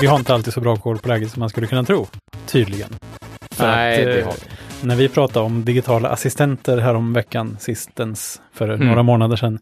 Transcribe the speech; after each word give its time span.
vi 0.00 0.06
har 0.06 0.18
inte 0.18 0.34
alltid 0.34 0.52
så 0.52 0.60
bra 0.60 0.76
koll 0.76 0.98
på 0.98 1.08
läget 1.08 1.30
som 1.30 1.40
man 1.40 1.48
skulle 1.50 1.66
kunna 1.66 1.84
tro, 1.84 2.06
tydligen. 2.46 2.88
För 3.50 3.66
Nej, 3.66 3.98
att, 3.98 4.04
det 4.06 4.20
eh, 4.20 4.26
har 4.26 4.32
vi. 4.32 4.86
När 4.86 4.96
vi 4.96 5.08
pratade 5.08 5.46
om 5.46 5.64
digitala 5.64 6.08
assistenter 6.08 6.78
här 6.78 6.94
om 6.94 7.12
veckan, 7.12 7.56
sistens, 7.60 8.42
för 8.52 8.68
Mm. 8.68 8.86
några 8.86 9.02
månader 9.02 9.36
sedan, 9.36 9.58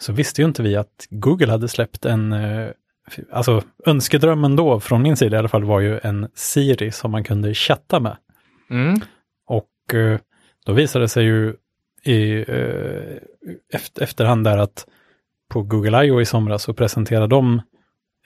så 0.00 0.12
visste 0.12 0.42
ju 0.42 0.48
inte 0.48 0.62
vi 0.62 0.76
att 0.76 1.06
Google 1.10 1.50
hade 1.50 1.68
släppt 1.68 2.04
en, 2.04 2.32
eh, 2.32 2.68
alltså 3.32 3.62
önskedrömmen 3.86 4.56
då, 4.56 4.80
från 4.80 5.02
min 5.02 5.16
sida 5.16 5.36
i 5.36 5.38
alla 5.38 5.48
fall, 5.48 5.64
var 5.64 5.80
ju 5.80 5.98
en 6.02 6.28
Siri 6.34 6.92
som 6.92 7.10
man 7.10 7.24
kunde 7.24 7.54
chatta 7.54 8.00
med. 8.00 8.16
Mm. 8.70 9.00
Och 9.46 9.94
eh, 9.94 10.18
då 10.66 10.72
visade 10.72 11.04
det 11.04 11.08
sig 11.08 11.24
ju 11.24 11.54
i 12.04 12.44
efter, 13.72 14.02
efterhand 14.02 14.44
där 14.44 14.58
att 14.58 14.86
på 15.50 15.62
Google 15.62 16.04
I.O. 16.04 16.20
i 16.20 16.24
somras 16.24 16.62
så 16.62 16.74
presenterade 16.74 17.26
de 17.26 17.62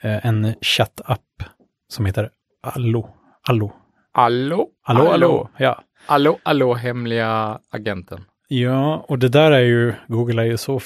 en 0.01 0.53
chattapp 0.61 1.43
som 1.89 2.05
heter 2.05 2.29
Allo. 2.61 3.09
Allo. 3.47 3.71
Allo? 4.13 4.67
Allo, 4.83 5.07
allo. 5.07 5.49
Ja. 5.57 5.83
Allo, 6.07 6.39
allo, 6.43 6.73
hemliga 6.73 7.59
agenten. 7.71 8.25
ja, 8.47 9.05
och 9.07 9.19
det 9.19 9.29
där 9.29 9.51
är 9.51 9.59
ju, 9.59 9.93
Google 10.07 10.41
är 10.41 10.45
ju 10.45 10.57
så 10.57 10.79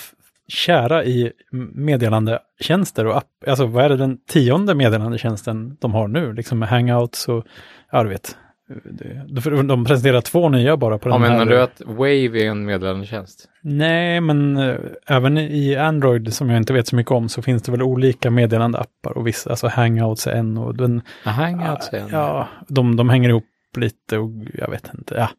kära 0.48 1.04
i 1.06 1.32
meddelandetjänster 1.74 3.06
och 3.06 3.18
app. 3.18 3.28
Alltså 3.48 3.66
vad 3.66 3.86
är 3.86 3.90
det 3.90 3.98
den 3.98 4.18
tionde 4.28 4.76
meddelandetjänsten 4.76 5.78
de 5.82 5.94
har 5.94 6.08
nu? 6.08 6.34
Liksom 6.34 6.60
med 6.60 6.70
hangouts 6.70 7.28
och, 7.28 7.46
ja 7.92 8.04
du 8.04 8.10
vet. 8.10 8.38
Det, 8.84 9.26
de- 9.50 9.68
de 9.68 9.86
presenterar 9.86 10.22
två 10.22 10.50
nya 10.50 10.78
bara 10.78 10.98
på 10.98 11.10
Ja, 11.10 11.14
den 11.14 11.22
här. 11.24 11.30
menar 11.32 11.46
du 11.46 11.62
att 11.62 11.82
Wave 11.86 12.10
är 12.44 12.50
en 12.50 12.66
meddelandetjänst? 12.66 13.50
Nej, 13.62 14.22
men 14.22 14.58
eh, 14.58 14.76
även 15.08 15.38
i 15.38 15.76
Android 15.76 16.34
som 16.34 16.50
jag 16.50 16.58
inte 16.58 16.74
vet 16.74 16.88
så 16.88 16.96
mycket 16.96 17.12
om 17.12 17.30
så 17.30 17.42
finns 17.42 17.64
det 17.64 17.72
väl 17.72 17.82
olika 17.82 18.32
meddelandeappar 18.32 19.18
och 19.18 19.28
vissa, 19.28 19.50
alltså 19.50 19.68
Hangouts 19.68 20.28
är 20.28 20.32
en 20.32 20.58
och 20.58 20.76
den, 20.76 21.02
Ja, 21.26 21.32
Hangouts 21.32 21.90
är 21.94 21.98
en. 22.00 22.10
ja, 22.12 22.48
de, 22.68 22.96
de 22.96 23.10
hänger 23.10 23.30
ihop 23.30 23.46
lite 23.78 24.18
och 24.18 24.30
jag 24.54 24.70
vet 24.70 24.90
inte, 24.98 25.16
ja. 25.16 25.30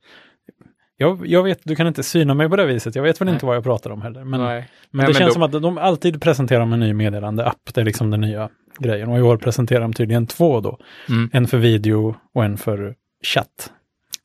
Jag, 0.97 1.27
jag 1.27 1.43
vet, 1.43 1.61
du 1.65 1.77
kan 1.77 1.87
inte 1.87 2.03
syna 2.03 2.35
mig 2.35 2.49
på 2.49 2.57
det 2.57 2.67
viset, 2.67 2.95
jag 2.95 3.03
vet 3.03 3.21
väl 3.21 3.27
Nej. 3.27 3.35
inte 3.35 3.47
vad 3.47 3.57
jag 3.57 3.65
pratar 3.65 3.91
om 3.91 4.03
heller. 4.03 4.25
Men, 4.25 4.41
Nej. 4.41 4.49
men 4.49 4.59
Nej, 4.59 5.07
det 5.07 5.13
men 5.13 5.15
känns 5.15 5.29
då- 5.29 5.33
som 5.35 5.43
att 5.43 5.53
de 5.63 5.79
alltid 5.79 6.23
presenterar 6.23 6.61
en 6.63 6.81
ny 6.81 6.93
meddelandeapp, 6.93 7.75
det 7.75 7.81
är 7.81 7.85
liksom 7.85 8.11
den 8.11 8.21
nya 8.21 8.49
grejen. 8.79 9.09
Och 9.09 9.19
i 9.19 9.23
år 9.23 9.37
presenterar 9.37 9.81
de 9.81 9.93
tydligen 9.93 10.27
två 10.27 10.61
då, 10.61 10.79
Mm. 11.09 11.31
en 11.33 11.47
för 11.47 11.59
video 11.59 12.17
och 12.35 12.45
en 12.45 12.57
för 12.57 12.95
chatt. 13.25 13.73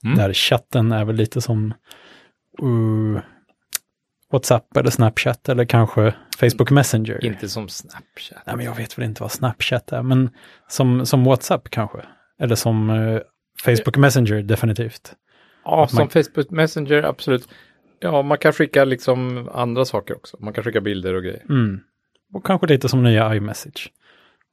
Mm. 0.04 0.18
Där 0.18 0.34
chatten 0.34 0.92
är 0.92 1.06
väl 1.06 1.16
lite 1.16 1.42
som 1.42 1.74
uh, 2.64 3.20
WhatsApp 4.32 4.78
eller 4.78 4.90
Snapchat 4.90 5.50
eller 5.50 5.66
kanske 5.66 6.16
Facebook 6.40 6.72
Messenger. 6.72 7.26
Inte 7.26 7.50
som 7.50 7.70
Snapchat. 7.70 8.44
Nej, 8.46 8.56
men 8.56 8.66
jag 8.66 8.76
vet 8.76 8.98
väl 8.98 9.06
inte 9.06 9.22
vad 9.24 9.32
Snapchat 9.32 9.92
är, 9.92 10.02
men 10.02 10.30
som, 10.68 11.06
som 11.06 11.24
WhatsApp 11.24 11.70
kanske. 11.70 11.98
Eller 12.40 12.56
som 12.56 12.90
eh, 12.90 13.20
Facebook 13.66 13.98
Messenger 13.98 14.42
definitivt. 14.42 15.14
Ja, 15.66 15.88
som 15.88 15.98
man- 16.00 16.10
Facebook 16.10 16.50
Messenger, 16.50 17.04
absolut. 17.04 17.48
Ja, 18.00 18.22
man 18.22 18.38
kan 18.38 18.54
skicka 18.54 18.86
liksom 18.86 19.50
andra 19.54 19.86
saker 19.86 20.16
också. 20.16 20.38
Man 20.40 20.54
kan 20.54 20.64
skicka 20.64 20.82
bilder 20.82 21.14
och 21.14 21.24
grejer. 21.24 21.44
Mm. 21.50 21.80
Och 22.34 22.46
kanske 22.46 22.68
lite 22.68 22.90
som 22.90 23.04
nya 23.04 23.36
iMessage. 23.36 23.92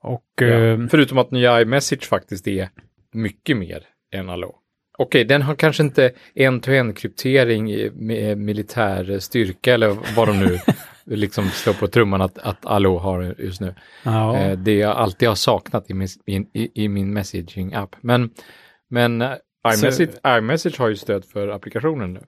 Och 0.03 0.25
Ja. 0.37 0.47
eh, 0.47 0.87
Förutom 0.91 1.19
att 1.19 1.31
nya 1.31 1.61
iMessage 1.63 2.05
faktiskt 2.09 2.49
är 2.49 2.69
mycket 3.13 3.57
mer 3.57 3.83
än 4.13 4.31
Allo. 4.31 4.55
Okej, 4.99 5.25
den 5.25 5.43
har 5.43 5.55
kanske 5.55 5.83
inte 5.83 6.11
en-to-en 6.35 6.95
kryptering 6.95 7.71
i- 7.73 7.91
med 7.95 8.39
militär 8.39 9.19
styrka 9.19 9.75
eller 9.75 10.15
vad 10.17 10.29
de 10.29 10.39
nu 10.41 10.59
liksom 11.17 11.45
slår 11.49 11.75
på 11.75 11.87
trumman 11.89 12.23
att, 12.23 12.39
att 12.39 12.67
Allo 12.67 12.99
har 12.99 13.35
just 13.39 13.61
nu. 13.61 13.75
ja, 14.05 14.37
Eh, 14.39 14.59
det 14.59 14.75
jag 14.75 14.97
alltid 14.97 15.29
har 15.29 15.35
saknat 15.35 15.91
i 15.91 15.95
min, 15.95 16.09
i, 16.53 16.85
i 16.85 16.89
min 16.89 17.13
messaging-app. 17.19 17.97
Men, 18.01 18.31
men 18.91 19.23
eh, 19.23 19.31
iMessage, 19.75 20.09
iMessage 20.39 20.79
har 20.79 20.89
ju 20.89 20.97
stöd 20.97 21.25
för 21.25 21.49
applikationen 21.49 22.13
nu. 22.13 22.21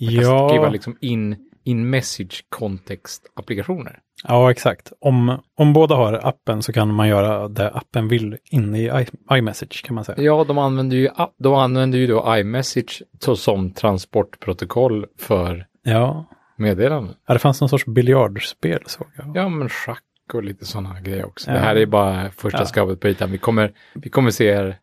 Man 0.00 0.14
kan 0.14 0.24
skriva 0.48 0.64
ja, 0.64 0.70
liksom 0.70 0.96
in, 1.00 1.36
in 1.68 1.90
message 1.90 2.44
kontext-applikationer. 2.48 3.98
ja, 4.28 4.50
exakt. 4.50 4.92
Om, 5.00 5.38
om 5.56 5.72
båda 5.72 5.94
har 5.94 6.12
appen 6.28 6.62
så 6.62 6.72
kan 6.72 6.94
man 6.94 7.08
göra 7.08 7.48
det 7.48 7.70
appen 7.70 8.08
vill 8.08 8.36
inne 8.50 8.78
i 8.78 9.06
iMessage 9.32 9.84
kan 9.84 9.94
man 9.94 10.04
säga. 10.04 10.22
Ja, 10.22 10.44
de 10.48 10.58
använder 10.58 10.96
ju, 10.96 11.10
de 11.38 11.54
använder 11.54 11.98
ju 11.98 12.06
då 12.06 12.36
iMessage 12.36 13.02
som 13.36 13.72
transportprotokoll 13.72 15.06
för 15.18 15.66
Ja, 15.82 16.24
meddelanden. 16.56 17.14
ja 17.26 17.34
det 17.34 17.40
fanns 17.40 17.60
någon 17.60 17.68
sorts 17.68 17.86
biljardspel 17.86 18.80
såg 18.86 19.06
jag. 19.16 19.36
Ja, 19.36 19.48
men 19.48 19.68
schack 19.68 20.02
och 20.32 20.42
lite 20.42 20.64
sådana 20.64 21.00
grejer 21.00 21.26
också. 21.26 21.50
Ja. 21.50 21.54
Det 21.54 21.60
här 21.60 21.76
är 21.76 21.86
bara 21.86 22.30
första 22.30 22.58
Ja. 22.58 22.64
skapet 22.66 23.00
på 23.00 23.08
ytan. 23.08 23.30
Vi 23.30 23.38
kommer, 23.38 23.72
vi 23.94 24.10
kommer 24.10 24.30
se 24.30 24.44
er. 24.46 24.78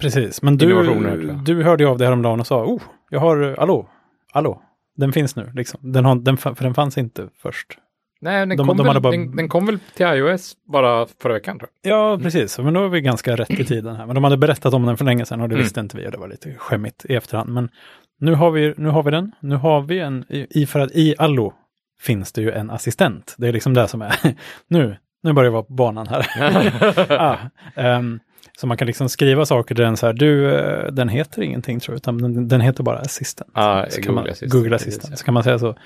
Precis, 0.00 0.42
men 0.42 0.56
du, 0.56 0.66
du 1.44 1.62
hörde 1.62 1.82
ju 1.84 1.90
av 1.90 1.98
dig 1.98 2.06
häromdagen 2.06 2.40
och 2.40 2.46
sa, 2.46 2.64
oh, 2.64 2.82
jag 3.10 3.20
har, 3.20 3.56
allå, 3.58 3.88
allå, 4.32 4.62
den 4.98 5.12
finns 5.12 5.36
nu, 5.36 5.50
liksom. 5.54 5.92
Den 5.92 6.04
har, 6.04 6.14
den, 6.14 6.36
för 6.36 6.62
den 6.64 6.74
fanns 6.74 6.98
inte 6.98 7.28
först. 7.42 7.66
Nej, 8.20 8.46
den, 8.46 8.48
De- 8.56 8.66
kom 8.66 8.76
de 8.76 8.86
väl, 8.86 9.00
bara- 9.02 9.10
den, 9.10 9.36
den 9.36 9.48
kom 9.48 9.66
väl 9.66 9.78
till 9.94 10.06
iOS 10.06 10.56
bara 10.72 11.06
förra 11.22 11.32
veckan 11.32 11.58
tror 11.58 11.70
jag. 11.82 11.92
Ja, 11.92 12.18
precis, 12.22 12.58
men 12.58 12.74
då 12.74 12.84
är 12.84 12.88
vi 12.88 13.00
ganska 13.00 13.36
rätt 13.36 13.50
i 13.50 13.64
tiden 13.64 13.96
här. 13.96 14.06
Men 14.06 14.14
de 14.14 14.24
hade 14.24 14.36
berättat 14.36 14.74
om 14.74 14.86
den 14.86 14.96
för 14.96 15.04
länge 15.04 15.24
sedan 15.26 15.40
och 15.40 15.48
det 15.48 15.54
Mm. 15.54 15.62
visste 15.64 15.80
inte 15.80 15.96
vi 15.96 16.06
och 16.06 16.12
det 16.12 16.18
var 16.18 16.28
lite 16.28 16.54
skämmigt 16.54 17.04
i 17.08 17.14
efterhand. 17.14 17.50
Men 17.50 17.68
nu 18.20 18.34
har 18.34 18.50
vi, 18.50 18.74
nu 18.76 18.88
har 18.88 19.02
vi 19.02 19.10
den, 19.10 19.32
nu 19.40 19.54
har 19.56 19.80
vi 19.80 19.98
en, 19.98 20.24
i, 20.28 20.66
för 20.66 20.80
att 20.80 20.90
i 20.92 21.14
Allo 21.18 21.52
finns 22.00 22.32
det 22.32 22.42
ju 22.42 22.50
en 22.52 22.70
assistent. 22.70 23.34
Det 23.38 23.48
är 23.48 23.52
liksom 23.52 23.74
det 23.74 23.88
som 23.88 24.02
är, 24.02 24.14
nu, 24.68 24.96
nu 25.22 25.32
börjar 25.32 25.46
jag 25.46 25.52
vara 25.52 25.62
på 25.62 25.72
banan 25.74 26.06
här. 26.06 26.26
ah, 27.20 27.36
ehm, 27.74 28.20
så 28.56 28.66
man 28.66 28.76
kan 28.76 28.86
liksom 28.86 29.08
skriva 29.08 29.46
saker 29.46 29.74
där 29.74 29.84
den 29.84 29.96
så 29.96 30.06
här, 30.06 30.12
du, 30.12 30.54
eh, 30.54 30.92
den 30.92 31.08
heter 31.08 31.42
ingenting 31.42 31.80
tror 31.80 31.94
jag, 31.94 31.98
utan 31.98 32.18
den, 32.18 32.48
den 32.48 32.60
heter 32.60 32.82
bara 32.82 32.98
assistent. 32.98 33.50
Ja, 33.54 33.86
så 33.90 34.00
Google 34.00 34.14
man, 34.14 34.24
Assistant, 34.24 34.52
Google 34.52 34.76
Assistant, 34.76 35.10
ja. 35.10 35.16
så 35.16 35.24
kan 35.24 35.34
man 35.34 35.42
säga 35.42 35.58
så. 35.58 35.76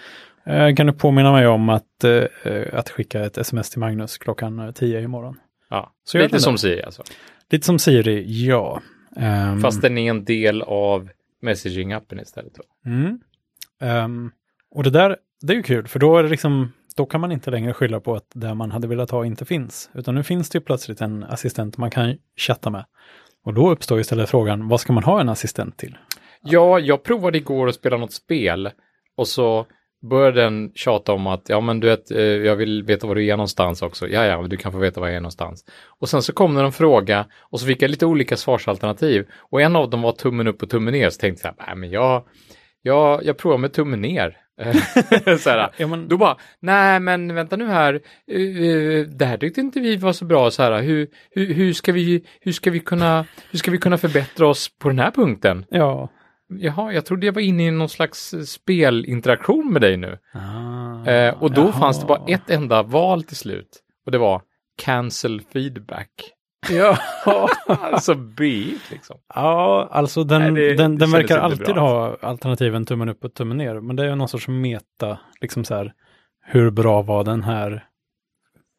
Eh, 0.47 0.75
kan 0.75 0.87
du 0.87 0.93
påminna 0.93 1.33
mig 1.33 1.47
om 1.47 1.69
att, 1.69 2.05
eh, 2.05 2.63
att 2.73 2.91
skicka 2.91 3.25
ett 3.25 3.39
sms 3.39 3.71
till 3.71 3.81
Magnus 3.81 4.19
klockan 4.19 4.59
eh, 4.59 4.71
10 4.71 5.01
imorgon? 5.01 5.37
Ja, 5.71 5.93
Så 6.05 6.19
lite 6.19 6.41
som. 6.41 6.59
Siri 6.59 6.83
alltså. 6.83 7.03
Lite 7.51 7.67
som 7.67 7.79
Siri, 7.79 8.47
ja. 8.47 8.83
Ehm, 9.17 9.61
Fast 9.61 9.83
den 9.83 9.99
är 9.99 10.11
en 10.11 10.25
del 10.25 10.63
av 10.63 11.09
messaging-appen 11.43 12.23
istället. 12.23 12.53
Mm. 12.87 13.21
Ehm, 13.81 14.31
och 14.71 14.83
det 14.85 14.91
där, 14.91 15.17
det 15.43 15.53
är 15.53 15.57
ju 15.57 15.63
kul, 15.63 15.89
för 15.89 15.99
då 15.99 16.19
är 16.19 16.23
det 16.23 16.29
liksom, 16.29 16.73
då 16.95 17.07
kan 17.07 17.21
man 17.21 17.33
inte 17.33 17.51
längre 17.51 17.73
skylla 17.73 18.01
på 18.01 18.15
att 18.15 18.27
det 18.35 18.55
man 18.55 18.71
hade 18.71 18.89
velat 18.89 19.11
ha 19.11 19.27
inte 19.27 19.45
finns. 19.45 19.91
Utan 19.95 20.15
nu 20.15 20.23
finns 20.23 20.51
det 20.51 20.57
ju 20.57 20.65
plötsligt 20.65 21.01
en 21.01 21.25
assistent 21.25 21.79
man 21.79 21.91
kan 21.91 22.17
chatta 22.37 22.71
med. 22.71 22.85
Och 23.45 23.55
då 23.55 23.71
uppstår 23.71 24.01
istället 24.01 24.31
frågan, 24.31 24.69
vad 24.69 24.81
ska 24.81 24.93
man 24.93 25.05
ha 25.05 25.21
en 25.21 25.29
assistent 25.29 25.77
till? 25.77 25.99
Ja, 26.43 26.79
jag 26.79 27.03
provade 27.03 27.39
igår 27.39 27.69
att 27.69 27.75
spela 27.75 27.97
något 27.97 28.13
spel 28.13 28.71
och 29.17 29.29
så 29.29 29.67
började 30.11 30.41
den 30.41 30.73
tjata 30.75 31.13
om 31.13 31.27
att 31.27 31.49
ja, 31.49 31.61
men 31.61 31.81
du 31.81 31.87
vet, 31.87 32.11
eh, 32.11 32.21
jag 32.21 32.57
vill 32.57 32.83
veta 32.83 33.07
var 33.07 33.15
du 33.15 33.27
är 33.27 33.37
någonstans 33.37 33.83
också. 33.83 34.09
Ja, 34.09 34.25
ja, 34.25 34.43
du 34.43 34.57
kan 34.57 34.73
få 34.73 34.79
veta 34.79 35.01
var 35.01 35.07
jag 35.07 35.17
är 35.17 35.21
någonstans. 35.21 35.65
Och 36.01 36.09
sen 36.09 36.23
så 36.23 36.33
kom 36.33 36.55
det 36.55 36.63
en 36.63 36.73
fråga 36.73 37.27
och 37.41 37.61
så 37.61 37.67
fick 37.67 37.83
jag 37.83 37.91
lite 37.91 38.07
olika 38.07 38.37
svarsalternativ 38.37 39.27
och 39.39 39.63
en 39.63 39.77
av 39.77 39.91
dem 39.91 40.03
var 40.03 40.13
tummen 40.13 40.49
upp 40.49 40.63
och 40.63 40.71
tummen 40.71 40.93
ner. 40.95 41.11
Så 41.11 41.21
tänkte 41.21 41.49
jag, 41.49 41.67
nej, 41.67 41.77
men 41.77 41.91
jag, 41.91 42.25
jag, 42.83 43.25
jag 43.25 43.37
provar 43.39 43.59
med 43.59 43.73
tummen 43.73 44.01
ner. 44.01 44.37
så 45.39 45.51
Ja, 45.77 45.87
men, 45.87 46.09
Då 46.09 46.17
bara, 46.17 46.37
nej 46.61 47.01
men 47.01 47.35
vänta 47.35 47.57
nu 47.57 47.67
här, 47.67 47.95
uh, 48.33 49.07
det 49.07 49.25
här 49.25 49.37
tyckte 49.37 49.61
inte 49.61 49.81
vi 49.81 49.97
var 49.97 50.13
så 50.13 50.25
bra 50.25 50.51
så 50.51 50.63
här, 50.63 50.83
hur, 50.83 51.09
hur, 51.31 51.55
hur, 51.55 51.73
ska 51.73 51.93
vi, 51.93 52.25
hur, 52.41 52.53
ska 52.53 52.71
vi 52.71 52.81
kunna, 52.81 53.27
hur 53.51 53.59
ska 53.59 53.71
vi 53.71 53.79
kunna 53.79 53.99
förbättra 53.99 54.47
oss 54.49 54.79
på 54.79 54.89
den 54.89 54.99
här 54.99 55.11
punkten? 55.11 55.65
ja. 55.71 56.09
Jaha, 56.59 56.93
jag 56.93 57.05
trodde 57.07 57.27
jag 57.27 57.33
var 57.33 57.43
inne 57.43 57.67
i 57.67 57.71
någon 57.71 57.89
slags 57.89 58.35
spelinteraktion 58.47 59.73
med 59.73 59.83
dig 59.83 59.97
nu. 59.97 60.19
Ah, 60.35 61.11
Eh, 61.11 61.43
och 61.43 61.51
då 61.53 61.63
jaha. 61.63 61.73
fanns 61.73 62.01
det 62.01 62.07
bara 62.07 62.25
ett 62.29 62.51
enda 62.51 62.83
val 62.83 63.23
till 63.23 63.37
slut. 63.37 63.81
Och 64.07 64.13
det 64.13 64.19
var 64.19 64.43
cancel 64.83 65.41
feedback. 65.53 66.09
Ja, 66.71 66.99
alltså 67.67 68.15
B 68.15 68.65
liksom. 68.91 69.17
ja 69.35 69.89
alltså 69.91 70.25
den, 70.25 70.43
Nej, 70.43 70.53
det- 70.69 70.75
den, 70.75 70.95
det 70.95 70.99
den 71.05 71.11
verkar 71.11 71.39
alltid 71.39 71.67
bra, 71.75 72.09
ha 72.09 72.17
alternativen 72.29 72.87
tummen 72.87 73.09
upp 73.09 73.25
och 73.25 73.35
tummen 73.35 73.57
ner. 73.57 73.81
Men 73.81 73.97
det 73.97 74.03
är 74.03 74.09
ju 74.09 74.15
någon 74.15 74.29
sorts 74.29 74.49
meta, 74.49 75.19
liksom 75.41 75.65
så 75.65 75.75
här, 75.75 75.93
hur 76.45 76.71
bra 76.71 77.03
var 77.03 77.25
den 77.25 77.43
här 77.43 77.85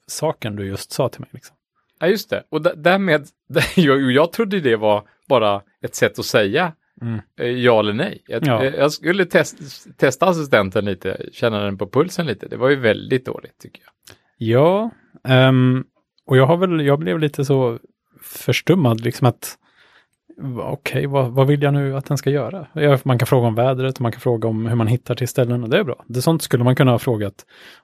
saken 0.07 0.55
du 0.55 0.65
just 0.65 0.91
sa 0.91 1.09
till 1.09 1.21
mig? 1.21 1.29
Liksom. 1.33 1.55
Ja, 1.99 2.07
just 2.07 2.29
det. 2.29 2.43
Och 2.49 2.61
därmed, 2.77 3.27
jag, 3.75 4.11
jag 4.11 4.31
trodde 4.31 4.59
det 4.59 4.75
var 4.75 5.03
bara 5.29 5.61
ett 5.81 5.95
sätt 5.95 6.19
att 6.19 6.25
säga 6.25 6.73
Mm. 7.01 7.21
eh, 7.39 7.47
ja 7.47 7.79
eller 7.79 7.93
nej. 7.93 8.23
Jag, 8.27 8.47
Ja. 8.47 8.63
eh, 8.63 8.75
jag 8.75 8.91
skulle 8.91 9.25
test, 9.25 9.57
testa 9.97 10.25
assistenten 10.25 10.85
lite, 10.85 11.25
känna 11.31 11.59
den 11.59 11.77
på 11.77 11.87
pulsen 11.89 12.25
lite. 12.25 12.47
Det 12.47 12.57
var 12.57 12.69
ju 12.69 12.75
väldigt 12.75 13.25
dåligt 13.25 13.57
tycker 13.59 13.81
jag. 13.83 14.15
Ja, 14.37 14.91
ehm, 15.27 15.83
och 16.27 16.37
jag 16.37 16.45
har 16.45 16.57
väl, 16.57 16.85
jag 16.85 16.99
blev 16.99 17.19
lite 17.19 17.45
så 17.45 17.79
förstummad 18.21 19.01
liksom 19.01 19.27
att 19.27 19.57
Okej, 20.57 21.05
vad, 21.05 21.31
vad 21.31 21.47
vill 21.47 21.61
jag 21.61 21.73
nu 21.73 21.97
att 21.97 22.05
den 22.05 22.17
ska 22.17 22.29
göra? 22.29 22.67
Man 23.03 23.19
kan 23.19 23.27
fråga 23.27 23.47
om 23.47 23.55
vädret 23.55 23.95
och 23.95 24.01
man 24.01 24.11
kan 24.11 24.21
fråga 24.21 24.47
om 24.47 24.65
hur 24.65 24.75
man 24.75 24.87
hittar 24.87 25.15
till 25.15 25.27
ställen 25.27 25.63
och 25.63 25.69
det 25.69 25.77
är 25.77 25.83
bra. 25.83 26.03
Det 26.07 26.21
sånt 26.21 26.41
skulle 26.41 26.63
man 26.63 26.75
kunna 26.75 26.91
ha 26.91 26.99
frågat. 26.99 27.33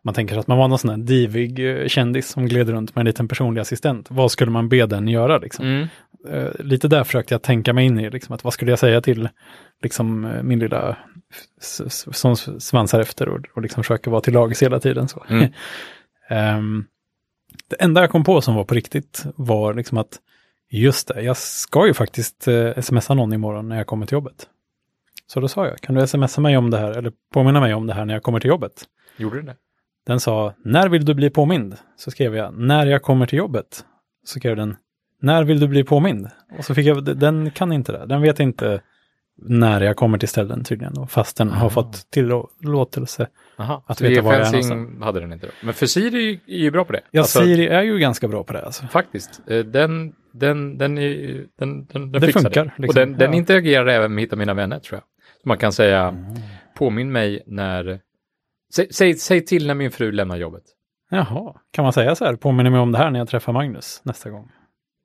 Man 0.03 0.13
tänker 0.13 0.37
att 0.37 0.47
man 0.47 0.57
var 0.57 0.67
någon 0.67 0.79
sån 0.79 0.89
här 0.89 0.97
divig 0.97 1.81
eh, 1.81 1.87
kändis 1.87 2.29
som 2.29 2.45
gled 2.47 2.69
runt 2.69 2.95
med 2.95 3.01
en 3.01 3.05
liten 3.05 3.27
personlig 3.27 3.61
assistent. 3.61 4.07
Vad 4.09 4.31
skulle 4.31 4.51
man 4.51 4.69
be 4.69 4.85
den 4.85 5.07
göra 5.07 5.37
liksom? 5.37 5.65
Mm. 5.65 5.87
Eh, 6.29 6.49
lite 6.59 6.87
där 6.87 7.03
försökte 7.03 7.33
jag 7.33 7.41
tänka 7.41 7.73
mig 7.73 7.85
in 7.85 7.99
i, 7.99 8.09
liksom, 8.09 8.35
att 8.35 8.43
vad 8.43 8.53
skulle 8.53 8.71
jag 8.71 8.79
säga 8.79 9.01
till 9.01 9.29
liksom, 9.83 10.25
eh, 10.25 10.43
min 10.43 10.59
lilla 10.59 10.97
som 11.59 12.35
svansar 12.35 12.99
efter 12.99 13.29
och, 13.29 13.45
och 13.55 13.61
liksom 13.61 13.83
försöker 13.83 14.11
vara 14.11 14.21
till 14.21 14.33
lags 14.33 14.63
hela 14.63 14.79
tiden. 14.79 15.07
Så. 15.07 15.23
Mm. 15.29 15.51
Ehm, 16.29 16.85
det 17.69 17.75
enda 17.79 18.01
jag 18.01 18.09
kom 18.09 18.23
på 18.23 18.41
som 18.41 18.55
var 18.55 18.63
på 18.63 18.75
riktigt 18.75 19.25
var 19.35 19.73
liksom 19.73 19.97
att 19.97 20.19
just 20.69 21.07
det, 21.07 21.21
jag 21.21 21.37
ska 21.37 21.87
ju 21.87 21.93
faktiskt 21.93 22.47
eh, 22.47 22.81
smsa 22.81 23.13
någon 23.13 23.33
imorgon 23.33 23.69
när 23.69 23.77
jag 23.77 23.87
kommer 23.87 24.05
till 24.05 24.13
jobbet. 24.13 24.47
Så 25.27 25.39
då 25.39 25.47
sa 25.47 25.67
jag, 25.67 25.81
kan 25.81 25.95
du 25.95 26.07
smsa 26.07 26.41
mig 26.41 26.57
om 26.57 26.69
det 26.69 26.77
här 26.77 26.91
eller 26.91 27.11
påminna 27.33 27.59
mig 27.59 27.73
om 27.73 27.87
det 27.87 27.93
här 27.93 28.05
när 28.05 28.13
jag 28.13 28.23
kommer 28.23 28.39
till 28.39 28.49
jobbet? 28.49 28.83
Gjorde 29.17 29.35
du 29.35 29.41
det? 29.41 29.55
Den 30.05 30.19
sa, 30.19 30.53
när 30.63 30.89
vill 30.89 31.05
du 31.05 31.13
bli 31.13 31.29
påmind? 31.29 31.77
Så 31.97 32.11
skrev 32.11 32.35
jag, 32.35 32.53
när 32.53 32.85
jag 32.85 33.01
kommer 33.01 33.25
till 33.25 33.37
jobbet. 33.37 33.85
Så 34.25 34.39
skrev 34.39 34.55
den, 34.55 34.75
när 35.21 35.43
vill 35.43 35.59
du 35.59 35.67
bli 35.67 35.83
påmind? 35.83 36.29
Och 36.57 36.65
så 36.65 36.75
fick 36.75 36.85
jag, 36.85 37.17
den 37.17 37.51
kan 37.51 37.71
inte 37.71 37.91
det. 37.91 38.05
Den 38.05 38.21
vet 38.21 38.39
inte 38.39 38.81
när 39.41 39.81
jag 39.81 39.95
kommer 39.95 40.17
till 40.17 40.29
ställen 40.29 40.63
tydligen. 40.63 40.97
Och 40.97 41.11
fast 41.11 41.37
den 41.37 41.49
har 41.49 41.67
Ah. 41.67 41.69
fått 41.69 42.11
tillåtelse. 42.11 43.27
Aha. 43.59 43.83
Att 43.87 44.01
veta 44.01 44.21
var 44.21 44.33
jag 44.33 44.41
är 44.41 44.45
geofencing 44.45 45.01
hade 45.01 45.19
den 45.19 45.33
inte 45.33 45.45
då. 45.45 45.51
Men 45.63 45.73
för 45.73 45.85
Siri 45.85 46.39
är 46.47 46.57
ju 46.57 46.71
bra 46.71 46.85
på 46.85 46.93
det. 46.93 47.01
Ja, 47.11 47.21
Alltså, 47.21 47.39
Siri 47.39 47.67
är 47.67 47.81
ju 47.81 47.99
ganska 47.99 48.27
bra 48.27 48.43
på 48.43 48.53
det. 48.53 48.65
Alltså. 48.65 48.87
Faktiskt. 48.87 49.41
Eh, 49.47 49.59
Den, 49.59 50.13
den, 50.33 50.77
den, 50.77 50.97
är, 50.97 51.45
den, 51.59 51.85
den, 51.85 52.11
den 52.11 52.21
Det 52.21 52.31
funkar, 52.33 52.65
det. 52.65 52.71
liksom. 52.77 52.87
Och 52.87 52.93
den, 52.93 53.17
den 53.17 53.31
Ja. 53.31 53.37
interagerar 53.37 53.87
även 53.87 54.15
med 54.15 54.21
Hitta 54.21 54.35
mina 54.35 54.53
vänner 54.53 54.79
tror 54.79 54.97
jag. 54.97 55.03
Så 55.41 55.47
man 55.49 55.57
kan 55.57 55.71
säga, 55.71 56.15
påminn 56.77 57.11
mig 57.11 57.43
när... 57.47 57.99
Säg, 58.75 58.87
säg, 58.93 59.13
säg 59.13 59.45
till 59.45 59.67
när 59.67 59.73
min 59.73 59.91
fru 59.91 60.11
lämnar 60.11 60.37
jobbet. 60.37 60.63
Jaha, 61.11 61.53
kan 61.71 61.83
man 61.83 61.93
säga 61.93 62.15
så 62.15 62.25
här, 62.25 62.35
påminner 62.35 62.69
mig 62.69 62.79
om 62.79 62.91
det 62.91 62.97
här 62.97 63.11
när 63.11 63.19
jag 63.19 63.27
träffar 63.27 63.53
Magnus 63.53 64.01
nästa 64.03 64.29
gång? 64.29 64.49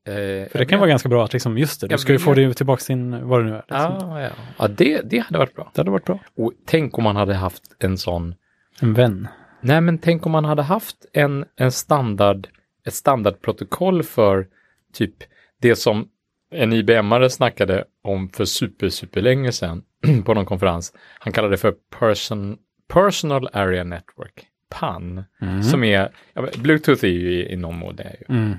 Eh, 0.06 0.48
För 0.48 0.58
det 0.58 0.66
kan 0.66 0.78
vara 0.78 0.88
ganska 0.88 1.08
bra 1.08 1.24
att 1.24 1.32
liksom, 1.32 1.58
just 1.58 1.80
det, 1.80 1.86
du 1.86 1.98
ska 1.98 2.12
ju 2.12 2.18
få 2.18 2.34
det 2.34 2.54
tillbaka 2.54 2.80
sin, 2.80 3.28
vad 3.28 3.40
det 3.40 3.44
nu 3.44 3.50
är. 3.50 3.56
Liksom. 3.56 4.10
Ja, 4.10 4.20
ja. 4.20 4.30
ja 4.58 4.68
det, 4.68 5.00
det 5.04 5.18
hade 5.18 5.38
varit 5.38 5.54
bra. 5.54 5.70
Det 5.74 5.80
hade 5.80 5.90
varit 5.90 6.04
bra. 6.04 6.18
Och 6.36 6.52
tänk 6.66 6.98
om 6.98 7.04
man 7.04 7.16
hade 7.16 7.34
haft 7.34 7.62
en 7.78 7.98
sån... 7.98 8.34
En 8.80 8.94
vän. 8.94 9.28
Nej, 9.60 9.80
men 9.80 9.98
tänk 9.98 10.26
om 10.26 10.32
man 10.32 10.44
hade 10.44 10.62
haft 10.62 10.96
en, 11.12 11.44
en 11.56 11.72
standard, 11.72 12.48
ett 12.86 12.94
standardprotokoll 12.94 14.02
för 14.02 14.46
typ 14.92 15.14
det 15.60 15.76
som 15.76 16.08
en 16.50 16.72
IBM-are 16.72 17.28
snackade 17.28 17.84
om 18.02 18.28
för 18.28 18.44
super, 18.44 18.88
super 18.88 19.20
länge 19.20 19.52
sedan 19.52 19.82
på 20.24 20.34
någon 20.34 20.46
konferens. 20.46 20.92
Han 21.18 21.32
kallade 21.32 21.52
det 21.52 21.58
för 21.58 21.74
person, 21.98 22.56
Personal 22.88 23.48
Area 23.52 23.84
Network, 23.84 24.46
PAN, 24.70 25.24
som 25.70 25.84
är, 25.84 26.10
ja, 26.34 26.46
Bluetooth 26.56 27.04
är 27.04 27.08
ju 27.08 27.32
i, 27.32 27.52
i 27.52 27.56
någon 27.56 27.78
mån 27.78 27.96
det. 27.96 28.02
Är 28.02 28.16
ju. 28.28 28.36
Mm. 28.36 28.56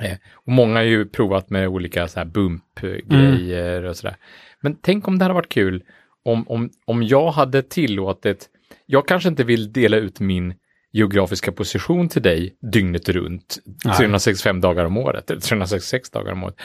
Eh, 0.00 0.16
och 0.34 0.52
många 0.52 0.74
har 0.74 0.82
ju 0.82 1.06
provat 1.06 1.50
med 1.50 1.68
olika 1.68 2.08
så 2.08 2.18
här 2.20 2.26
bump-grejer 2.26 3.82
och 3.84 3.96
sådär. 3.96 4.16
Men 4.60 4.76
tänk 4.82 5.08
om 5.08 5.18
det 5.18 5.24
hade 5.24 5.34
varit 5.34 5.48
kul 5.48 5.82
om, 6.24 6.48
om, 6.48 6.70
om 6.84 7.02
jag 7.02 7.30
hade 7.30 7.62
tillåtit, 7.62 8.48
jag 8.86 9.08
kanske 9.08 9.28
inte 9.28 9.44
vill 9.44 9.72
dela 9.72 9.96
ut 9.96 10.20
min 10.20 10.54
geografiska 10.92 11.52
position 11.52 12.08
till 12.08 12.22
dig 12.22 12.56
dygnet 12.72 13.08
runt, 13.08 13.58
Nej. 13.84 13.96
365 13.96 14.60
dagar 14.60 14.84
om 14.84 14.96
året, 14.96 15.30
eller 15.30 15.40
366 15.40 16.10
dagar 16.10 16.32
om 16.32 16.44
året. 16.44 16.56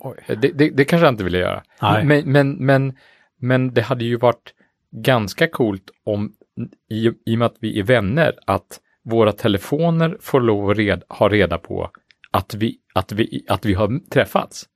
Oj. 0.00 0.16
det, 0.26 0.48
det, 0.48 0.70
det 0.70 0.84
kanske 0.84 1.06
jag 1.06 1.12
inte 1.12 1.24
ville 1.24 1.38
göra. 1.38 1.62
Nej. 1.82 2.04
Men, 2.04 2.32
men, 2.32 2.52
men, 2.52 2.92
men 3.40 3.74
det 3.74 3.82
hade 3.82 4.04
ju 4.04 4.16
varit 4.16 4.54
ganska 4.92 5.46
coolt 5.46 5.90
om, 6.04 6.32
i, 6.90 7.10
i 7.26 7.34
och 7.34 7.38
med 7.38 7.46
att 7.46 7.56
vi 7.60 7.78
är 7.78 7.82
vänner, 7.82 8.34
att 8.46 8.80
våra 9.04 9.32
telefoner 9.32 10.16
får 10.20 10.40
lov 10.40 10.70
att 10.70 10.78
red, 10.78 11.02
ha 11.08 11.28
reda 11.28 11.58
på 11.58 11.90
att 12.32 12.54
vi, 12.54 12.76
att 12.94 13.12
vi, 13.12 13.44
att 13.48 13.64
vi 13.64 13.74
har 13.74 14.08
träffats. 14.10 14.66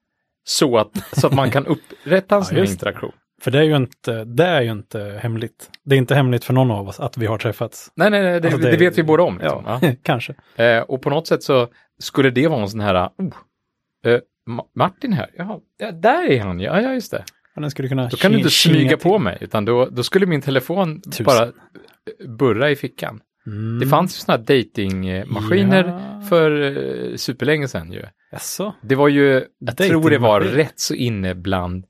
Så 0.45 0.79
att, 0.79 0.91
så 1.21 1.27
att 1.27 1.33
man 1.35 1.51
kan 1.51 1.67
upprätta 1.67 2.37
en 2.37 2.45
sån 2.45 2.57
det. 2.57 2.65
interaktion. 2.71 3.13
För 3.43 3.51
det 3.51 3.59
är, 3.59 3.63
ju 3.63 3.77
inte, 3.77 4.25
det 4.25 4.45
är 4.45 4.63
ju 4.63 4.71
inte 4.73 5.19
hemligt. 5.23 5.71
Det 5.85 5.95
är 5.95 5.99
inte 5.99 6.15
hemligt 6.15 6.45
för 6.45 6.53
någon 6.55 6.71
av 6.71 6.89
oss 6.89 7.01
att 7.01 7.17
vi 7.19 7.27
har 7.27 7.39
träffats. 7.39 7.93
Nej, 7.95 8.11
nej, 8.11 8.23
nej, 8.23 8.41
det, 8.41 8.49
Alltså, 8.53 8.71
det, 8.71 8.77
vet 8.77 8.99
vi 8.99 9.03
båda 9.03 9.23
om. 9.23 9.39
Liksom. 9.39 9.63
Ja, 9.67 9.79
Ja. 9.83 9.93
kanske. 10.03 10.35
Eh, 10.57 10.79
och 10.81 11.03
på 11.03 11.11
något 11.11 11.27
sätt 11.27 11.43
så 11.43 11.69
skulle 11.99 12.31
det 12.31 12.49
vara 12.49 12.63
en 12.63 12.69
sån 12.69 12.81
här, 12.81 13.07
oh, 13.07 13.27
eh, 14.07 14.21
Ma- 14.51 14.67
Martin 14.75 15.13
här, 15.13 15.31
Jaha, 15.37 15.59
ja, 15.79 15.93
där 15.93 16.31
är 16.31 16.41
han, 16.41 16.61
ja, 16.61 16.81
ja 16.81 16.93
just 16.95 17.11
det. 17.11 17.25
Ja, 17.55 17.71
skulle 17.71 17.89
kunna 17.89 18.09
Då 18.09 18.17
kan 18.17 18.33
du 18.33 18.39
inte 18.39 18.51
smyga 18.51 18.89
till. 18.89 18.99
på 18.99 19.19
mig, 19.19 19.39
utan 19.41 19.65
då, 19.65 19.87
då 19.87 20.03
skulle 20.03 20.27
min 20.27 20.41
telefon 20.43 21.01
Tusen. 21.01 21.25
bara 21.27 21.53
burra 22.39 22.71
i 22.71 22.77
fickan. 22.77 23.21
Mm. 23.47 23.79
Det 23.81 23.87
fanns 23.87 24.17
ju 24.17 24.21
sådana 24.21 24.45
datingmaskiner 24.45 25.85
Ja. 25.85 26.27
för 26.29 26.51
eh, 27.11 27.17
superlänge 27.17 27.69
sedan 27.69 27.93
ju. 27.93 28.03
Jaså? 28.33 28.75
Det 28.83 28.95
var 28.95 29.09
ju, 29.09 29.45
jag 29.59 29.77
tror 29.77 30.11
det 30.11 30.19
var 30.19 30.41
rätt 30.41 30.79
så 30.81 30.95
inne 30.95 31.35
bland, 31.35 31.85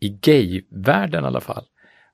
i 0.00 0.08
gay-världen 0.08 1.24
i 1.24 1.26
alla 1.26 1.40
fall. 1.40 1.64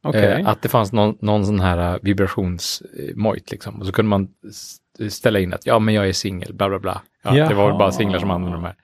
Okej. 0.02 0.24
Eh, 0.40 0.48
att 0.48 0.62
det 0.62 0.68
fanns 0.68 0.92
någon, 0.92 1.18
någon 1.20 1.46
sån 1.46 1.60
här 1.60 1.94
uh, 1.94 1.98
vibrationsmojt 2.02 3.50
liksom. 3.50 3.80
Och 3.80 3.86
så 3.86 3.92
kunde 3.92 4.08
man 4.08 4.28
s- 4.48 4.76
ställa 5.14 5.38
in 5.38 5.54
att 5.54 5.66
ja, 5.66 5.78
men 5.78 5.94
jag 5.94 6.08
är 6.08 6.12
singel, 6.12 6.54
bla 6.54 6.68
bla 6.68 6.78
bla. 6.78 7.02
Ja, 7.24 7.48
det 7.48 7.54
var 7.54 7.68
väl 7.68 7.78
bara 7.78 7.92
singlar 7.92 8.18
som 8.18 8.30
använde 8.30 8.56
de 8.56 8.64
här. 8.64 8.74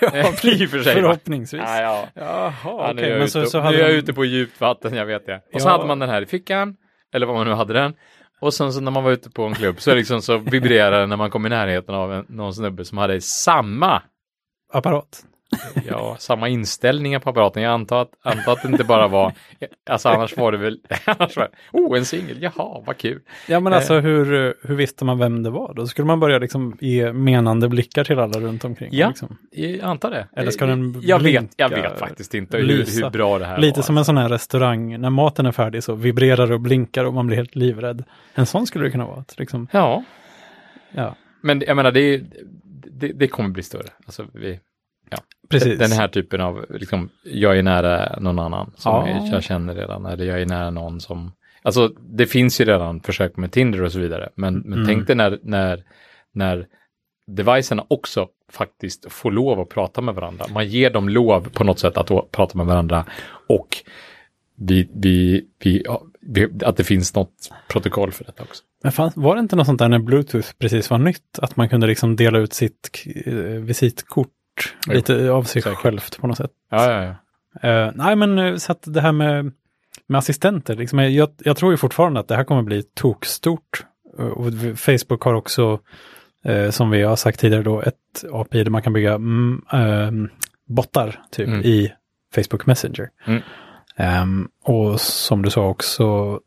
ja, 0.00 0.32
I 0.50 0.66
och 0.66 0.70
för 0.70 0.78
sig. 0.82 0.94
Förhoppningsvis. 0.94 1.62
Ja, 1.64 1.80
ja. 1.80 2.08
Jaha, 2.14 2.52
Ja, 2.64 2.92
nu 2.94 3.02
är 3.02 3.06
jag, 3.08 3.12
Men 3.14 3.22
ute, 3.22 3.30
så, 3.32 3.46
så 3.46 3.60
nu 3.70 3.76
är 3.76 3.80
jag 3.80 3.90
de- 3.90 3.94
ute 3.96 4.12
på 4.12 4.24
djupt 4.24 4.60
vatten, 4.60 4.94
jag 4.94 5.06
vet 5.06 5.26
det. 5.26 5.40
Och 5.54 5.60
så 5.62 5.68
Ja. 5.68 5.72
hade 5.72 5.86
man 5.86 5.98
den 5.98 6.08
här 6.08 6.22
i 6.22 6.26
fickan, 6.26 6.76
eller 7.14 7.26
vad 7.26 7.36
man 7.36 7.46
nu 7.46 7.52
hade 7.52 7.72
den. 7.74 7.94
Och 8.40 8.54
sen 8.54 8.72
så 8.72 8.80
när 8.80 8.90
man 8.90 9.04
var 9.04 9.12
ute 9.12 9.30
på 9.30 9.44
en 9.44 9.54
klubb 9.54 9.80
så, 9.80 9.94
liksom 9.94 10.22
så 10.22 10.38
vibrerade 10.38 11.00
det 11.00 11.06
när 11.06 11.16
man 11.16 11.30
kom 11.30 11.46
i 11.46 11.48
närheten 11.48 11.94
av 11.94 12.12
en, 12.12 12.26
någon 12.28 12.54
snubbe 12.54 12.84
som 12.84 12.98
hade 12.98 13.20
samma, 13.20 14.02
apparat 14.72 15.24
ja, 15.88 16.16
samma 16.18 16.48
inställningar 16.48 17.18
på 17.18 17.30
apparaten. 17.30 17.62
Jag 17.62 17.72
antar 17.72 18.02
att, 18.02 18.10
antar 18.22 18.52
att 18.52 18.62
det 18.62 18.68
inte 18.68 18.84
bara 18.84 19.08
var, 19.08 19.32
alltså 19.90 20.08
annars 20.08 20.36
var 20.36 20.52
det 20.52 20.58
väl, 20.58 20.78
annars 21.04 21.36
var 21.36 21.42
det, 21.44 21.78
oh 21.78 21.98
en 21.98 22.04
singel, 22.04 22.42
jaha, 22.42 22.82
vad 22.86 22.96
kul. 22.96 23.20
Ja, 23.48 23.60
men 23.60 23.72
Eh. 23.72 23.76
alltså 23.76 24.00
hur, 24.00 24.54
hur 24.68 24.74
visste 24.74 25.04
man 25.04 25.18
vem 25.18 25.42
det 25.42 25.50
var? 25.50 25.74
Då 25.74 25.86
skulle 25.86 26.06
man 26.06 26.20
börja 26.20 26.38
liksom 26.38 26.76
ge 26.80 27.12
menande 27.12 27.68
blickar 27.68 28.04
till 28.04 28.18
alla 28.18 28.40
runt 28.40 28.64
omkring. 28.64 28.88
Ja. 28.92 29.08
Liksom. 29.08 29.36
Jag 29.50 29.80
antar 29.80 30.10
det. 30.10 30.28
Eller 30.36 30.50
ska 30.50 30.66
den 30.66 31.00
jag 31.02 31.18
vet, 31.18 31.22
blinka, 31.32 31.54
jag 31.56 31.68
vet 31.68 31.98
faktiskt 31.98 32.34
inte 32.34 32.56
hur, 32.56 33.02
hur 33.02 33.10
bra 33.10 33.38
det 33.38 33.44
här 33.44 33.58
Lite 33.58 33.78
var. 33.80 33.84
som 33.84 33.98
en 33.98 34.04
sån 34.04 34.16
här 34.16 34.28
restaurang, 34.28 35.00
när 35.00 35.10
maten 35.10 35.46
är 35.46 35.52
färdig 35.52 35.84
så 35.84 35.94
vibrerar 35.94 36.52
och 36.52 36.60
blinkar 36.60 37.04
och 37.04 37.14
man 37.14 37.26
blir 37.26 37.36
helt 37.36 37.54
livrädd. 37.56 38.04
En 38.34 38.46
sån 38.46 38.66
skulle 38.66 38.84
det 38.84 38.90
kunna 38.90 39.06
vara. 39.06 39.24
Liksom, 39.36 39.68
Ja, 39.72 40.04
ja, 40.92 41.14
men 41.40 41.62
jag 41.66 41.76
menar 41.76 41.92
det, 41.92 42.22
det, 42.92 43.08
det 43.08 43.28
kommer 43.28 43.48
bli 43.48 43.62
större. 43.62 43.88
Alltså 44.06 44.26
vi, 44.32 44.60
precis. 45.48 45.78
Den 45.78 45.92
här 45.92 46.08
typen 46.08 46.40
av, 46.40 46.66
liksom, 46.70 47.08
jag 47.22 47.58
är 47.58 47.62
nära 47.62 48.20
någon 48.20 48.38
annan 48.38 48.72
som 48.76 48.92
Ja. 48.92 49.08
jag, 49.08 49.34
jag 49.34 49.42
känner 49.42 49.74
redan, 49.74 50.06
eller 50.06 50.24
jag 50.24 50.40
är 50.40 50.46
nära 50.46 50.70
någon 50.70 51.00
som, 51.00 51.32
alltså 51.62 51.88
det 51.88 52.26
finns 52.26 52.60
ju 52.60 52.64
redan 52.64 53.00
försök 53.00 53.36
med 53.36 53.52
Tinder 53.52 53.82
och 53.82 53.92
så 53.92 53.98
vidare, 53.98 54.28
men, 54.34 54.54
men 54.58 54.72
Mm. 54.72 54.86
tänk 54.86 55.06
dig 55.06 55.16
när, 55.16 55.38
när, 55.42 55.82
när 56.32 56.66
devicerna 57.26 57.84
också 57.88 58.28
faktiskt 58.52 59.12
får 59.12 59.30
lov 59.32 59.60
att 59.60 59.68
prata 59.68 60.00
med 60.00 60.14
varandra. 60.14 60.44
Man 60.54 60.68
ger 60.68 60.90
dem 60.90 61.08
lov 61.08 61.48
på 61.52 61.64
något 61.64 61.78
sätt 61.78 61.96
att 61.96 62.30
prata 62.30 62.58
med 62.58 62.66
varandra 62.66 63.04
och 63.48 63.76
vi, 64.56 64.88
vi, 64.94 65.44
vi, 65.64 65.82
ja, 65.84 66.02
att 66.64 66.76
det 66.76 66.84
finns 66.84 67.14
något 67.14 67.50
protokoll 67.68 68.12
för 68.12 68.24
detta 68.24 68.42
också. 68.42 68.62
Men 68.82 68.92
fan, 68.92 69.12
var 69.16 69.34
det 69.34 69.40
inte 69.40 69.56
något 69.56 69.66
sånt 69.66 69.78
där 69.78 69.88
när 69.88 69.98
Bluetooth 69.98 70.48
precis 70.58 70.90
var 70.90 70.98
nytt? 70.98 71.38
Att 71.38 71.56
man 71.56 71.68
kunde 71.68 71.86
liksom 71.86 72.16
dela 72.16 72.38
ut 72.38 72.52
sitt 72.52 72.90
k- 73.04 73.10
eh, 74.56 74.62
visitkort 74.62 74.76
Jo, 74.86 74.92
lite 74.94 75.30
av 75.30 75.42
sig 75.42 75.62
säkert. 75.62 75.78
självt 75.78 76.18
på 76.20 76.26
något 76.26 76.36
sätt. 76.36 76.50
Ja, 76.70 76.92
ja, 76.92 77.04
ja. 77.04 77.14
Eh, 77.68 77.92
nej, 77.94 78.16
men 78.16 78.38
eh, 78.38 78.56
så 78.56 78.72
att 78.72 78.82
det 78.86 79.00
här 79.00 79.12
med, 79.12 79.52
med 80.06 80.18
assistenter, 80.18 80.74
liksom, 80.76 80.98
jag, 80.98 81.28
jag 81.38 81.56
tror 81.56 81.72
ju 81.72 81.76
fortfarande 81.76 82.20
att 82.20 82.28
det 82.28 82.36
här 82.36 82.44
kommer 82.44 82.62
bli 82.62 82.82
tokstort. 82.94 83.84
Eh, 84.18 84.24
Och 84.26 84.52
Facebook 84.78 85.22
har 85.22 85.34
också, 85.34 85.78
eh, 86.44 86.70
som 86.70 86.90
vi 86.90 87.02
har 87.02 87.16
sagt 87.16 87.40
tidigare, 87.40 87.62
då, 87.62 87.80
ett 87.82 88.24
API 88.32 88.64
där 88.64 88.70
man 88.70 88.82
kan 88.82 88.92
bygga 88.92 89.14
mm, 89.14 89.62
ehm, 89.72 90.28
bottar 90.68 91.20
typ 91.30 91.48
Mm. 91.48 91.60
i 91.62 91.92
Facebook 92.34 92.66
Messenger. 92.66 93.08
Mm. 93.26 93.42
Ehm, 93.96 94.48
och 94.64 95.00
som 95.00 95.42
du 95.42 95.50
sa 95.50 95.66
också, 95.68 96.40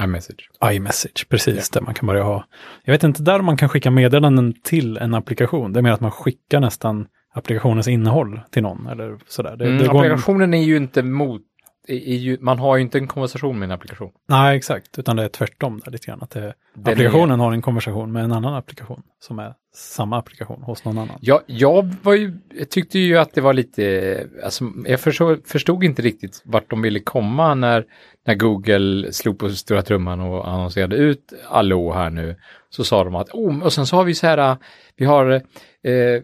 iMessage. 0.00 0.50
iMessage, 0.64 1.26
precis, 1.28 1.70
där 1.70 1.80
man 1.80 1.94
kan 1.94 2.06
börja 2.06 2.22
ha. 2.22 2.44
Jag 2.84 2.92
vet 2.92 3.04
inte 3.04 3.22
där 3.22 3.40
man 3.40 3.56
kan 3.56 3.68
skicka 3.68 3.90
meddelanden 3.90 4.54
till 4.62 4.96
en 4.96 5.14
applikation. 5.14 5.72
Det 5.72 5.80
är 5.80 5.82
mer 5.82 5.92
att 5.92 6.00
man 6.00 6.10
skickar 6.10 6.60
nästan 6.60 7.06
applikationens 7.34 7.88
innehåll 7.88 8.40
till 8.50 8.62
någon 8.62 8.86
eller 8.86 9.18
sådär. 9.26 9.56
Det, 9.56 9.64
Mm, 9.64 9.78
det 9.78 9.90
applikationen 9.90 10.54
är 10.54 10.62
ju 10.62 10.76
inte 10.76 11.02
mot, 11.02 11.42
är, 11.88 11.94
är 11.94 12.16
ju, 12.16 12.38
man 12.40 12.58
har 12.58 12.76
ju 12.76 12.82
inte 12.82 12.98
en 12.98 13.06
konversation 13.08 13.58
med 13.58 13.66
en 13.66 13.72
applikation. 13.72 14.10
nej, 14.28 14.56
exakt, 14.56 14.98
utan 14.98 15.16
det 15.16 15.24
är 15.24 15.28
tvärtom 15.28 15.80
där 15.84 15.92
lite 15.92 16.06
grann. 16.06 16.22
Att 16.22 16.30
det, 16.30 16.54
applikationen 16.74 17.40
har 17.40 17.52
en 17.52 17.62
konversation 17.62 18.12
med 18.12 18.24
en 18.24 18.32
annan 18.32 18.54
applikation 18.54 19.02
som 19.20 19.38
är 19.38 19.54
samma 19.74 20.18
applikation 20.18 20.62
hos 20.62 20.84
någon 20.84 20.98
annan. 20.98 21.18
Ja, 21.20 21.42
jag 21.46 21.84
ju, 22.04 22.38
jag 22.58 22.70
tyckte 22.70 22.98
ju 22.98 23.18
att 23.18 23.34
det 23.34 23.40
var 23.40 23.52
lite, 23.52 24.26
alltså, 24.44 24.64
jag 24.86 25.00
förstod, 25.00 25.46
förstod 25.46 25.84
inte 25.84 26.02
riktigt 26.02 26.42
vart 26.44 26.70
de 26.70 26.82
ville 26.82 27.00
komma 27.00 27.54
när, 27.54 27.84
när 28.26 28.34
Google 28.34 29.12
slog 29.12 29.38
på 29.38 29.48
stora 29.48 29.82
trumman 29.82 30.20
och 30.20 30.48
annonserade 30.48 30.96
ut 30.96 31.32
Allo 31.48 31.92
här 31.92 32.10
nu. 32.10 32.36
Så 32.70 32.84
sa 32.84 33.04
de 33.04 33.14
att, 33.14 33.30
oh, 33.30 33.62
och 33.62 33.72
sen 33.72 33.86
så 33.86 33.96
har 33.96 34.04
vi 34.04 34.14
så 34.14 34.26
här, 34.26 34.56
vi 34.96 35.04
har, 35.04 35.30
eh, 35.30 36.22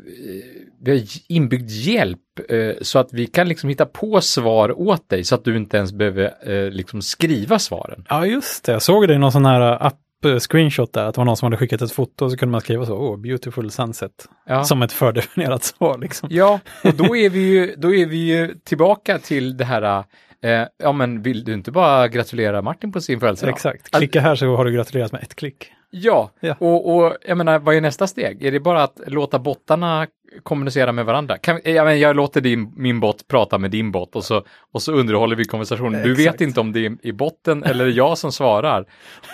vi 0.84 0.90
har 0.98 1.06
inbyggd 1.28 1.70
hjälp 1.70 2.18
eh, 2.48 2.70
så 2.82 2.98
att 2.98 3.12
vi 3.12 3.26
kan 3.26 3.48
liksom 3.48 3.68
hitta 3.68 3.86
på 3.86 4.20
svar 4.20 4.80
åt 4.80 5.08
dig 5.08 5.24
så 5.24 5.34
att 5.34 5.44
du 5.44 5.56
inte 5.56 5.76
ens 5.76 5.92
behöver 5.92 6.50
eh, 6.50 6.70
liksom 6.70 7.02
skriva 7.02 7.58
svaren. 7.58 8.04
Ja, 8.08 8.26
just 8.26 8.64
det. 8.64 8.72
Jag 8.72 8.82
såg 8.82 9.08
det 9.08 9.14
i 9.14 9.18
någon 9.18 9.32
sån 9.32 9.44
här 9.46 9.60
app 9.86 10.00
screenshot 10.40 10.92
där, 10.92 11.04
att 11.04 11.14
det 11.14 11.18
var 11.18 11.24
någon 11.24 11.36
som 11.36 11.46
hade 11.46 11.56
skickat 11.56 11.82
ett 11.82 11.92
foto 11.92 12.24
och 12.24 12.30
så 12.30 12.36
kunde 12.36 12.50
man 12.52 12.60
skriva 12.60 12.86
så, 12.86 12.94
oh, 12.94 13.20
beautiful 13.20 13.70
sunset, 13.70 14.10
Ja. 14.46 14.64
som 14.64 14.82
ett 14.82 14.92
fördefinierat 14.92 15.64
svar 15.64 15.98
liksom. 15.98 16.28
Ja, 16.32 16.60
och 16.84 16.94
då 16.94 17.16
är 17.16 17.30
vi 17.30 17.40
ju, 17.40 17.74
då 17.76 17.94
är 17.94 18.06
vi 18.06 18.16
ju 18.16 18.54
tillbaka 18.64 19.18
till 19.18 19.56
det 19.56 19.64
här, 19.64 20.04
eh, 20.42 20.62
ja 20.82 20.92
men 20.92 21.22
vill 21.22 21.44
du 21.44 21.52
inte 21.52 21.70
bara 21.72 22.08
gratulera 22.08 22.62
Martin 22.62 22.92
på 22.92 23.00
sin 23.00 23.20
födelsedag? 23.20 23.52
Exakt, 23.54 23.90
klicka 23.90 24.20
här 24.20 24.34
så 24.34 24.56
har 24.56 24.64
du 24.64 24.72
gratulerat 24.72 25.12
med 25.12 25.22
ett 25.22 25.34
klick. 25.34 25.72
Ja, 25.96 26.30
Ja. 26.40 26.54
Och, 26.58 26.96
och 26.96 27.16
jag 27.26 27.38
menar, 27.38 27.58
vad 27.58 27.74
är 27.74 27.80
nästa 27.80 28.06
steg? 28.06 28.44
Är 28.44 28.52
det 28.52 28.60
bara 28.60 28.82
att 28.82 29.00
låta 29.06 29.38
bottarna 29.38 30.06
kommunicera 30.42 30.92
med 30.92 31.04
varandra? 31.04 31.38
Kan, 31.38 31.60
jag, 31.64 31.84
menar, 31.84 31.92
jag 31.92 32.16
låter 32.16 32.40
din, 32.40 32.72
min 32.76 33.00
bot 33.00 33.28
prata 33.28 33.58
med 33.58 33.70
din 33.70 33.92
bot 33.92 34.16
och 34.16 34.24
så, 34.24 34.44
och 34.72 34.82
så 34.82 34.92
underhåller 34.92 35.36
vi 35.36 35.44
konversationen. 35.44 36.02
Du 36.02 36.14
vet 36.14 36.40
inte 36.40 36.60
om 36.60 36.72
det 36.72 36.86
är 36.86 36.96
i 37.02 37.12
botten 37.12 37.64
eller 37.64 37.86
jag 37.86 38.18
som 38.18 38.32
svarar. 38.32 38.84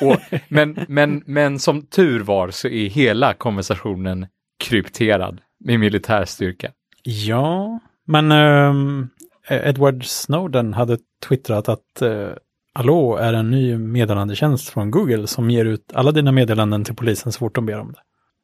Och, 0.01 0.17
men, 0.49 0.79
men, 0.89 1.23
men 1.27 1.59
som 1.59 1.83
tur 1.83 2.21
var 2.21 2.51
så 2.51 2.69
är 2.69 2.89
hela 2.89 3.35
konversationen 3.35 4.27
krypterad 4.65 5.41
med 5.65 5.81
militär 5.81 6.25
styrka. 6.25 6.71
Ja, 7.03 7.81
men 8.07 8.33
ehm, 8.33 9.09
Edward 9.49 10.05
Snowden 10.05 10.75
hade 10.75 10.99
twittrat 11.29 11.69
att 11.69 12.03
uh, 12.03 12.31
Allo 12.75 13.17
är 13.17 13.33
en 13.33 13.51
ny 13.51 13.77
meddelandetjänst 13.77 14.69
från 14.69 14.91
Google 14.91 15.27
som 15.27 15.51
ger 15.51 15.65
ut 15.65 15.93
alla 15.95 16.13
dina 16.13 16.33
meddelanden 16.33 16.85
till 16.85 16.95
polisen 16.97 17.33
så 17.33 17.39
fort 17.39 17.55
de 17.55 17.67
ber 17.67 17.81
om 17.81 17.93
det. 17.93 17.99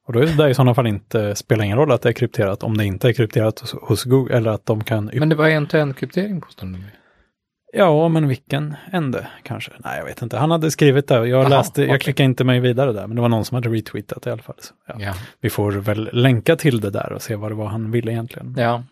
Och 0.06 0.12
då 0.12 0.20
är 0.20 0.26
det 0.26 0.36
där 0.36 0.48
i 0.48 0.54
sådana 0.54 0.74
fall 0.74 0.86
inte, 0.86 1.34
spelar 1.34 1.64
ingen 1.64 1.78
roll 1.78 1.92
att 1.92 2.02
det 2.02 2.08
är 2.08 2.12
krypterat 2.12 2.62
om 2.62 2.76
det 2.76 2.84
inte 2.84 3.08
är 3.08 3.12
krypterat 3.12 3.60
hos, 3.60 3.74
hos 3.82 4.04
Google 4.04 4.36
eller 4.36 4.50
att 4.50 4.66
de 4.66 4.84
kan... 4.84 5.10
Men 5.14 5.28
det 5.28 5.34
var 5.34 5.48
en-till-en 5.48 5.94
kryptering 5.94 6.40
på 6.40 6.50
stunden. 6.50 6.84
Ja, 7.72 8.08
men 8.08 8.28
vilken 8.28 8.76
ände 8.92 9.26
kanske? 9.42 9.72
Nej, 9.84 9.98
jag 9.98 10.04
vet 10.04 10.22
inte. 10.22 10.36
Han 10.36 10.50
hade 10.50 10.70
skrivit 10.70 11.08
det. 11.08 11.14
Jag 11.14 11.26
Jaha, 11.28 11.48
läste, 11.48 11.82
jag 11.82 11.88
okej. 11.88 12.00
klickade 12.00 12.24
inte 12.24 12.44
mig 12.44 12.60
vidare 12.60 12.92
där, 12.92 13.06
men 13.06 13.16
det 13.16 13.22
var 13.22 13.28
någon 13.28 13.44
som 13.44 13.54
hade 13.54 13.68
retweetat 13.68 14.26
i 14.26 14.30
alla 14.30 14.42
fall. 14.42 14.56
Ja. 14.86 14.94
Ja. 14.98 15.14
Vi 15.40 15.50
får 15.50 15.72
väl 15.72 16.10
länka 16.12 16.56
till 16.56 16.80
det 16.80 16.90
där 16.90 17.12
och 17.12 17.22
se 17.22 17.36
vad 17.36 17.50
det 17.50 17.54
var 17.54 17.66
han 17.66 17.90
ville 17.90 18.12
egentligen. 18.12 18.54
ja. 18.58 18.82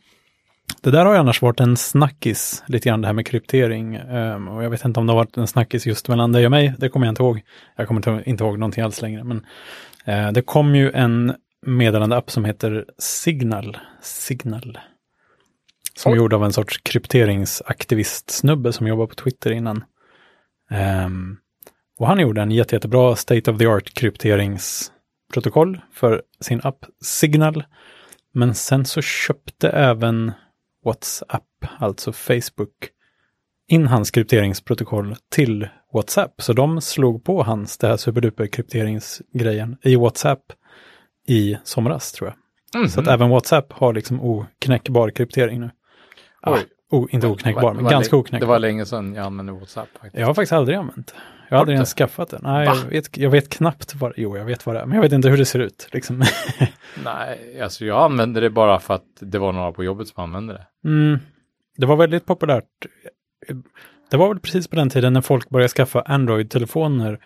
Det 0.81 0.91
där 0.91 1.05
har 1.05 1.13
ju 1.13 1.19
annars 1.19 1.43
varit 1.43 1.61
en 1.61 1.77
snackis, 1.77 2.65
lite 2.67 2.89
grann 2.89 3.01
det 3.01 3.07
här 3.07 3.15
med 3.15 3.27
kryptering. 3.27 3.95
Ehm, 3.95 4.49
och 4.49 4.65
jag 4.65 4.71
vet 4.71 4.85
inte 4.85 5.01
om 5.01 5.07
det 5.07 5.13
har 5.13 5.19
varit 5.19 5.37
en 5.37 5.47
snackis 5.47 5.87
just 5.87 6.09
mellan 6.09 6.33
dig 6.33 6.45
och 6.45 6.51
mig, 6.51 6.75
det 6.79 6.89
kommer 6.89 7.07
jag 7.07 7.13
inte 7.13 7.23
ihåg. 7.23 7.41
Jag 7.77 7.89
kommer 7.89 8.29
inte- 8.29 8.45
ihåg 8.45 8.59
någonting 8.59 8.85
alls 8.85 9.03
längre. 9.03 9.25
Men 9.25 9.47
eh, 10.05 10.33
det 10.33 10.43
kom 10.43 10.75
ju 10.75 10.91
en 10.93 11.35
meddelandeapp 11.67 12.31
som 12.31 12.45
heter 12.45 12.85
Signal. 12.99 13.77
Signal. 14.03 14.79
Som 15.97 16.13
är 16.13 16.17
gjord 16.17 16.33
av 16.33 16.45
en 16.45 16.53
sorts 16.53 16.79
krypteringsaktivist-snubbe 16.83 18.73
som 18.73 18.87
jobbar 18.87 19.07
på 19.07 19.15
Twitter 19.15 19.51
innan. 19.51 19.85
Ehm, 20.71 21.37
och 21.99 22.07
han 22.07 22.21
gjorde 22.21 22.43
en 22.43 22.51
jätte, 22.51 22.77
jättebra 22.77 23.17
state 23.17 23.51
of 23.51 23.59
the 23.59 23.67
art 23.67 23.95
krypteringsprotokoll 23.95 25.81
för 25.93 26.23
sin 26.41 26.61
app 26.65 26.85
Signal. 27.03 27.65
Men 28.35 28.55
sen 28.55 28.85
så 28.85 29.03
köpte 29.03 29.71
även 29.71 30.33
WhatsApp, 30.85 31.43
alltså 31.79 32.13
Facebook, 32.13 32.91
in 33.69 33.87
hans 33.87 34.11
krypteringsprotokoll 34.11 35.17
till 35.31 35.69
WhatsApp. 35.93 36.43
Så 36.43 36.53
de 36.53 36.81
slog 36.81 37.25
på 37.25 37.43
hans, 37.43 37.79
det 37.79 37.87
här 37.89 37.97
superduper 37.97 38.47
krypteringsgrejen 38.47 39.77
i 39.83 39.97
WhatsApp 39.97 40.41
i 41.27 41.57
somras 41.65 42.13
tror 42.13 42.29
jag. 42.31 42.81
Mhm. 42.81 42.89
Så 42.89 43.01
att 43.01 43.07
även 43.09 43.31
WhatsApp 43.31 43.73
har 43.73 43.93
liksom 43.93 44.21
oknäckbar 44.21 45.11
kryptering 45.11 45.61
nu. 45.61 45.71
Oj. 46.47 46.61
o, 46.91 47.09
inte 47.11 47.27
oknäckbar, 47.27 47.75
men 47.75 47.85
ganska 47.85 48.11
Det 48.11 48.17
var 48.17 48.23
oknäckbar. 48.23 48.59
länge 48.59 48.87
sedan 48.87 49.15
jag 49.15 49.27
använde 49.27 49.53
WhatsApp. 49.53 49.89
Faktiskt. 49.93 50.15
Jag 50.21 50.27
har 50.27 50.35
faktiskt 50.35 50.53
aldrig 50.53 50.79
använt. 50.79 51.15
Jag 51.55 51.59
har 51.59 51.63
aldrig 51.63 51.75
ens 51.77 51.95
skaffat 51.95 52.29
det. 52.31 52.39
Nej, 52.43 52.67
jag 52.67 52.77
vet, 52.77 53.17
jag 53.17 53.31
vet 53.31 53.49
knappt 53.49 53.95
vad, 53.95 54.13
jo 54.17 54.37
jag 54.37 54.45
vet 54.45 54.67
vad 54.67 54.75
det 54.75 54.81
är, 54.81 54.87
men 54.87 54.95
jag 54.95 55.03
vet 55.03 55.13
inte 55.13 55.29
hur 55.29 55.37
det 55.37 55.45
ser 55.45 55.59
ut. 55.59 55.89
Liksom. 55.93 56.23
Nej, 57.05 57.61
alltså 57.63 57.85
jag 57.85 58.03
använde 58.05 58.41
det 58.41 58.51
bara 58.51 58.81
för 58.81 58.95
att 58.95 59.05
det 59.21 59.39
var 59.39 59.53
några 59.53 59.73
på 59.73 59.85
jobbet 59.85 60.09
som 60.09 60.23
använde 60.25 60.53
det. 60.53 60.89
Mm. 60.89 61.19
Det 61.77 61.87
var 61.87 61.97
väldigt 61.97 62.27
populärt. 62.27 62.65
Det 64.11 64.17
var 64.17 64.29
väl 64.29 64.41
precis 64.41 64.69
på 64.69 64.77
den 64.77 64.91
tiden 64.91 65.13
när 65.13 65.21
folk 65.21 65.49
började 65.49 65.69
skaffa 65.69 66.01
Android-telefoner 66.03 67.19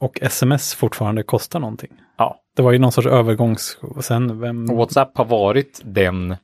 och 0.00 0.18
sms 0.22 0.74
fortfarande 0.74 1.22
kostar 1.22 1.60
någonting. 1.60 1.92
Ja. 2.18 2.40
Det 2.56 2.62
var 2.62 2.72
ju 2.72 2.78
någon 2.78 2.92
sorts 2.92 3.06
övergångs... 3.08 3.78
Och 3.80 4.04
sen 4.04 4.40
vem... 4.40 4.66
WhatsApp 4.66 5.16
har 5.16 5.24
varit 5.24 5.80
den 5.84 6.36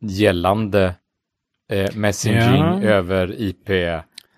gällande 0.00 0.94
eh, 1.70 1.94
messaging 1.94 2.62
Ja. 2.62 2.82
över 2.82 3.40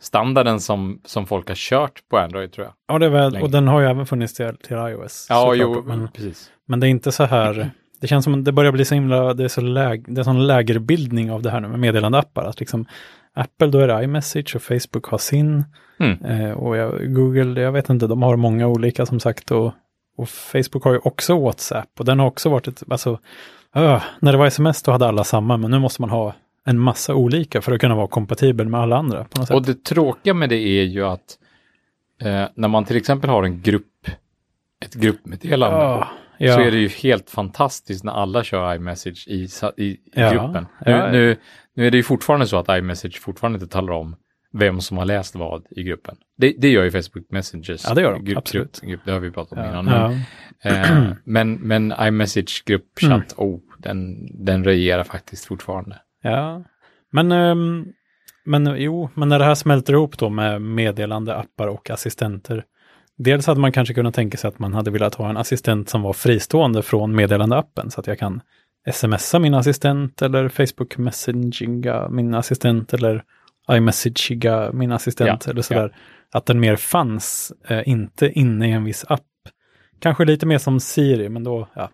IP-standarden 0.02 0.60
som, 0.60 1.00
som 1.04 1.26
folk 1.26 1.48
har 1.48 1.54
kört 1.54 2.08
på 2.08 2.18
Android 2.18 2.52
tror 2.52 2.66
jag. 2.66 2.74
Ja, 2.88 2.98
det 2.98 3.06
är 3.06 3.10
väl, 3.10 3.32
länge. 3.32 3.44
och 3.44 3.50
den 3.50 3.68
har 3.68 3.80
ju 3.80 3.86
även 3.86 4.06
funnits 4.06 4.34
till, 4.34 4.56
till 4.56 4.76
iOS. 4.76 5.26
Ja, 5.28 5.54
jo, 5.54 5.82
Men, 5.86 6.08
precis. 6.08 6.50
men 6.66 6.80
det 6.80 6.86
är 6.86 6.88
inte 6.88 7.12
så 7.12 7.24
här... 7.24 7.70
Det 8.00 8.08
känns 8.08 8.24
som 8.24 8.34
att 8.34 8.44
det 8.44 8.52
börjar 8.52 8.72
bli 8.72 8.84
så 8.84 8.94
himla... 8.94 9.34
Det 9.34 9.44
är 9.44 9.48
så 9.48 9.60
läg, 9.60 10.14
det 10.14 10.20
är 10.20 10.24
sån 10.24 10.46
lägerbildning 10.46 11.32
av 11.32 11.42
det 11.42 11.50
här 11.50 11.60
nu 11.60 11.68
med 11.68 11.78
meddelandeappar. 11.78 12.44
Att 12.44 12.60
liksom 12.60 12.86
Apple, 13.34 13.66
då 13.66 13.78
är 13.78 13.88
det 13.88 14.04
iMessage 14.04 14.56
och 14.56 14.62
Facebook 14.62 15.06
har 15.06 15.18
sin. 15.18 15.64
Mm. 15.98 16.24
Eh, 16.24 16.52
och 16.52 16.76
jag, 16.76 17.14
Google, 17.14 17.60
jag 17.60 17.72
vet 17.72 17.90
inte, 17.90 18.06
de 18.06 18.22
har 18.22 18.36
många 18.36 18.68
olika 18.68 19.06
som 19.06 19.20
sagt. 19.20 19.50
Och, 19.50 19.72
och 20.16 20.28
Facebook 20.28 20.84
har 20.84 20.92
ju 20.92 20.98
också 20.98 21.40
WhatsApp. 21.40 21.88
Och 21.98 22.04
den 22.04 22.18
har 22.18 22.26
också 22.26 22.48
varit 22.48 22.68
ett, 22.68 22.82
alltså, 22.90 23.18
öh, 23.74 24.02
när 24.20 24.32
det 24.32 24.38
var 24.38 24.46
sms 24.46 24.82
då 24.82 24.92
hade 24.92 25.08
alla 25.08 25.24
samma. 25.24 25.56
Men 25.56 25.70
nu 25.70 25.78
måste 25.78 26.02
man 26.02 26.10
ha 26.10 26.34
en 26.64 26.78
massa 26.78 27.14
olika 27.14 27.60
för 27.60 27.72
att 27.72 27.80
kunna 27.80 27.94
vara 27.94 28.08
kompatibel 28.08 28.68
med 28.68 28.80
alla 28.80 28.96
andra 28.96 29.24
på 29.24 29.38
något 29.38 29.48
sätt. 29.48 29.54
Och 29.56 29.62
det 29.66 29.84
tråkiga 29.84 30.34
med 30.34 30.48
det 30.48 30.56
är 30.56 30.84
ju 30.84 31.06
att 31.06 31.38
eh, 32.22 32.44
när 32.54 32.68
man 32.68 32.84
till 32.84 32.96
exempel 32.96 33.30
har 33.30 33.42
en 33.44 33.62
grupp, 33.62 34.06
ett 34.84 34.94
gruppmeddelande, 34.94 35.76
Ja, 35.78 36.08
ja. 36.38 36.54
så 36.54 36.60
är 36.60 36.70
det 36.70 36.78
ju 36.78 36.88
helt 36.88 37.30
fantastiskt 37.30 38.04
när 38.04 38.12
alla 38.12 38.44
kör 38.44 38.74
iMessage 38.74 39.24
i, 39.28 39.48
i, 39.76 39.84
i 39.84 39.98
Ja, 40.12 40.32
gruppen. 40.32 40.66
Nu, 40.86 41.10
nu, 41.12 41.36
nu 41.74 41.86
är 41.86 41.90
det 41.90 41.96
ju 41.96 42.02
fortfarande 42.02 42.46
så 42.46 42.56
att 42.56 42.68
iMessage 42.78 43.20
fortfarande 43.20 43.56
inte 43.56 43.72
talar 43.72 43.92
om 43.92 44.16
vem 44.54 44.80
som 44.80 44.98
har 44.98 45.04
läst 45.04 45.34
vad 45.34 45.66
i 45.70 45.82
gruppen. 45.82 46.16
Det, 46.36 46.54
det 46.58 46.68
gör 46.68 46.84
ju 46.84 46.90
Facebook 46.90 47.24
Messengers. 47.30 47.84
Ja, 47.88 47.94
det 47.94 48.00
gör 48.00 48.12
de, 48.12 48.24
grupp, 48.24 48.38
absolut. 48.38 48.80
Grupp, 48.80 48.90
grupp, 48.90 49.00
det 49.04 49.12
har 49.12 49.20
vi 49.20 49.30
pratat 49.30 49.58
om 49.58 49.64
innan. 49.64 49.84
Men, 49.84 50.12
eh, 50.62 51.12
men, 51.24 51.54
men 51.54 51.94
iMessage 52.00 52.62
gruppchatt, 52.66 53.10
Mm. 53.38 53.50
oh, 53.50 53.60
den, 53.78 54.28
den 54.44 54.64
regerar 54.64 55.04
faktiskt 55.04 55.44
fortfarande. 55.44 55.98
Ja, 56.22 56.64
men, 57.12 57.32
ehm, 57.32 57.86
men 58.44 58.74
jo, 58.76 59.10
men 59.14 59.28
när 59.28 59.38
det 59.38 59.44
här 59.44 59.54
smälter 59.54 59.92
ihop 59.92 60.18
då 60.18 60.30
med 60.30 60.62
meddelande 60.62 61.36
appar 61.36 61.68
och 61.68 61.90
assistenter. 61.90 62.64
Dels 63.18 63.46
hade 63.46 63.60
man 63.60 63.72
kanske 63.72 63.94
kunnat 63.94 64.14
tänka 64.14 64.38
sig 64.38 64.48
att 64.48 64.58
man 64.58 64.74
hade 64.74 64.90
velat 64.90 65.14
ha 65.14 65.30
en 65.30 65.36
assistent 65.36 65.88
som 65.88 66.02
var 66.02 66.12
fristående 66.12 66.82
från 66.82 67.14
meddelandeappen 67.14 67.90
så 67.90 68.00
att 68.00 68.06
jag 68.06 68.18
kan 68.18 68.40
smsa 68.92 69.38
min 69.38 69.54
assistent 69.54 70.22
eller 70.22 70.48
Facebook 70.48 70.98
messenginga 70.98 72.08
min 72.08 72.34
assistent 72.34 72.92
eller 72.94 73.24
iMessagiga 73.70 74.70
min 74.72 74.92
assistent 74.92 75.46
Ja, 75.46 75.50
eller 75.50 75.62
sådär. 75.62 75.96
Att 76.32 76.46
den 76.46 76.60
mer 76.60 76.76
fanns, 76.76 77.52
eh, 77.68 77.88
inte 77.88 78.30
inne 78.30 78.68
i 78.68 78.72
en 78.72 78.84
viss 78.84 79.04
app. 79.08 79.22
Kanske 80.00 80.24
lite 80.24 80.46
mer 80.46 80.58
som 80.58 80.80
Siri, 80.80 81.28
men 81.28 81.44
då, 81.44 81.68
ja. 81.74 81.90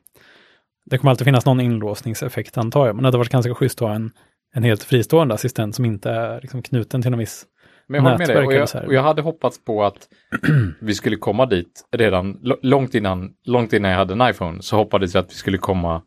Det 0.90 0.98
kommer 0.98 1.10
alltid 1.10 1.24
finnas 1.24 1.46
någon 1.46 1.60
inlåsningseffekt 1.60 2.58
antar 2.58 2.86
jag, 2.86 2.96
men 2.96 3.02
det 3.02 3.06
hade 3.06 3.18
varit 3.18 3.32
ganska 3.32 3.54
schysst 3.54 3.82
att 3.82 3.88
ha 3.88 3.94
en, 3.94 4.10
en 4.54 4.62
helt 4.62 4.82
fristående 4.82 5.34
assistent 5.34 5.74
som 5.74 5.84
inte 5.84 6.10
är 6.10 6.40
liksom 6.40 6.62
knuten 6.62 7.02
till 7.02 7.10
någon 7.10 7.18
viss 7.18 7.46
Men 7.86 7.94
jag 7.94 8.02
håller 8.02 8.18
med 8.18 8.28
dig. 8.28 8.36
Nätverk 8.36 8.46
Och 8.46 8.80
jag, 8.80 8.86
och 8.86 8.94
jag 8.94 9.02
hade 9.02 9.22
hoppats 9.22 9.64
på 9.64 9.84
att 9.84 10.08
vi 10.80 10.94
skulle 10.94 11.16
komma 11.16 11.46
dit 11.46 11.88
redan 11.92 12.38
långt 12.62 12.94
innan, 12.94 13.32
långt 13.44 13.72
innan 13.72 13.90
jag 13.90 13.98
hade 13.98 14.12
en 14.12 14.30
iPhone. 14.30 14.62
Så 14.62 14.76
hoppades 14.76 15.14
jag 15.14 15.24
att 15.24 15.30
vi 15.30 15.34
skulle 15.34 15.58
komma 15.58 16.02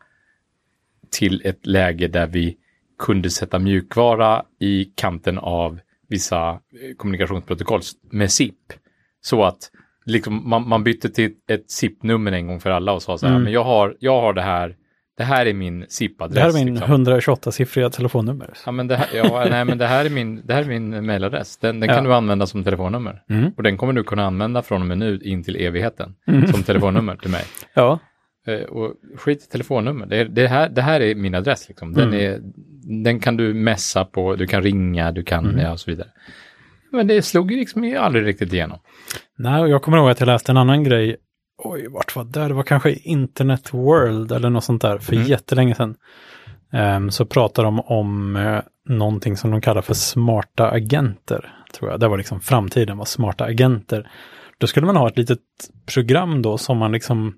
till 1.12 1.42
ett 1.46 1.66
läge 1.66 2.08
där 2.08 2.28
vi 2.28 2.58
kunde 3.00 3.30
sätta 3.30 3.60
mjukvara 3.60 4.44
i 4.60 4.86
kanten 4.86 5.38
av 5.38 5.80
vissa 6.10 6.50
eh, 6.50 6.96
kommunikationsprotokoll 6.98 7.82
med 8.12 8.32
SIP. 8.32 8.74
Så 9.22 9.44
att 9.44 9.72
liksom, 10.06 10.50
man, 10.50 10.68
man 10.68 10.84
bytte 10.84 11.10
till 11.10 11.32
ett 11.50 11.72
SIP-nummer 11.72 12.32
en 12.32 12.48
gång 12.48 12.60
för 12.60 12.70
alla 12.70 12.94
och 12.94 13.02
sa 13.02 13.18
så 13.18 13.26
här, 13.26 13.34
Mm. 13.34 13.44
men 13.44 13.54
jag 13.54 13.64
har, 13.64 13.96
jag 14.00 14.22
har 14.22 14.34
det 14.34 14.42
här, 14.42 14.76
det 15.18 15.24
här 15.24 15.46
är 15.46 15.54
min 15.54 15.84
SIP-adress. 15.90 16.34
Det 16.34 16.42
här 16.42 16.50
är 16.50 16.66
min 16.66 16.76
liksom. 16.76 17.06
128-siffriga 17.06 17.90
telefonnummer. 17.90 18.54
Ja, 18.66 18.72
men 18.72 18.88
det 18.88 18.96
här, 18.96 19.08
ja, 19.14 19.46
nej, 19.50 19.66
men 19.66 19.78
det 19.78 19.88
här 19.88 20.06
är 20.06 20.10
min, 20.10 20.42
det 20.46 20.54
här 20.54 20.62
är 20.62 20.66
min 20.80 21.06
mailadress. 21.06 21.58
Den, 21.58 21.80
den 21.80 21.90
kan 21.90 21.98
Ja. 21.98 22.04
du 22.04 22.14
använda 22.14 22.46
som 22.48 22.64
telefonnummer. 22.64 23.24
Mm. 23.30 23.52
Och 23.58 23.64
den 23.64 23.78
kommer 23.78 23.94
du 23.94 24.04
kunna 24.04 24.26
använda 24.26 24.62
från 24.62 24.82
och 24.82 24.88
med 24.88 24.98
nu 24.98 25.20
in 25.24 25.44
till 25.44 25.56
evigheten 25.56 26.16
Mm. 26.28 26.48
som 26.48 26.64
telefonnummer 26.64 27.16
till 27.16 27.32
mig. 27.32 27.44
Ja, 27.74 28.00
Eh, 28.48 28.60
och 28.62 28.94
skit 29.18 29.44
i 29.44 29.52
telefonnummer. 29.52 30.06
Det, 30.06 30.24
det, 30.24 30.48
här, 30.48 30.70
det 30.70 30.82
här 30.82 31.02
är 31.02 31.16
min 31.16 31.36
adress. 31.36 31.68
Liksom. 31.70 31.94
Den, 31.94 32.08
Mm. 32.08 32.20
är, 32.20 32.40
den 33.04 33.20
kan 33.20 33.38
du 33.38 33.54
messa 33.54 34.06
på, 34.06 34.36
du 34.36 34.48
kan 34.48 34.64
ringa, 34.64 35.12
du 35.12 35.24
kan, 35.24 35.46
Mm. 35.46 35.60
ja, 35.60 35.72
och 35.72 35.80
så 35.80 35.92
vidare. 35.92 36.08
Men 36.92 37.08
det 37.08 37.22
slog 37.22 37.52
ju 37.52 37.58
liksom 37.58 37.96
aldrig 38.00 38.26
riktigt 38.26 38.54
igenom. 38.54 38.80
Nej, 39.42 39.62
och 39.62 39.70
jag 39.70 39.82
kommer 39.82 39.98
ihåg 39.98 40.10
att 40.10 40.20
jag 40.20 40.28
läste 40.28 40.52
en 40.52 40.58
annan 40.58 40.84
grej. 40.84 41.16
Oj, 41.64 41.88
vart 41.88 42.16
var 42.16 42.24
det? 42.24 42.48
Det 42.48 42.54
var 42.54 42.64
kanske 42.64 42.92
Internet 42.92 43.74
World 43.74 44.32
eller 44.32 44.50
något 44.50 44.64
sånt 44.64 44.82
där 44.82 44.98
för 44.98 45.14
Mm. 45.14 45.28
jättelänge 45.28 45.76
sedan. 45.76 45.96
Ehm, 46.74 47.12
så 47.12 47.26
pratar 47.26 47.64
de 47.64 47.80
om 47.80 48.36
uh, 48.36 48.60
någonting 48.90 49.38
som 49.38 49.52
de 49.52 49.62
kallar 49.62 49.82
för 49.82 49.94
smarta 49.94 50.70
agenter. 50.70 51.54
Tror 51.74 51.92
jag. 51.92 52.00
Det 52.00 52.08
var 52.08 52.18
liksom 52.18 52.40
framtiden, 52.42 52.98
var 52.98 53.06
smarta 53.06 53.46
agenter. 53.46 54.12
Då 54.58 54.68
skulle 54.68 54.86
man 54.86 54.96
ha 54.96 55.08
ett 55.08 55.18
litet 55.18 55.40
program 55.94 56.42
då 56.42 56.58
som 56.58 56.78
man 56.78 56.92
liksom 56.92 57.34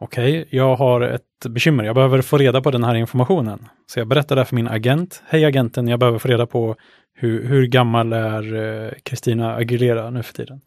Okej, 0.00 0.48
jag 0.50 0.76
har 0.76 1.00
ett 1.00 1.46
bekymmer. 1.48 1.84
Jag 1.84 1.94
behöver 1.94 2.22
få 2.22 2.38
reda 2.38 2.60
på 2.60 2.70
den 2.70 2.84
här 2.84 2.94
informationen. 2.94 3.68
Så 3.86 4.00
jag 4.00 4.08
berättar 4.08 4.36
det 4.36 4.44
för 4.44 4.54
min 4.54 4.68
agent. 4.68 5.22
Hej 5.26 5.44
agenten, 5.44 5.88
jag 5.88 5.98
behöver 6.00 6.18
få 6.18 6.28
reda 6.28 6.46
på 6.46 6.76
hur, 7.14 7.44
hur 7.46 7.66
gammal 7.66 8.12
är 8.12 8.54
eh, 8.54 8.90
Christina 9.04 9.54
Aguilera 9.54 10.10
nu 10.10 10.22
för 10.22 10.32
tiden. 10.34 10.60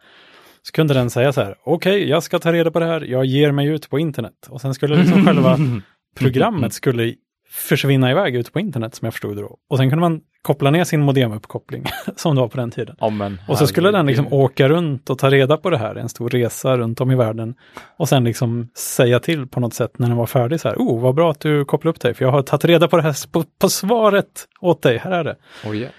Så 0.65 0.71
kunde 0.71 0.93
den 0.93 1.09
säga 1.09 1.33
så 1.33 1.41
här, 1.41 1.55
okej, 1.63 2.09
jag 2.09 2.23
ska 2.23 2.39
ta 2.39 2.53
reda 2.53 2.71
på 2.71 2.79
det 2.79 2.85
här, 2.85 3.01
jag 3.01 3.25
ger 3.25 3.51
mig 3.51 3.67
ut 3.67 3.89
på 3.89 3.99
internet. 3.99 4.47
Och 4.49 4.61
sen 4.61 4.73
skulle 4.73 4.95
liksom 4.95 5.25
själva 5.25 5.57
programmet 6.19 6.73
skulle 6.73 7.15
försvinna 7.49 8.11
iväg 8.11 8.35
ut 8.35 8.53
på 8.53 8.59
internet 8.59 8.95
som 8.95 9.05
jag 9.05 9.13
förstod 9.13 9.35
det 9.35 9.41
då. 9.41 9.57
Och 9.69 9.77
sen 9.77 9.89
kunde 9.89 10.01
man 10.01 10.21
koppla 10.41 10.71
ner 10.71 10.83
sin 10.83 11.01
modemuppkoppling 11.01 11.85
som 12.15 12.35
det 12.35 12.41
var 12.41 12.47
på 12.47 12.57
den 12.57 12.71
tiden. 12.71 12.95
Men, 13.11 13.41
Och 13.47 13.57
så 13.57 13.67
skulle 13.67 13.91
den 13.91 14.05
liksom 14.05 14.33
åka 14.33 14.69
runt 14.69 15.09
och 15.09 15.17
ta 15.17 15.29
reda 15.29 15.57
på 15.57 15.69
det 15.69 15.77
här, 15.77 15.95
en 15.95 16.09
stor 16.09 16.29
resa 16.29 16.77
runt 16.77 17.01
om 17.01 17.11
i 17.11 17.15
världen. 17.15 17.55
Och 17.97 18.09
sen 18.09 18.23
liksom 18.23 18.69
säga 18.75 19.19
till 19.19 19.47
på 19.47 19.59
något 19.59 19.73
sätt 19.73 19.99
när 19.99 20.07
den 20.07 20.17
var 20.17 20.27
färdig 20.27 20.59
så 20.59 20.67
här, 20.67 20.75
oh 20.75 21.01
vad 21.01 21.15
bra 21.15 21.31
att 21.31 21.39
du 21.39 21.65
kopplar 21.65 21.89
upp 21.89 21.99
dig, 21.99 22.13
för 22.13 22.25
jag 22.25 22.31
har 22.31 22.41
tagit 22.41 22.65
reda 22.65 22.87
på 22.87 22.97
det 22.97 23.03
här 23.03 23.31
på, 23.31 23.43
på 23.59 23.69
svaret 23.69 24.47
åt 24.61 24.81
dig, 24.81 24.97
här 24.97 25.11
är 25.11 25.23
det. 25.23 25.35
Oj, 25.65 25.81
ja. 25.81 25.89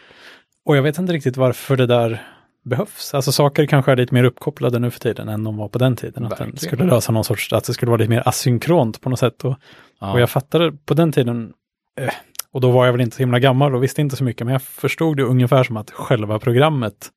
Och 0.65 0.77
jag 0.77 0.83
vet 0.83 0.99
inte 0.99 1.13
riktigt 1.13 1.37
varför 1.37 1.77
det 1.77 1.87
där 1.87 2.23
behövs. 2.69 3.15
Alltså 3.15 3.33
saker 3.33 3.67
kanske 3.67 3.93
är 3.93 3.97
lite 3.97 4.15
mer 4.15 4.25
uppkopplade 4.25 4.79
nu 4.79 4.91
för 4.91 5.01
tiden 5.01 5.29
än 5.29 5.45
de 5.45 5.57
var 5.57 5.69
på 5.69 5.79
den 5.79 5.97
tiden. 5.97 6.25
Att 6.25 6.31
Verkligen. 6.33 6.51
den 6.51 6.59
skulle 6.59 6.85
lösa 6.85 7.13
någon 7.13 7.25
sorts, 7.25 7.53
att 7.53 7.65
det 7.65 7.73
skulle 7.75 7.91
vara 7.91 7.99
lite 7.99 8.11
mer 8.11 8.29
asynkront 8.29 9.01
på 9.01 9.11
något 9.11 9.19
sätt. 9.19 9.45
Och, 9.45 9.57
Ja. 10.01 10.13
och 10.13 10.21
jag 10.21 10.31
fattade 10.31 10.73
på 10.73 10.95
den 10.95 11.13
tiden, 11.13 11.53
eh, 12.01 12.11
och 12.53 12.61
då 12.61 12.71
var 12.71 12.85
jag 12.87 12.93
väl 12.93 13.01
inte 13.01 13.17
så 13.17 13.23
himla 13.23 13.39
gammal 13.39 13.75
och 13.75 13.83
visste 13.83 14.01
inte 14.01 14.17
så 14.17 14.25
mycket, 14.25 14.47
men 14.47 14.53
jag 14.53 14.63
förstod 14.63 15.17
det 15.17 15.23
ungefär 15.23 15.65
som 15.65 15.77
att 15.77 15.91
själva 15.91 16.39
programmet 16.39 17.09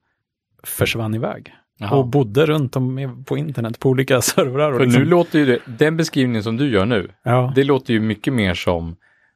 försvann 0.63 1.15
iväg. 1.15 1.53
Jaha. 1.81 1.95
Och 1.95 2.07
bodde 2.07 2.45
runt 2.45 2.75
om 2.75 3.23
på 3.27 3.37
internet 3.37 3.79
på 3.79 3.89
olika 3.89 4.21
servrar. 4.21 4.73
För 4.73 4.79
liksom, 4.79 5.01
nu 5.03 5.09
låter 5.09 5.39
ju 5.39 5.45
det, 5.45 5.59
den 5.65 5.97
beskrivningen 5.97 6.43
som 6.43 6.57
du 6.57 6.69
gör 6.71 6.85
nu, 6.85 7.09
ja, 7.23 7.51
det 7.55 7.63
låter 7.63 7.93
ju 7.93 7.99
mycket 7.99 8.33
mer 8.33 8.53
som 8.53 8.95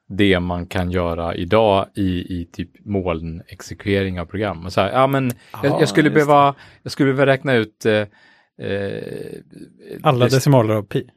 det 0.10 0.40
man 0.40 0.66
kan 0.66 0.92
göra 0.92 1.36
idag 1.36 1.88
i, 1.96 2.40
i 2.42 2.46
typ 2.52 2.70
molnexekvering 2.86 4.20
av 4.20 4.26
program. 4.26 4.66
Och 4.66 4.74
så 4.74 4.82
här, 4.82 4.92
ja, 4.92 5.08
men 5.08 5.32
jag, 5.64 5.66
Ja, 5.72 5.80
jag, 5.80 5.90
skulle 5.90 6.08
just 6.10 6.14
behöva, 6.14 6.56
jag 6.84 6.92
skulle 6.92 7.14
behöva 7.14 7.32
räkna 7.32 7.54
ut 7.54 7.86
eh, 7.86 7.94
eh, 8.68 9.40
alla 10.04 10.26
det- 10.26 10.36
decimaler 10.36 10.74
av 10.74 10.84
pi. 10.84 11.10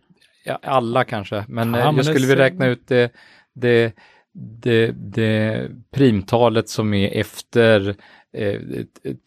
ja, 0.45 0.59
alla 0.63 1.05
kanske, 1.05 1.45
men 1.49 1.75
Ja, 1.75 1.79
eh, 1.81 1.85
men 1.87 1.97
jag 1.97 1.97
det 1.97 2.05
skulle 2.05 2.27
vilja 2.27 2.45
räkna 2.45 2.67
ut 2.67 2.87
det, 2.89 3.13
det, 3.55 3.93
det, 4.35 4.91
det 4.97 5.69
primtalet 5.91 6.69
som 6.69 6.95
är 6.95 7.09
efter 7.21 7.95
eh, 8.37 8.61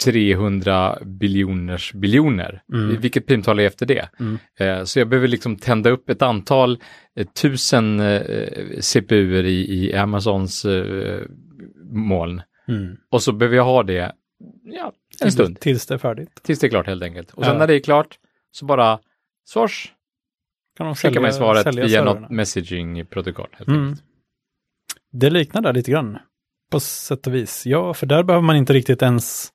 300 0.03 0.97
biljoners 1.05 1.93
biljoner. 1.93 2.63
Mm. 2.73 3.01
Vilket 3.01 3.25
primtal 3.27 3.59
är 3.59 3.63
efter 3.67 3.85
det? 3.85 4.09
Mm. 4.19 4.37
Eh, 4.59 4.83
så 4.83 4.99
jag 4.99 5.09
behöver 5.09 5.27
liksom 5.27 5.55
tända 5.55 5.89
upp 5.89 6.09
ett 6.09 6.21
antal 6.21 6.79
eh, 7.15 7.27
tusen 7.27 7.99
eh, 7.99 8.19
CPUer 8.81 9.43
i, 9.43 9.85
i 9.85 9.93
Amazons 9.95 10.65
eh, 10.65 11.21
moln. 11.91 12.41
Mm. 12.67 12.97
Och 13.09 13.23
så 13.23 13.31
behöver 13.31 13.55
jag 13.55 13.63
ha 13.65 13.83
det 13.83 14.11
ja, 14.63 14.85
en 14.85 14.91
Tills, 15.21 15.33
stund, 15.33 15.59
tills 15.59 15.85
det 15.85 15.93
är 15.93 15.97
färdigt. 15.97 16.43
tills 16.43 16.59
det 16.59 16.67
är 16.67 16.69
klart 16.69 16.87
helt 16.87 17.03
enkelt. 17.03 17.31
Och 17.33 17.43
sen 17.43 17.53
Ja. 17.53 17.59
när 17.59 17.67
det 17.67 17.73
är 17.75 17.79
klart 17.79 18.19
så 18.51 18.65
bara 18.65 18.99
svars, 19.47 19.93
Kan 20.77 20.85
de 20.85 20.95
skickar 20.95 21.21
mig 21.21 21.33
svaret 21.33 21.63
sälja 21.63 21.85
via 21.85 21.97
servrarna. 21.99 22.19
något 22.19 22.29
messaging-protokoll. 22.29 23.55
Mm. 23.67 23.95
Det 25.11 25.29
liknar 25.29 25.61
där 25.61 25.73
lite 25.73 25.91
grann. 25.91 26.17
På 26.69 26.79
sätt 26.79 27.27
och 27.27 27.35
vis. 27.35 27.65
Ja, 27.65 27.93
för 27.93 28.05
där 28.05 28.23
behöver 28.23 28.45
man 28.45 28.55
inte 28.55 28.73
riktigt 28.73 29.01
ens 29.01 29.49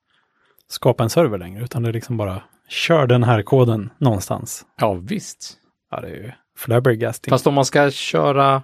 skapa 0.67 1.03
en 1.03 1.09
server 1.09 1.37
längre, 1.37 1.63
utan 1.63 1.83
det 1.83 1.89
är 1.89 1.93
liksom 1.93 2.17
bara 2.17 2.41
kör 2.67 3.07
den 3.07 3.23
här 3.23 3.41
koden 3.41 3.89
någonstans. 3.97 4.65
Ja, 4.79 4.93
visst. 4.93 5.57
Ja, 5.91 6.01
det 6.01 6.07
är 6.07 6.15
ju 6.15 6.31
flabbergasting. 6.57 7.31
Fast 7.31 7.47
om 7.47 7.53
man 7.53 7.65
ska 7.65 7.91
köra 7.91 8.63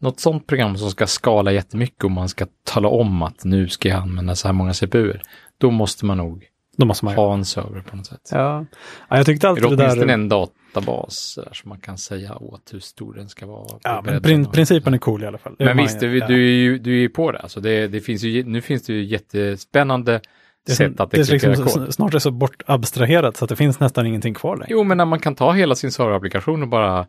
något 0.00 0.20
sånt 0.20 0.46
program 0.46 0.76
som 0.76 0.90
ska 0.90 1.06
skala 1.06 1.52
jättemycket 1.52 2.04
och 2.04 2.10
man 2.10 2.28
ska 2.28 2.46
tala 2.64 2.88
om 2.88 3.22
att 3.22 3.44
nu 3.44 3.68
ska 3.68 3.88
jag 3.88 3.98
använda 3.98 4.34
så 4.34 4.48
här 4.48 4.52
många 4.52 4.72
CPUer, 4.74 5.22
då 5.58 5.70
måste 5.70 6.04
man 6.04 6.16
nog 6.18 6.46
Då 6.76 6.86
måste 6.86 7.04
man 7.04 7.14
ha 7.14 7.34
en 7.34 7.44
server 7.44 7.80
på 7.80 7.96
något 7.96 8.06
sätt. 8.06 8.28
Ja. 8.30 8.66
ja, 9.08 9.16
jag 9.16 9.26
tyckte 9.26 9.48
alltid 9.48 9.62
det 9.62 9.68
åtminstone 9.68 10.06
där... 10.06 10.14
en 10.14 10.28
databas 10.28 11.38
där 11.44 11.52
som 11.52 11.68
man 11.68 11.80
kan 11.80 11.98
säga 11.98 12.36
åt 12.36 12.70
hur 12.72 12.80
stor 12.80 13.14
den 13.14 13.28
ska 13.28 13.46
vara. 13.46 13.78
Ja, 13.82 14.02
men 14.04 14.22
prin, 14.22 14.50
principen 14.50 14.94
är 14.94 14.98
cool 14.98 15.22
i 15.22 15.26
alla 15.26 15.38
fall. 15.38 15.56
Men 15.58 15.66
man- 15.66 15.76
visst, 15.76 16.00
du, 16.00 16.18
ja. 16.18 16.26
du, 16.26 16.34
är 16.34 16.62
ju, 16.62 16.78
du 16.78 16.90
är 16.90 17.00
ju 17.00 17.08
på 17.08 17.32
det. 17.32 17.38
Alltså 17.38 17.60
det, 17.60 17.88
det 17.88 18.00
finns 18.00 18.22
ju, 18.22 18.44
nu 18.44 18.60
finns 18.60 18.82
det 18.82 18.92
ju 18.92 19.04
jättespännande 19.04 20.20
det 20.66 20.72
är, 20.72 20.76
sätt 20.76 21.00
att 21.00 21.10
det 21.10 21.18
är 21.18 21.32
liksom, 21.32 21.54
kod. 21.54 21.94
snart 21.94 22.10
är 22.10 22.16
det 22.16 22.20
så 22.20 22.30
bort 22.30 22.62
abstraherat 22.66 23.36
så 23.36 23.44
att 23.44 23.48
det 23.48 23.56
finns 23.56 23.80
nästan 23.80 24.06
ingenting 24.06 24.34
kvar 24.34 24.56
längre. 24.56 24.68
Jo, 24.70 24.84
men 24.84 24.96
när 24.96 25.04
man 25.04 25.18
kan 25.18 25.34
ta 25.34 25.52
hela 25.52 25.74
sin 25.74 25.92
serverapplikation 25.92 26.62
och 26.62 26.68
bara 26.68 27.06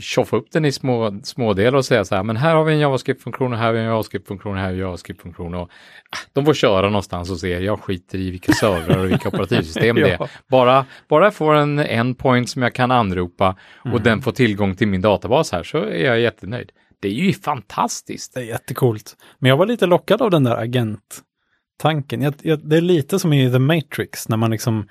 tjoffa 0.00 0.36
upp 0.36 0.50
den 0.50 0.64
i 0.64 0.72
små, 0.72 1.20
små 1.22 1.52
delar 1.54 1.78
och 1.78 1.84
säga 1.84 2.04
så 2.04 2.14
här, 2.14 2.22
men 2.22 2.36
här 2.36 2.54
har 2.54 2.64
vi 2.64 2.72
en 2.72 2.78
JavaScript-funktion 2.78 3.52
och 3.52 3.58
här 3.58 3.66
har 3.66 3.72
vi 3.72 3.78
en 3.78 3.84
JavaScript-funktion 3.84 4.52
och 4.52 4.58
här 4.58 4.64
har 4.66 4.72
vi 4.72 4.78
en 4.78 4.84
JavaScript-funktion 4.84 5.54
och 5.54 5.62
ah, 5.62 6.16
de 6.32 6.44
får 6.44 6.54
köra 6.54 6.86
någonstans 6.88 7.30
och 7.30 7.40
se, 7.40 7.48
jag 7.48 7.80
skiter 7.80 8.18
i 8.18 8.30
vilka 8.30 8.52
servrar 8.52 8.98
och 8.98 9.10
vilka 9.10 9.28
operativsystem 9.28 9.96
det 10.06 10.10
är. 10.10 10.16
Ja. 10.20 10.28
Bara, 10.48 10.86
bara 11.08 11.24
jag 11.24 11.34
får 11.34 11.54
en 11.54 11.78
endpoint 11.78 12.50
som 12.50 12.62
jag 12.62 12.74
kan 12.74 12.90
anropa 12.90 13.56
och 13.78 13.86
Mm. 13.86 14.02
den 14.02 14.22
får 14.22 14.32
tillgång 14.32 14.74
till 14.76 14.88
min 14.88 15.00
databas 15.00 15.52
här 15.52 15.62
så 15.62 15.78
är 15.78 16.04
jag 16.04 16.20
jättenöjd. 16.20 16.70
Det 17.00 17.08
är 17.08 17.12
ju 17.12 17.32
fantastiskt. 17.32 18.34
Det 18.34 18.40
är 18.40 18.44
jättecoolt. 18.44 19.16
Men 19.38 19.48
jag 19.48 19.56
var 19.56 19.66
lite 19.66 19.86
lockad 19.86 20.22
av 20.22 20.30
den 20.30 20.44
där 20.44 20.56
agenttanken. 20.56 22.22
Jag, 22.22 22.34
jag, 22.42 22.68
det 22.68 22.76
är 22.76 22.80
lite 22.80 23.18
som 23.18 23.32
i 23.32 23.50
The 23.52 23.58
Matrix 23.58 24.28
när 24.28 24.36
man 24.36 24.50
liksom 24.50 24.88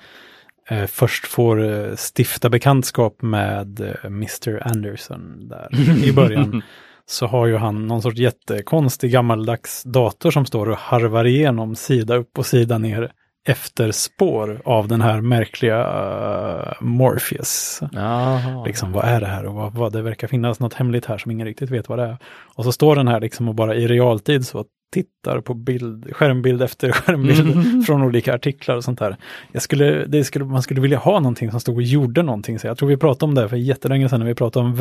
eh, 0.70 0.86
först 0.86 1.28
får 1.28 1.64
eh, 1.64 1.96
stifta 2.16 2.50
bekantskap 2.50 3.22
med 3.22 3.80
eh, 3.80 4.06
Mr. 4.06 4.68
Anderson 4.68 5.48
där 5.48 5.70
i 6.06 6.14
början. 6.14 6.62
så 7.06 7.28
har 7.28 7.46
ju 7.48 7.58
han 7.58 7.88
någon 7.88 8.02
sorts 8.02 8.18
jättekonstig 8.18 9.12
gammaldags 9.12 9.84
dator 9.84 10.32
som 10.32 10.46
står 10.46 10.70
och 10.70 10.78
harvar 10.78 11.26
igenom 11.26 11.76
sida 11.76 12.16
upp 12.16 12.38
och 12.38 12.46
sida 12.46 12.78
ner 12.78 13.12
efter 13.48 13.92
spår 13.92 14.62
av 14.66 14.88
den 14.88 15.02
här 15.02 15.22
märkliga 15.22 15.80
eh, 15.80 16.82
Morpheus. 16.82 17.82
Jaha. 17.92 18.66
Liksom, 18.66 18.92
vad 18.92 19.06
är 19.06 19.20
det 19.20 19.28
här 19.28 19.46
och 19.46 19.54
vad, 19.54 19.74
vad 19.74 19.94
det 19.94 20.02
verkar 20.02 20.28
finnas 20.28 20.60
något 20.60 20.74
hemligt 20.74 21.06
här 21.06 21.18
som 21.18 21.32
ingen 21.32 21.48
riktigt 21.48 21.70
vet 21.70 21.90
vad 21.90 22.00
det 22.00 22.06
är. 22.06 22.18
Och 22.56 22.64
så 22.64 22.72
står 22.72 22.96
den 22.96 23.08
här 23.08 23.20
liksom 23.20 23.50
och 23.50 23.56
bara 23.56 23.76
i 23.76 23.88
realtid 23.88 24.48
så 24.48 24.66
tittar 24.94 25.42
på 25.42 25.54
bild, 25.54 26.16
skärmbild 26.16 26.62
efter 26.62 26.92
skärmbild 26.92 27.86
från 27.86 28.02
olika 28.04 28.34
artiklar 28.36 28.76
och 28.76 28.84
sånt 28.84 29.00
där. 29.00 29.18
Jag 29.52 29.62
skulle, 29.62 30.06
det 30.06 30.24
skulle, 30.24 30.46
man 30.46 30.62
skulle 30.62 30.82
vilja 30.82 30.98
ha 30.98 31.20
någonting 31.20 31.52
som 31.52 31.60
stod 31.60 31.76
och 31.76 31.82
gjorde 31.84 32.22
någonting. 32.24 32.60
Så 32.60 32.68
jag 32.68 32.78
tror 32.78 32.90
vi 32.90 32.98
pratade 32.98 33.30
om 33.30 33.36
det 33.36 33.50
för 33.50 33.58
jättelänge 33.58 34.10
sedan 34.10 34.20
när 34.20 34.28
vi 34.28 34.36
pratade 34.36 34.66
om 34.66 34.76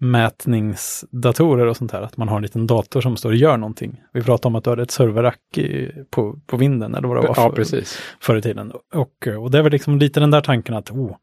vädermätningsdatorer 0.00 1.66
och 1.66 1.76
sånt 1.76 1.92
här. 1.92 2.02
Att 2.02 2.16
man 2.16 2.28
har 2.28 2.36
en 2.36 2.42
liten 2.42 2.66
dator 2.66 3.00
som 3.00 3.16
står 3.16 3.30
och 3.30 3.36
gör 3.36 3.56
någonting. 3.56 4.00
Vi 4.12 4.22
pratade 4.22 4.48
om 4.48 4.54
att 4.56 4.64
du 4.64 4.70
hade 4.70 4.82
ett 4.82 4.90
serverrack 4.90 5.58
i, 5.58 5.90
på, 6.10 6.38
på 6.46 6.56
vinden 6.56 6.94
eller 6.94 7.08
vad 7.08 7.16
det 7.16 7.20
var 7.20 7.34
Ja, 7.36 7.48
för, 7.48 7.50
precis. 7.56 7.98
förr 8.20 8.36
i 8.36 8.42
tiden. 8.42 8.72
Och, 8.94 9.28
och 9.38 9.50
det 9.50 9.58
är 9.58 9.62
väl 9.62 9.72
liksom 9.72 9.98
lite 9.98 10.20
den 10.20 10.30
där 10.30 10.40
tanken 10.40 10.74
att 10.74 10.90
oh, 10.90 11.16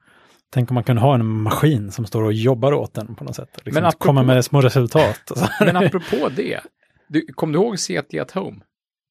tänk 0.53 0.71
om 0.71 0.75
man 0.75 0.83
kunde 0.83 1.01
ha 1.01 1.15
en 1.15 1.25
maskin 1.25 1.91
som 1.91 2.05
står 2.05 2.23
och 2.23 2.33
jobbar 2.33 2.73
åt 2.73 2.93
den 2.93 3.15
på 3.15 3.23
något 3.23 3.35
sätt. 3.35 3.49
Liksom, 3.63 3.73
Men 3.81 3.85
apropå- 3.89 4.05
kommer 4.05 4.23
med 4.23 4.45
små 4.45 4.61
resultat. 4.61 5.31
Men 5.59 5.77
apropå 5.77 6.29
det, 6.35 6.59
du, 7.09 7.21
kom 7.35 7.51
du 7.51 7.59
ihåg 7.59 7.77
CT 7.79 8.13
at 8.21 8.31
Home? 8.31 8.57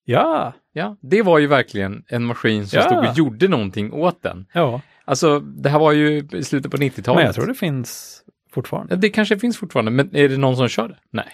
ja, 0.05 0.53
Ja, 0.73 0.97
det 1.03 1.23
var 1.23 1.39
ju 1.39 1.47
verkligen 1.47 2.05
en 2.09 2.25
maskin 2.25 2.67
som 2.67 2.77
Ja. 2.77 2.83
stod 2.83 2.99
och 2.99 3.17
gjorde 3.17 3.49
någonting 3.49 3.93
åt 3.93 4.23
den. 4.23 4.47
ja, 4.53 4.81
Alltså, 5.05 5.41
det 5.41 5.69
här 5.69 5.79
var 5.79 5.93
ju 5.93 6.29
i 6.33 6.45
slutet 6.45 6.71
på 6.71 6.77
90-talet. 6.77 7.17
men 7.19 7.27
jag 7.27 7.35
tror 7.35 7.47
det 7.47 7.55
finns 7.55 8.23
fortfarande. 8.53 8.97
Det 8.97 9.09
kanske 9.11 9.39
finns 9.39 9.57
fortfarande, 9.59 9.91
men 9.91 10.17
är 10.17 10.29
det 10.29 10.37
någon 10.37 10.57
som 10.57 10.69
kör 10.69 10.89
det? 10.89 10.97
Nej. 11.11 11.27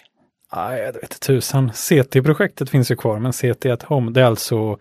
Nej, 0.57 0.81
jag 0.81 0.92
vet 0.92 1.20
tusan. 1.20 1.70
CT-projektet 1.72 2.70
finns 2.70 2.90
ju 2.90 2.96
kvar, 2.96 3.18
men 3.18 3.33
CT 3.33 3.66
at 3.66 3.83
Home, 3.83 4.11
det 4.11 4.20
är 4.20 4.24
alltså 4.24 4.79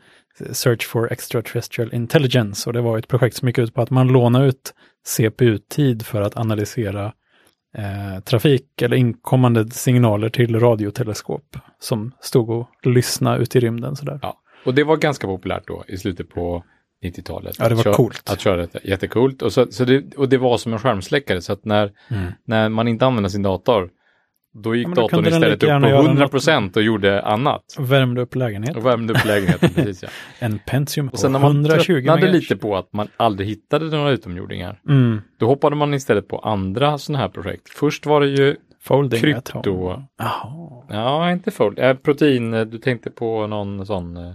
Search 0.52 0.88
for 0.88 1.12
Extraterrestrial 1.12 1.94
Intelligence 1.94 2.70
och 2.70 2.74
det 2.74 2.82
var 2.82 2.98
ett 2.98 3.08
projekt 3.08 3.36
som 3.36 3.48
gick 3.48 3.58
ut 3.58 3.74
på 3.74 3.82
att 3.82 3.90
man 3.90 4.08
lånar 4.08 4.44
ut 4.46 4.74
CPU-tid 5.06 6.06
för 6.06 6.22
att 6.22 6.38
analysera 6.38 7.14
eh, 7.78 8.20
trafik 8.24 8.82
eller 8.82 8.98
inkommande 8.98 9.70
signaler 9.72 10.30
till 10.30 10.60
radioteleskop 10.60 11.58
som 11.80 12.12
stod 12.22 12.50
och 12.50 12.68
lyssnade 12.84 13.42
ut 13.42 13.56
i 13.56 13.60
rymden 13.60 13.96
sådär. 13.96 14.20
Ja. 14.22 14.40
Och 14.66 14.74
det 14.74 14.84
var 14.84 14.98
ganska 14.98 15.28
populärt 15.28 15.68
då 15.68 15.84
i 15.88 15.98
slutet 15.98 16.30
på 16.30 16.64
90-talet. 17.04 17.56
Ja, 17.60 17.70
det 17.70 17.76
var 17.76 17.88
att 17.88 17.96
coolt. 17.96 18.30
Att 18.30 18.40
köra 18.40 18.58
detta, 18.58 18.80
jättecoolt. 18.84 19.42
Och, 19.42 19.54
så, 19.54 19.72
så 19.72 19.86
det, 19.86 20.16
och 20.16 20.30
det 20.30 20.38
var 20.38 20.58
som 20.58 20.74
en 20.74 20.80
skärmsläckare, 20.80 21.42
så 21.42 21.54
att 21.54 21.66
när, 21.66 21.92
Mm. 22.10 22.32
när 22.46 22.70
man 22.70 22.88
inte 22.88 23.06
använde 23.06 23.30
sin 23.30 23.42
dator, 23.44 23.90
då 24.54 24.76
gick 24.76 24.88
Ja, 24.88 24.94
då 24.96 25.02
datorn 25.02 25.26
istället 25.28 25.54
upp 25.54 25.60
på 25.60 25.66
göra 25.66 26.04
100 26.04 26.28
procent 26.28 26.78
och 26.78 26.84
gjorde 26.84 27.22
annat. 27.22 27.62
Värmde 27.80 28.22
upp 28.22 28.36
lägenheten. 28.36 28.78
Och 28.78 28.86
värmde 28.86 29.14
upp 29.14 29.26
lägenheten, 29.26 29.70
precis 29.76 30.04
ja. 30.04 30.10
En 30.40 30.60
Pentium 30.60 31.08
på 31.10 31.14
Och 31.14 31.20
sen 31.20 31.32
när 31.32 31.40
man 31.40 31.52
120 31.66 31.84
tröttnade 31.94 32.32
lite 32.32 32.56
på 32.58 32.76
att 32.78 32.94
man 32.94 33.08
aldrig 33.18 33.50
hittade 33.50 33.86
några 33.98 34.12
utomjordingar, 34.12 34.80
Mm. 34.90 35.22
då 35.40 35.46
hoppade 35.48 35.76
man 35.76 35.94
istället 35.94 36.28
på 36.28 36.38
andra 36.40 36.98
sådana 36.98 37.20
här 37.24 37.30
projekt. 37.30 37.70
Först 37.70 38.06
var 38.06 38.22
det 38.22 38.28
ju 38.28 38.56
Folding 38.84 39.20
krypto, 39.22 40.04
Jaha. 40.18 40.84
ja 40.90 41.32
inte 41.32 41.52
fold, 41.52 41.80
äh, 41.80 41.94
protein, 41.94 42.54
eh, 42.54 42.66
du 42.66 42.78
tänkte 42.78 43.10
på 43.10 43.48
någon 43.48 43.86
sån, 43.86 44.18
eh, 44.18 44.32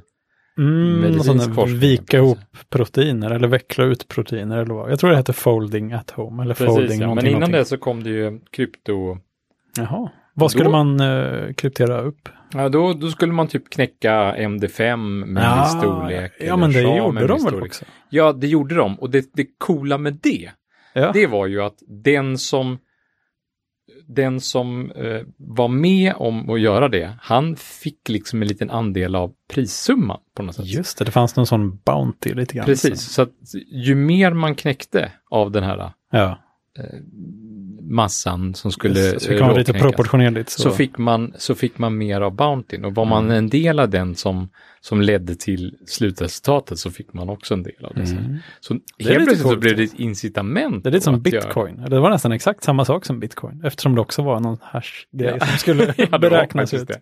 Mm, 0.58 1.00
Medicinsk 1.00 1.54
forskning, 1.54 1.78
vika 1.80 2.16
ihop 2.16 2.38
proteiner 2.70 3.30
eller 3.30 3.48
veckla 3.48 3.84
ut 3.84 4.08
proteiner 4.08 4.58
eller 4.58 4.74
vad. 4.74 4.90
Jag 4.92 4.98
tror 4.98 5.10
det 5.10 5.16
heter 5.16 5.32
folding 5.32 5.92
at 5.92 6.10
home 6.10 6.42
eller 6.42 6.54
precis 6.54 6.74
folding 6.74 7.00
ja. 7.00 7.14
Men 7.14 7.26
innan 7.26 7.40
någonting. 7.40 7.58
det 7.58 7.64
så 7.64 7.78
kom 7.78 8.02
det 8.02 8.10
ju 8.10 8.40
krypto, 8.52 9.18
Jaha. 9.76 10.10
Vad 10.34 10.50
skulle 10.50 10.64
Då- 10.64 10.70
man 10.84 11.00
eh, 11.00 11.52
kryptera 11.52 12.00
upp? 12.00 12.28
ja 12.52 12.68
då, 12.68 12.92
då 12.92 13.10
skulle 13.10 13.32
man 13.32 13.48
typ 13.48 13.70
knäcka 13.70 14.34
MD5 14.36 14.96
med 15.26 15.62
viss 15.62 15.72
storlek. 15.72 16.32
Ja, 16.40 16.56
men 16.56 16.72
det 16.72 16.80
gjorde 16.82 17.26
de 17.26 17.44
väl 17.44 17.62
också? 17.62 17.84
Ja, 18.10 18.32
det 18.32 18.46
gjorde 18.46 18.74
de. 18.74 18.98
Och 18.98 19.10
det, 19.10 19.30
det 19.34 19.46
coola 19.58 19.98
med 19.98 20.18
det, 20.22 20.50
Ja. 20.92 21.10
det 21.12 21.26
var 21.26 21.46
ju 21.46 21.62
att 21.62 21.76
den 22.04 22.38
som 22.38 22.78
den 24.06 24.40
som 24.40 24.90
eh, 24.90 25.20
var 25.36 25.68
med 25.68 26.14
om 26.16 26.50
att 26.50 26.60
göra 26.60 26.88
det, 26.88 27.12
han 27.20 27.56
fick 27.56 28.08
liksom 28.08 28.42
en 28.42 28.48
liten 28.48 28.70
andel 28.70 29.14
av 29.16 29.32
prissumman 29.52 30.20
på 30.36 30.42
något 30.42 30.54
sätt. 30.54 30.66
Just 30.66 30.98
det, 30.98 31.04
det 31.04 31.10
fanns 31.10 31.36
någon 31.36 31.46
sån 31.46 31.76
bounty 31.76 32.34
lite 32.34 32.54
grann. 32.54 32.66
Precis, 32.66 33.00
så 33.00 33.22
att 33.22 33.30
ju 33.70 33.94
mer 33.94 34.32
man 34.32 34.54
knäckte 34.54 35.12
av 35.30 35.50
den 35.50 35.62
här 35.64 35.92
Ja, 36.12 36.38
massan 37.90 38.54
som 38.54 38.72
skulle 38.72 39.20
så 39.20 39.28
fick 39.28 39.40
man 39.40 39.54
lite 39.54 39.72
proportionerligt. 39.72 40.50
Så, 40.50 40.62
så 40.62 40.70
fick, 40.70 40.98
man, 40.98 41.32
så 41.38 41.54
fick 41.54 41.78
man 41.78 41.98
mer 41.98 42.20
av 42.20 42.34
bountyn. 42.34 42.84
Och 42.84 42.94
var 42.94 43.04
man 43.04 43.24
Mm. 43.24 43.36
en 43.36 43.48
del 43.48 43.78
av 43.80 43.88
den 43.90 44.14
som, 44.14 44.48
som 44.80 45.00
ledde 45.00 45.34
till 45.34 45.74
slutresultatet 45.86 46.78
så 46.78 46.90
fick 46.90 47.12
man 47.12 47.28
också 47.28 47.54
en 47.54 47.62
del 47.62 47.84
av 47.84 47.94
det. 47.94 48.00
Mm. 48.10 48.36
Så 48.60 48.74
helt 48.98 49.14
plötsligt 49.14 49.40
så 49.40 49.56
blev 49.56 49.76
det 49.76 49.82
ett 49.82 49.94
incitament. 49.94 50.84
Det 50.84 50.90
är 50.90 50.92
lite 50.92 51.04
som 51.04 51.14
att 51.14 51.26
göra- 51.32 51.44
bitcoin. 51.44 51.84
Det 51.88 52.00
var 52.00 52.10
nästan 52.10 52.32
exakt 52.32 52.64
samma 52.64 52.84
sak 52.84 53.04
som 53.04 53.20
bitcoin. 53.20 53.60
Eftersom 53.64 53.94
det 53.94 54.00
också 54.00 54.22
var 54.22 54.40
någon 54.40 54.58
hash-grej 54.62 55.36
Ja. 55.40 55.46
som 55.46 55.58
skulle 55.58 55.94
Ja, 56.10 56.18
beräknas 56.18 56.74
ut. 56.74 56.88
det. 56.88 57.00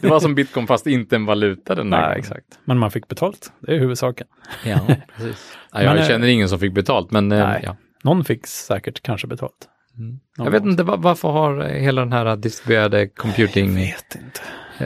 Det 0.00 0.08
var 0.08 0.20
som 0.20 0.34
bitcoin 0.34 0.66
fast 0.66 0.86
inte 0.86 1.16
en 1.16 1.26
valuta 1.26 1.74
den 1.74 1.90
där 1.90 2.00
Nej, 2.08 2.18
exakt. 2.18 2.46
Men 2.64 2.78
man 2.78 2.90
fick 2.90 3.08
betalt. 3.08 3.52
Det 3.60 3.74
är 3.74 3.78
huvudsaken. 3.78 4.26
Ja, 4.64 4.80
precis. 5.16 5.52
Ja, 5.72 5.82
jag 5.82 5.90
Men, 5.94 6.02
eh, 6.02 6.08
känner 6.08 6.26
ingen 6.26 6.48
som 6.48 6.58
fick 6.58 6.72
betalt, 6.74 7.10
men 7.10 7.32
eh, 7.32 7.48
nej. 7.48 7.60
ja. 7.64 7.76
Någon 8.04 8.24
fick 8.24 8.46
säkert 8.46 9.02
kanske 9.02 9.26
betalt. 9.26 9.68
Mm. 10.00 10.18
Jag 10.36 10.50
vet 10.50 10.64
inte 10.64 10.82
va- 10.82 10.96
varför 10.98 11.28
har 11.28 11.62
hela 11.62 12.00
den 12.00 12.12
här 12.12 12.36
distribuerade 12.36 13.08
computing, 13.08 13.66
Jag 13.68 13.74
vet 13.74 14.14
inte. 14.14 14.40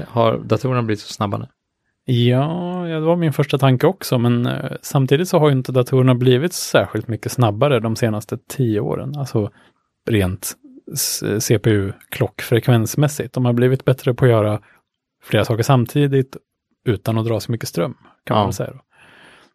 har 0.08 0.38
datorerna 0.38 0.82
blivit 0.82 1.00
så 1.00 1.12
snabba 1.12 1.38
nu? 1.38 1.46
Ja, 2.06 2.84
det 2.88 3.00
var 3.00 3.16
min 3.16 3.32
första 3.32 3.58
tanke 3.58 3.86
också, 3.86 4.18
men 4.18 4.46
eh, 4.46 4.72
samtidigt 4.82 5.28
så 5.28 5.38
har 5.38 5.48
ju 5.48 5.56
inte 5.56 5.72
datorerna 5.72 6.14
blivit 6.14 6.52
särskilt 6.52 7.08
mycket 7.08 7.32
snabbare 7.32 7.80
de 7.80 7.96
senaste 7.96 8.38
tio 8.48 8.80
åren. 8.80 9.12
Alltså 9.18 9.50
rent 10.10 10.52
s- 10.92 11.22
CPU-klockfrekvensmässigt. 11.46 13.32
De 13.34 13.44
har 13.44 13.52
blivit 13.52 13.84
bättre 13.84 14.14
på 14.14 14.24
att 14.24 14.30
göra 14.30 14.60
flera 15.22 15.44
saker 15.44 15.62
samtidigt 15.62 16.36
utan 16.86 17.18
att 17.18 17.26
dra 17.26 17.40
så 17.40 17.52
mycket 17.52 17.68
ström, 17.68 17.94
kan 18.24 18.34
man 18.34 18.42
Ja. 18.42 18.46
väl 18.46 18.52
säga. 18.54 18.70
Då. 18.70 18.80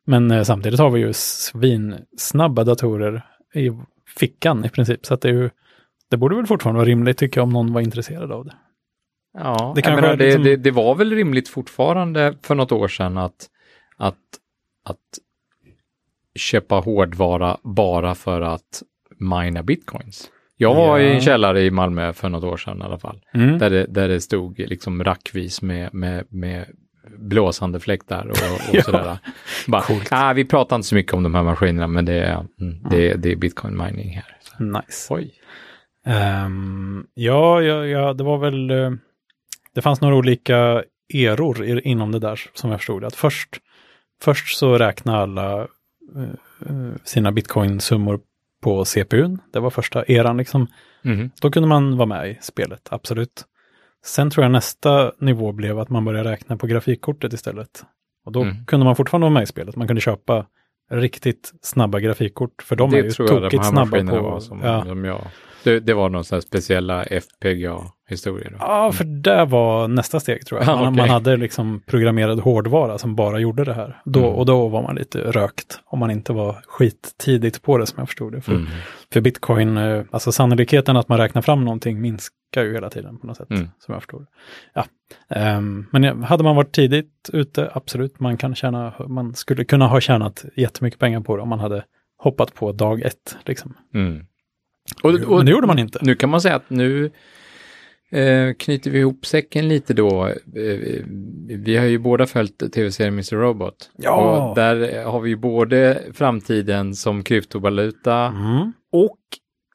Men 0.05 0.31
eh, 0.31 0.43
samtidigt 0.43 0.79
har 0.79 0.89
vi 0.89 0.99
ju 0.99 1.13
svinsnabba 1.13 2.63
datorer 2.63 3.25
i 3.53 3.71
fickan 4.17 4.65
i 4.65 4.69
princip, 4.69 5.05
så 5.05 5.13
att 5.13 5.21
det 5.21 5.29
är 5.29 5.33
ju 5.33 5.49
det 6.09 6.17
borde 6.17 6.35
väl 6.35 6.45
fortfarande 6.47 6.77
vara 6.77 6.87
rimligt 6.89 7.17
tycker 7.17 7.39
jag 7.41 7.43
om 7.43 7.53
någon 7.53 7.73
var 7.73 7.81
intresserad 7.81 8.31
av 8.31 8.45
det. 8.45 8.55
Ja, 9.33 9.73
Det 9.75 9.85
menar, 9.89 10.15
det, 10.15 10.25
liksom- 10.25 10.43
det, 10.43 10.55
det 10.55 10.71
var 10.71 10.95
väl 10.95 11.11
rimligt 11.11 11.49
fortfarande 11.49 12.35
för 12.41 12.55
något 12.55 12.71
år 12.71 12.87
sedan 12.87 13.17
att, 13.17 13.49
att, 13.97 14.15
att 14.85 14.97
köpa 16.35 16.75
hårdvara 16.75 17.57
bara 17.63 18.15
för 18.15 18.41
att 18.41 18.83
mina 19.17 19.63
bitcoins. 19.63 20.29
Jag 20.57 20.75
var 20.75 20.99
i 20.99 21.07
Ja. 21.07 21.13
en 21.13 21.21
källare 21.21 21.61
i 21.61 21.71
Malmö 21.71 22.13
för 22.13 22.29
något 22.29 22.43
år 22.43 22.57
sedan 22.57 22.77
i 22.81 22.83
alla 22.83 22.99
fall, 22.99 23.21
Mm. 23.33 23.57
där 23.57 23.69
det, 23.69 23.85
där 23.85 24.07
det 24.07 24.21
stod 24.21 24.59
liksom 24.59 25.03
rackvis 25.03 25.61
med, 25.61 25.93
med, 25.93 26.25
med 26.29 26.65
blåsande 27.17 27.79
fläktar 27.79 28.25
och, 28.25 28.75
och 28.77 28.83
sådär. 28.85 29.17
Bara, 29.67 29.83
ah, 30.11 30.33
vi 30.33 30.45
pratar 30.45 30.75
inte 30.75 30.87
så 30.87 30.95
mycket 30.95 31.13
om 31.13 31.23
de 31.23 31.35
här 31.35 31.43
maskinerna, 31.43 31.87
men 31.87 32.05
det 32.05 32.13
är, 32.19 32.45
mm, 32.61 32.83
det, 32.89 33.13
det 33.13 33.31
är 33.31 33.35
bitcoin 33.35 33.77
mining 33.77 34.09
här. 34.15 34.37
Så, 34.41 34.63
Nice. 34.63 35.13
oj. 35.13 35.33
Ehm, 36.05 37.05
ja, 37.13 37.61
ja, 37.61 37.85
ja, 37.85 38.13
det 38.13 38.23
var 38.23 38.37
väl... 38.37 38.69
eh, 38.71 38.91
det 39.75 39.81
fanns 39.81 40.01
några 40.01 40.15
olika 40.15 40.83
eror 41.13 41.79
inom 41.79 42.11
det 42.11 42.19
där 42.19 42.39
som 42.53 42.69
jag 42.71 42.79
förstod. 42.79 43.03
Att 43.03 43.15
först, 43.15 43.49
först 44.21 44.57
så 44.57 44.77
räknade 44.77 45.19
alla 45.19 45.61
eh, 45.61 46.95
sina 47.03 47.31
bitcoin-summor 47.31 48.19
på 48.61 48.85
CPUn. 48.85 49.39
Det 49.53 49.59
var 49.59 49.69
första 49.69 50.05
eran 50.05 50.37
liksom. 50.37 50.67
Mhm. 51.01 51.31
Då 51.41 51.51
kunde 51.51 51.69
man 51.69 51.97
vara 51.97 52.05
med 52.07 52.29
i 52.29 52.37
spelet, 52.41 52.87
absolut. 52.91 53.45
Sen 54.05 54.29
tror 54.29 54.43
jag 54.43 54.51
nästa 54.51 55.11
nivå 55.19 55.51
blev 55.51 55.79
att 55.79 55.89
man 55.89 56.05
började 56.05 56.31
räkna 56.31 56.57
på 56.57 56.67
grafikkortet 56.67 57.33
istället. 57.33 57.83
Och 58.25 58.31
då 58.31 58.41
Mm. 58.41 58.65
kunde 58.65 58.85
man 58.85 58.95
fortfarande 58.95 59.25
vara 59.25 59.33
med 59.33 59.43
i 59.43 59.45
spelet. 59.45 59.75
Man 59.75 59.87
kunde 59.87 60.01
köpa 60.01 60.45
riktigt 60.91 61.51
snabba 61.61 61.99
grafikkort, 61.99 62.61
för 62.61 62.75
de 62.75 62.93
är 62.93 62.97
ju 62.97 63.03
det 63.03 63.11
tror 63.11 63.29
jag 63.29 63.37
de 63.37 63.41
tokigt 63.45 63.63
här 63.63 63.71
snabba 63.71 63.85
maskinerna 63.85 64.17
på... 64.17 64.29
var 64.29 64.39
som, 64.39 64.61
ja. 64.63 64.85
som 64.85 65.05
jag. 65.05 65.21
Det, 65.63 65.79
det 65.79 65.93
var 65.93 66.09
någon 66.09 66.23
sån 66.23 66.35
här 66.35 66.41
speciella 66.41 67.03
FPGA-historier. 67.03 68.49
då. 68.51 68.57
Ja, 68.59 68.91
för 68.91 69.03
det 69.03 69.45
var 69.45 69.87
nästa 69.87 70.19
steg 70.19 70.45
tror 70.45 70.59
jag. 70.61 70.67
Man, 70.79 70.79
okej. 70.79 70.91
man 70.97 71.09
hade 71.09 71.37
liksom 71.37 71.81
programmerad 71.85 72.39
hårdvara 72.39 72.97
som 72.97 73.15
bara 73.15 73.39
gjorde 73.39 73.63
det 73.63 73.73
här. 73.73 74.01
Då, 74.05 74.19
Mm. 74.19 74.31
Och 74.31 74.45
då 74.45 74.67
var 74.67 74.81
man 74.81 74.95
lite 74.95 75.19
rökt 75.19 75.79
om 75.85 75.99
man 75.99 76.11
inte 76.11 76.33
var 76.33 76.61
skittidigt 76.67 77.61
på 77.61 77.77
det 77.77 77.85
som 77.85 77.95
jag 77.99 78.07
förstod 78.07 78.31
det. 78.33 78.41
För, 78.41 78.51
Mm. 78.51 78.67
för 79.13 79.21
bitcoin, 79.21 79.77
eh, 79.77 80.03
alltså 80.11 80.31
sannolikheten 80.31 80.97
att 80.97 81.09
man 81.09 81.17
räknar 81.17 81.41
fram 81.41 81.65
någonting 81.65 82.01
minskar 82.01 82.63
ju 82.63 82.73
hela 82.73 82.89
tiden 82.89 83.17
på 83.17 83.27
något 83.27 83.37
sätt. 83.37 83.49
Mm. 83.49 83.69
Som 83.79 83.93
jag 83.93 84.01
förstod 84.01 84.21
det. 84.21 84.27
Ja. 84.73 84.85
Ehm, 85.35 85.85
men 85.91 86.23
hade 86.23 86.43
man 86.43 86.55
varit 86.55 86.71
tidigt 86.71 87.29
ute, 87.33 87.71
absolut, 87.73 88.19
man, 88.19 88.37
kan 88.37 88.55
tjäna, 88.55 88.93
man 89.07 89.33
skulle 89.33 89.65
kunna 89.65 89.87
ha 89.87 90.01
tjänat 90.01 90.45
jättemycket 90.55 90.99
pengar 90.99 91.21
på 91.21 91.35
det 91.35 91.41
om 91.43 91.49
man 91.49 91.59
hade 91.59 91.83
hoppat 92.17 92.53
på 92.53 92.71
dag 92.71 93.01
ett. 93.01 93.37
Liksom. 93.45 93.73
Mm. 93.93 94.25
Och, 95.03 95.09
och, 95.09 95.37
men 95.37 95.45
det 95.45 95.51
gjorde 95.51 95.67
man 95.67 95.79
inte. 95.79 95.99
Nu 96.01 96.15
kan 96.15 96.29
man 96.29 96.41
säga 96.41 96.55
att 96.55 96.69
nu 96.69 97.11
eh, 98.11 98.53
knyter 98.59 98.91
vi 98.91 98.99
ihop 98.99 99.25
säcken 99.25 99.67
lite 99.67 99.93
då. 99.93 100.27
Eh, 100.27 101.03
vi 101.47 101.77
har 101.77 101.85
ju 101.85 101.97
båda 101.97 102.25
följt 102.25 102.73
tv-serien 102.73 103.13
Mr. 103.13 103.35
Robot. 103.35 103.91
Ja. 103.97 104.49
Och 104.49 104.55
där 104.55 105.03
har 105.05 105.19
vi 105.19 105.29
ju 105.29 105.35
både 105.35 106.03
framtiden 106.13 106.95
som 106.95 107.23
kryptovaluta 107.23 108.15
Mm. 108.25 108.73
och 108.91 109.19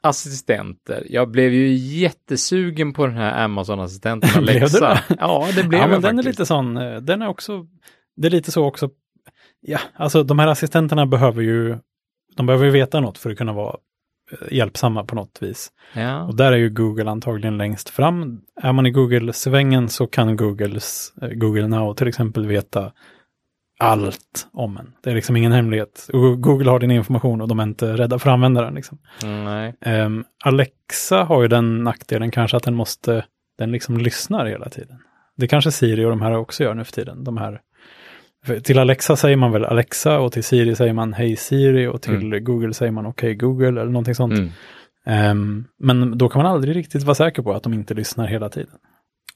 assistenter. 0.03 1.07
Jag 1.11 1.31
blev 1.31 1.53
ju 1.53 1.75
jättesugen 1.75 2.93
på 2.93 3.07
den 3.07 3.17
här 3.17 3.45
Amazon-assistenten 3.45 4.31
Alexa. 4.37 4.99
Ja, 5.19 5.49
det 5.57 5.65
blev 5.65 5.81
ja, 5.81 5.85
jag 5.85 5.91
men 5.91 6.03
den 6.03 6.19
är 6.19 6.23
lite 6.23 6.47
sån, 6.47 6.77
eh, 6.77 6.97
den 6.97 7.23
är 7.23 7.29
också, 7.29 7.67
det 8.17 8.29
är 8.29 8.31
lite 8.31 8.53
så 8.53 8.65
också, 8.65 8.91
ja, 9.61 9.79
alltså 9.95 10.23
de 10.23 10.39
här 10.39 10.49
assistenterna 10.49 11.07
behöver 11.07 11.43
ju, 11.43 11.77
de 12.37 12.47
behöver 12.47 12.65
ju 12.65 12.71
veta 12.71 13.01
något 13.01 13.19
för 13.19 13.31
att 13.31 13.39
kunna 13.39 13.53
vara 13.53 13.77
hjälpsamma 14.51 15.05
på 15.05 15.15
något 15.15 15.39
vis. 15.41 15.73
Ja. 15.95 16.23
Och 16.23 16.37
där 16.37 16.53
är 16.53 16.57
ju 16.57 16.71
Google 16.71 17.11
antagligen 17.11 17.59
längst 17.59 17.89
fram. 17.89 18.41
Är 18.63 18.73
man 18.73 18.87
i 18.87 18.91
Google-svängen 18.91 19.89
så 19.89 20.07
kan 20.07 20.37
Googles, 20.37 21.13
eh, 21.23 21.29
Google 21.29 21.69
Now 21.69 21.95
till 21.95 22.09
exempel 22.09 22.47
veta 22.47 22.93
allt 23.79 24.49
om 24.53 24.77
en. 24.77 24.93
Det 25.03 25.11
är 25.11 25.15
liksom 25.15 25.37
ingen 25.37 25.53
hemlighet. 25.53 26.09
Google 26.39 26.71
har 26.71 26.79
din 26.79 26.91
information 26.91 27.41
och 27.41 27.49
de 27.49 27.61
är 27.61 27.63
inte 27.63 27.97
rädda 27.97 28.19
för 28.19 28.31
att 28.31 28.35
använda 28.35 28.63
den. 28.63 28.75
Liksom. 28.75 28.99
Ehm, 29.81 30.25
Alexa 30.45 31.25
har 31.25 31.43
ju 31.43 31.49
den 31.49 31.85
nackdelen 31.85 32.31
kanske 32.31 32.57
att 32.57 32.63
den 32.63 32.75
måste, 32.75 33.25
den 33.59 33.73
liksom 33.73 33.99
lyssnar 33.99 34.47
hela 34.47 34.69
tiden. 34.69 34.99
Det 35.37 35.49
kanske 35.49 35.73
Siri 35.73 36.05
och 36.05 36.11
de 36.11 36.23
här 36.23 36.37
också 36.37 36.65
gör 36.65 36.75
nu 36.75 36.85
för 36.85 36.93
tiden. 36.93 37.25
De 37.25 37.37
här, 37.37 37.61
till 38.63 38.79
Alexa 38.79 39.17
säger 39.17 39.37
man 39.37 39.53
väl 39.53 39.65
Alexa 39.65 40.19
och 40.19 40.33
till 40.33 40.45
Siri 40.45 40.75
säger 40.75 40.93
man 40.93 41.13
Hej 41.13 41.37
Siri 41.37 41.87
och 41.87 42.03
till 42.03 42.41
Google 42.41 42.75
säger 42.75 42.93
man 42.93 43.07
Okej 43.07 43.35
Google 43.35 43.69
eller 43.69 43.85
någonting 43.85 44.15
sånt. 44.15 44.39
Mm. 44.39 44.51
Ehm, 45.07 45.65
men 45.79 46.19
då 46.19 46.29
kan 46.29 46.43
man 46.43 46.53
aldrig 46.53 46.77
riktigt 46.77 47.03
vara 47.03 47.15
säker 47.15 47.43
på 47.43 47.53
att 47.53 47.63
de 47.63 47.75
inte 47.75 47.95
lyssnar 47.95 48.27
hela 48.27 48.49
tiden. 48.49 48.75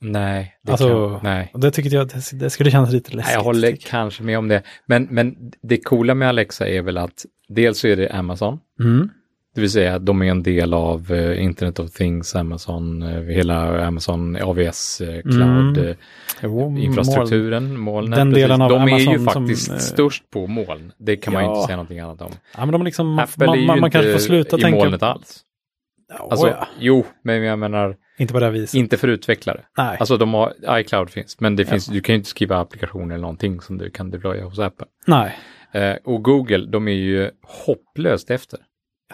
Nej, 0.00 0.54
det 0.62 0.72
Alltså, 0.72 1.10
kan, 1.10 1.20
nej. 1.22 1.52
Det 1.54 1.70
tyckte 1.70 1.96
jag, 1.96 2.08
det, 2.08 2.32
det 2.32 2.50
skulle 2.50 2.70
kännas 2.70 2.92
lite 2.92 3.16
läskigt. 3.16 3.26
Nej, 3.26 3.34
jag 3.34 3.44
håller 3.44 3.76
kanske 3.76 4.22
med 4.22 4.38
om 4.38 4.48
det. 4.48 4.62
Men, 4.86 5.08
men 5.10 5.36
det 5.62 5.76
coola 5.76 6.14
med 6.14 6.28
Alexa 6.28 6.68
är 6.68 6.82
väl 6.82 6.98
att 6.98 7.24
dels 7.48 7.78
så 7.78 7.88
är 7.88 7.96
det 7.96 8.08
Amazon. 8.08 8.58
Mm. 8.80 9.10
Det 9.58 9.62
vill 9.62 9.70
säga 9.70 9.98
de 9.98 10.22
är 10.22 10.30
en 10.30 10.42
del 10.42 10.74
av 10.74 11.12
eh, 11.12 11.42
Internet 11.44 11.78
of 11.78 11.90
Things, 11.90 12.36
Amazon, 12.36 13.02
eh, 13.02 13.22
hela 13.22 13.86
Amazon 13.86 14.36
AVS 14.42 15.00
eh, 15.00 15.22
cloud 15.22 15.78
Mm. 15.78 15.88
eh, 15.88 15.96
Jo, 16.42 16.78
infrastrukturen, 16.78 17.78
molnen. 17.80 18.18
Den 18.18 18.30
delen 18.30 18.62
av 18.62 18.70
de 18.70 18.82
är 18.82 18.98
ju 18.98 19.08
Amazon 19.08 19.24
som, 19.24 19.42
faktiskt 19.42 19.70
eh, 19.70 19.76
störst 19.76 20.30
på 20.30 20.46
moln. 20.46 20.92
Det 20.98 21.16
kan 21.16 21.32
man 21.32 21.42
ju 21.42 21.48
Ja. 21.48 21.54
inte 21.56 21.66
säga 21.66 21.76
någonting 21.76 21.98
annat 22.00 22.20
om. 22.22 22.30
Ja, 22.56 22.60
men 22.66 22.72
de 22.72 22.80
är 22.80 22.84
liksom, 22.84 23.06
man, 23.14 23.24
Apple 23.24 23.44
är 23.44 23.46
man, 23.46 23.60
ju 23.60 23.66
man, 23.66 23.80
man 23.80 23.90
kanske 23.90 24.12
får 24.12 24.18
sluta 24.18 24.58
i 24.58 24.60
tänka... 24.60 24.78
molnet 24.78 25.02
alls. 25.02 25.40
Ja, 26.18 26.28
Alltså, 26.30 26.48
ja. 26.48 26.66
Jo, 26.80 27.06
men 27.24 27.42
jag 27.42 27.58
menar 27.58 27.96
Inte 28.18 28.32
på 28.32 28.40
det 28.40 28.50
viset. 28.50 28.74
inte 28.74 28.96
för 28.96 29.08
utvecklare. 29.08 29.60
Nej. 29.78 29.96
Alltså 30.00 30.16
de 30.16 30.34
har, 30.34 30.52
iCloud 30.80 31.10
finns, 31.10 31.40
men 31.40 31.56
det 31.56 31.62
Ja. 31.62 31.68
finns, 31.68 31.86
du 31.86 32.00
kan 32.00 32.12
ju 32.12 32.16
inte 32.16 32.28
skriva 32.30 32.56
applikationer 32.60 33.14
eller 33.14 33.22
någonting 33.22 33.60
som 33.60 33.78
du 33.78 33.90
kan 33.90 34.10
deploya 34.10 34.44
hos 34.44 34.58
Apple. 34.58 34.86
Nej. 35.06 35.36
Eh, 35.72 35.96
och 36.04 36.24
Google, 36.24 36.66
de 36.66 36.88
är 36.88 36.92
ju 36.92 37.30
hopplöst 37.66 38.30
efter. 38.30 38.58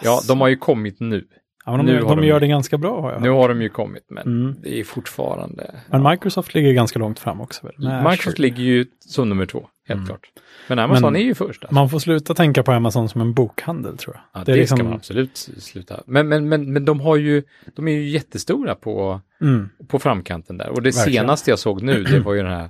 Ja, 0.01 0.21
de 0.27 0.41
har 0.41 0.47
ju 0.47 0.55
kommit 0.57 0.99
nu. 0.99 1.27
Ja, 1.65 1.77
men 1.77 1.85
nu 1.85 1.93
de, 1.99 1.99
de, 2.07 2.17
de 2.17 2.27
gör 2.27 2.35
ju- 2.35 2.39
det 2.39 2.47
ganska 2.47 2.77
bra 2.77 3.01
har 3.01 3.11
jag 3.11 3.21
Nu 3.21 3.29
har 3.29 3.49
de 3.49 3.61
ju 3.61 3.69
kommit, 3.69 4.05
men 4.09 4.23
Mm. 4.23 4.55
det 4.63 4.79
är 4.79 4.83
fortfarande... 4.83 5.75
Men 5.89 6.03
ja. 6.03 6.09
Microsoft 6.11 6.53
ligger 6.53 6.73
ganska 6.73 6.99
långt 6.99 7.19
fram 7.19 7.41
också. 7.41 7.65
Väl? 7.67 7.73
Microsoft 7.79 8.27
Azure. 8.27 8.41
ligger 8.41 8.63
ju 8.63 8.85
som 8.99 9.29
nummer 9.29 9.45
två, 9.45 9.67
helt 9.87 9.97
Mm. 9.97 10.07
klart. 10.07 10.27
Men 10.67 10.79
Amazon 10.79 11.13
Men 11.13 11.21
är 11.21 11.25
ju 11.25 11.35
först. 11.35 11.63
Alltså. 11.63 11.73
Man 11.75 11.89
får 11.89 11.99
sluta 11.99 12.33
tänka 12.33 12.63
på 12.63 12.71
Amazon 12.71 13.09
som 13.09 13.21
en 13.21 13.33
bokhandel 13.33 13.97
tror 13.97 14.15
jag. 14.15 14.23
Ja, 14.41 14.45
det 14.45 14.51
det, 14.51 14.57
liksom, 14.59 14.77
ska 14.77 14.83
man 14.83 14.93
absolut 14.93 15.37
sluta. 15.57 16.03
Men, 16.07 16.27
men, 16.27 16.49
men, 16.49 16.73
men 16.73 16.85
de 16.85 16.99
har 16.99 17.15
ju, 17.15 17.43
de 17.75 17.87
är 17.87 17.91
ju 17.91 18.09
jättestora 18.09 18.75
på, 18.75 19.21
mm, 19.41 19.69
på 19.87 19.99
framkanten 19.99 20.57
där. 20.57 20.69
Och 20.69 20.81
det 20.81 20.95
Verkligen. 20.95 21.21
senaste 21.23 21.49
jag 21.49 21.59
såg 21.59 21.81
nu, 21.81 22.03
det 22.03 22.19
var 22.19 22.33
ju 22.33 22.41
den 22.43 22.51
här, 22.51 22.69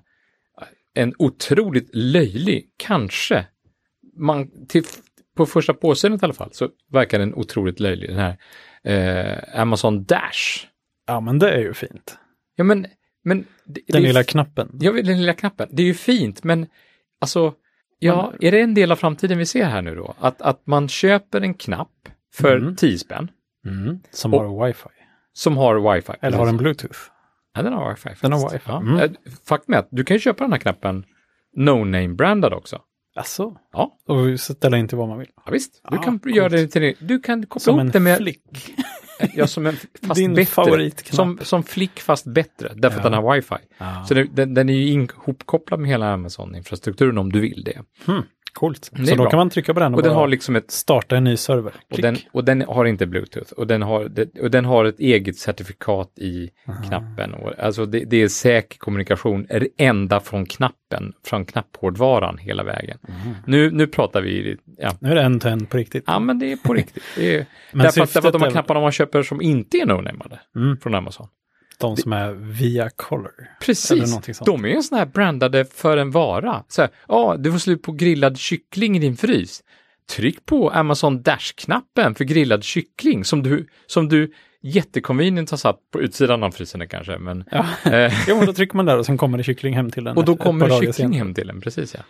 en 0.93 1.13
otroligt 1.19 1.89
löjlig, 1.95 2.65
kanske, 2.77 3.45
man, 4.17 4.67
till, 4.67 4.83
på 5.35 5.45
första 5.45 5.73
påseende 5.73 6.15
i 6.21 6.25
alla 6.25 6.33
fall, 6.33 6.49
så 6.53 6.69
verkar 6.91 7.19
den 7.19 7.33
otroligt 7.35 7.79
löjlig, 7.79 8.09
den 8.09 8.17
här 8.19 8.37
eh, 8.83 9.61
Amazon 9.61 10.03
Dash. 10.03 10.65
ja, 11.07 11.19
men 11.19 11.39
det 11.39 11.51
är 11.51 11.59
ju 11.59 11.73
fint. 11.73 12.17
Ja, 12.55 12.63
men, 12.63 12.85
men 13.23 13.39
det, 13.65 13.73
det 13.73 13.81
Den 13.87 14.03
är 14.03 14.07
lilla 14.07 14.23
knappen. 14.23 14.69
Ja, 14.81 14.91
den 14.91 15.17
lilla 15.17 15.33
knappen. 15.33 15.69
Det 15.71 15.81
är 15.83 15.87
ju 15.87 15.93
fint, 15.93 16.43
men 16.43 16.67
alltså, 17.21 17.53
ja, 17.99 18.29
Men- 18.31 18.47
är 18.47 18.51
det 18.51 18.61
en 18.61 18.73
del 18.73 18.91
av 18.91 18.95
framtiden 18.95 19.37
vi 19.37 19.45
ser 19.45 19.65
här 19.65 19.81
nu 19.81 19.95
då? 19.95 20.15
Att, 20.19 20.41
att 20.41 20.67
man 20.67 20.87
köper 20.89 21.41
en 21.41 21.53
knapp 21.53 22.09
för 22.33 22.57
Mm. 22.57 22.75
10 22.75 22.97
spänn 22.97 23.31
Mm, 23.67 23.99
som 24.11 24.33
Och- 24.33 24.43
har 24.43 24.67
wifi. 24.67 24.89
som 25.33 25.57
har 25.57 25.93
wifi. 25.95 26.13
Eller 26.21 26.37
har 26.37 26.45
den 26.45 26.57
bluetooth. 26.57 26.99
Ja, 27.53 27.61
den 27.61 27.73
har 27.73 27.89
wifi. 27.89 28.09
Den 28.21 28.31
har 28.31 28.49
wifi. 28.51 28.63
Ja. 28.67 28.77
Mm. 28.81 28.99
Eh, 28.99 29.11
Faktum 29.47 29.73
är 29.73 29.77
att 29.79 29.87
du 29.91 30.03
kan 30.03 30.15
ju 30.15 30.19
köpa 30.21 30.43
den 30.43 30.51
här 30.51 30.59
knappen 30.59 31.05
no-name-brandad 31.57 32.53
också. 32.53 32.81
Alltså? 33.15 33.55
Ja. 33.73 33.97
Och 34.07 34.39
ställa 34.39 34.77
in 34.77 34.87
till 34.87 34.97
vad 34.97 35.07
man 35.07 35.17
vill. 35.19 35.27
Ja, 35.45 35.51
visst, 35.51 35.81
du 35.89 35.97
Ah, 35.97 36.01
kan 36.03 36.19
coolt. 36.19 36.35
göra 36.35 36.49
det 36.49 36.67
till 36.67 36.81
din- 36.81 36.95
Du 36.99 37.19
kan 37.19 37.45
koppla 37.45 37.59
Som 37.63 37.75
ihop 37.75 37.85
en 37.85 37.91
det 37.91 37.99
med... 37.99 38.17
flick. 38.17 38.41
Ja, 39.33 39.47
som 39.47 39.65
en 39.65 39.75
fast 40.01 40.15
Din 40.15 40.33
bättre. 40.33 40.45
favoritknapp. 40.45 41.15
Som, 41.15 41.39
som 41.41 41.63
flick 41.63 41.99
fast 41.99 42.25
bättre, 42.25 42.71
därför 42.75 42.97
att 42.99 43.03
Ja. 43.05 43.09
den 43.09 43.23
har 43.23 43.35
wifi. 43.35 43.55
Ja. 43.77 44.05
Så 44.07 44.13
det, 44.13 44.23
den, 44.23 44.53
den 44.53 44.69
är 44.69 44.73
ju 44.73 44.87
ihopkopplad 44.87 45.79
med 45.79 45.89
hela 45.89 46.13
Amazon-infrastrukturen 46.13 47.17
om 47.17 47.31
du 47.31 47.39
vill 47.39 47.63
det. 47.63 47.81
Hmm, 48.05 48.21
coolt. 48.55 48.89
Det 48.93 49.01
är 49.01 49.05
Så 49.05 49.15
då 49.15 49.21
bra. 49.23 49.29
kan 49.31 49.37
man 49.37 49.49
trycka 49.49 49.73
på 49.73 49.79
den 49.79 49.93
och, 49.93 49.97
Och 49.99 50.03
den 50.03 50.13
har 50.13 50.27
liksom 50.27 50.55
ett 50.55 50.71
starta 50.71 51.17
en 51.17 51.23
ny 51.23 51.37
server. 51.37 51.73
Och 51.91 52.01
den, 52.01 52.17
och 52.31 52.45
den 52.45 52.61
har 52.61 52.85
inte 52.85 53.05
Bluetooth 53.05 53.51
och 53.53 53.67
den 53.67 53.81
har, 53.81 54.05
det- 54.09 54.39
och 54.41 54.51
den 54.51 54.65
har 54.65 54.85
ett 54.85 54.99
eget 54.99 55.37
certifikat 55.37 56.11
i 56.19 56.49
Aha. 56.67 56.83
knappen. 56.83 57.33
Och, 57.33 57.59
alltså 57.59 57.85
det, 57.85 57.99
det 57.99 58.21
är 58.21 58.27
säker 58.27 58.77
kommunikation, 58.79 59.45
är 59.49 59.59
det 59.59 59.67
ända 59.77 60.19
från 60.19 60.45
knappen, 60.45 61.13
från 61.25 61.45
knapphårdvaran 61.45 62.37
hela 62.37 62.63
vägen. 62.63 62.97
Mhm. 63.07 63.35
Nu, 63.47 63.71
nu 63.71 63.87
pratar 63.87 64.21
vi, 64.21 64.57
ja, 64.77 64.91
Nu 64.99 65.11
är 65.11 65.15
det 65.15 65.21
en 65.21 65.39
till 65.39 65.49
en 65.49 65.65
på 65.65 65.77
riktigt. 65.77 66.03
ja 66.07 66.19
men 66.19 66.39
det 66.39 66.51
är 66.51 66.57
på 66.57 66.73
riktigt. 66.73 67.03
Det 67.15 67.35
är, 67.35 67.45
Men 67.71 67.83
därför, 67.83 68.01
att, 68.01 68.13
därför 68.13 68.27
att 68.27 68.33
de 68.33 68.41
här 68.41 68.47
är- 68.47 68.51
knapparna 68.51 68.79
man 68.79 68.91
köper 68.91 69.23
som 69.23 69.41
inte 69.41 69.77
är 69.77 69.85
no-namade 69.85 70.39
Mm, 70.55 70.77
från 70.77 70.95
Amazon. 70.95 71.27
De 71.77 71.97
som 71.97 72.13
är 72.13 72.31
via 72.33 72.89
color. 72.89 73.31
Precis, 73.61 74.17
de 74.45 74.65
är 74.65 74.69
ju 74.69 74.81
sån 74.81 74.97
här 74.97 75.05
brandade 75.05 75.65
för 75.65 75.97
en 75.97 76.11
vara. 76.11 76.63
Så 76.67 76.81
här, 76.81 76.91
ja, 77.07 77.35
du 77.39 77.51
får 77.51 77.59
slut 77.59 77.83
på 77.83 77.91
grillad 77.91 78.37
kyckling 78.37 78.95
i 78.97 78.99
din 78.99 79.17
frys. 79.17 79.63
Tryck 80.09 80.45
på 80.45 80.69
Amazon 80.69 81.21
Dash-knappen 81.21 82.15
för 82.15 82.23
grillad 82.23 82.63
kyckling 82.63 83.25
som 83.25 83.43
du, 83.43 83.67
som 83.87 84.09
du 84.09 84.31
jätteconvenient 84.61 85.49
har 85.51 85.57
satt 85.57 85.79
på 85.93 86.01
utsidan 86.01 86.43
av 86.43 86.51
frysen 86.51 86.87
kanske. 86.87 87.17
Men, 87.17 87.43
Ja. 87.51 87.65
eh, 87.91 88.13
Jo, 88.27 88.41
då 88.45 88.53
trycker 88.53 88.75
man 88.75 88.85
där 88.85 88.97
och 88.97 89.05
sen 89.05 89.17
kommer 89.17 89.37
det 89.37 89.43
kyckling 89.43 89.73
hem 89.75 89.91
till 89.91 90.03
den. 90.03 90.17
och 90.17 90.25
då 90.25 90.35
kommer 90.35 90.69
det 90.69 90.85
kyckling 90.85 91.13
hem 91.13 91.33
till 91.33 91.49
en, 91.49 91.61
precis 91.61 91.93
ja. 91.93 92.01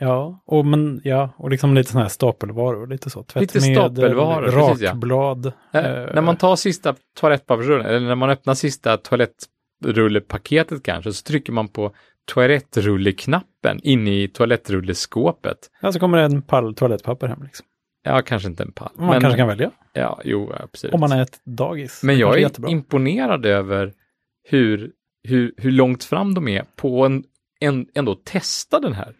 Ja, 0.00 0.42
och, 0.46 0.66
men, 0.66 1.00
ja, 1.04 1.30
och 1.36 1.50
liksom 1.50 1.74
lite 1.74 1.90
sådana 1.90 2.04
här 2.04 2.10
stapelvaror, 2.10 2.86
lite 2.86 3.10
så. 3.10 3.18
Lite 3.20 3.32
Tvättmedel, 3.52 3.74
stapelvaror, 3.74 4.42
precis, 4.42 4.82
ja. 4.82 4.90
rakblad. 4.90 5.46
Eh, 5.46 5.86
eh, 5.86 6.14
när 6.14 6.22
man 6.22 6.36
tar 6.36 6.56
sista 6.56 6.94
toalettpappersrullen, 7.20 7.86
eller 7.86 8.00
när 8.00 8.14
man 8.14 8.30
öppnar 8.30 8.54
sista 8.54 8.96
toalettrullpaketet 8.96 10.82
kanske, 10.82 11.12
så 11.12 11.22
trycker 11.22 11.52
man 11.52 11.68
på 11.68 11.92
toalettrulleknappen 12.32 13.80
in 13.82 14.08
i 14.08 14.28
toalettrulleskåpet. 14.28 15.70
Ja, 15.80 15.92
så 15.92 16.00
kommer 16.00 16.18
det 16.18 16.24
en 16.24 16.42
pall 16.42 16.74
toalettpapper 16.74 17.28
hem. 17.28 17.42
Liksom. 17.42 17.66
Ja, 18.04 18.22
kanske 18.22 18.48
inte 18.48 18.62
en 18.62 18.72
pall. 18.72 18.90
Man 18.94 19.20
kanske 19.20 19.38
kan 19.38 19.48
välja, 19.48 19.70
Ja, 19.92 20.20
jo, 20.24 20.52
absolut. 20.60 20.94
om 20.94 21.00
man 21.00 21.12
är 21.12 21.22
ett 21.22 21.40
dagis. 21.44 22.02
Men 22.02 22.18
jag 22.18 22.34
är 22.34 22.38
jättebra. 22.38 22.70
imponerad 22.70 23.46
över 23.46 23.92
hur, 24.48 24.90
hur, 25.28 25.54
hur 25.56 25.70
långt 25.70 26.04
fram 26.04 26.34
de 26.34 26.48
är 26.48 26.64
på 26.76 27.06
en, 27.06 27.24
en 27.60 27.86
ändå 27.94 28.14
testa 28.14 28.80
den 28.80 28.92
här. 28.92 29.14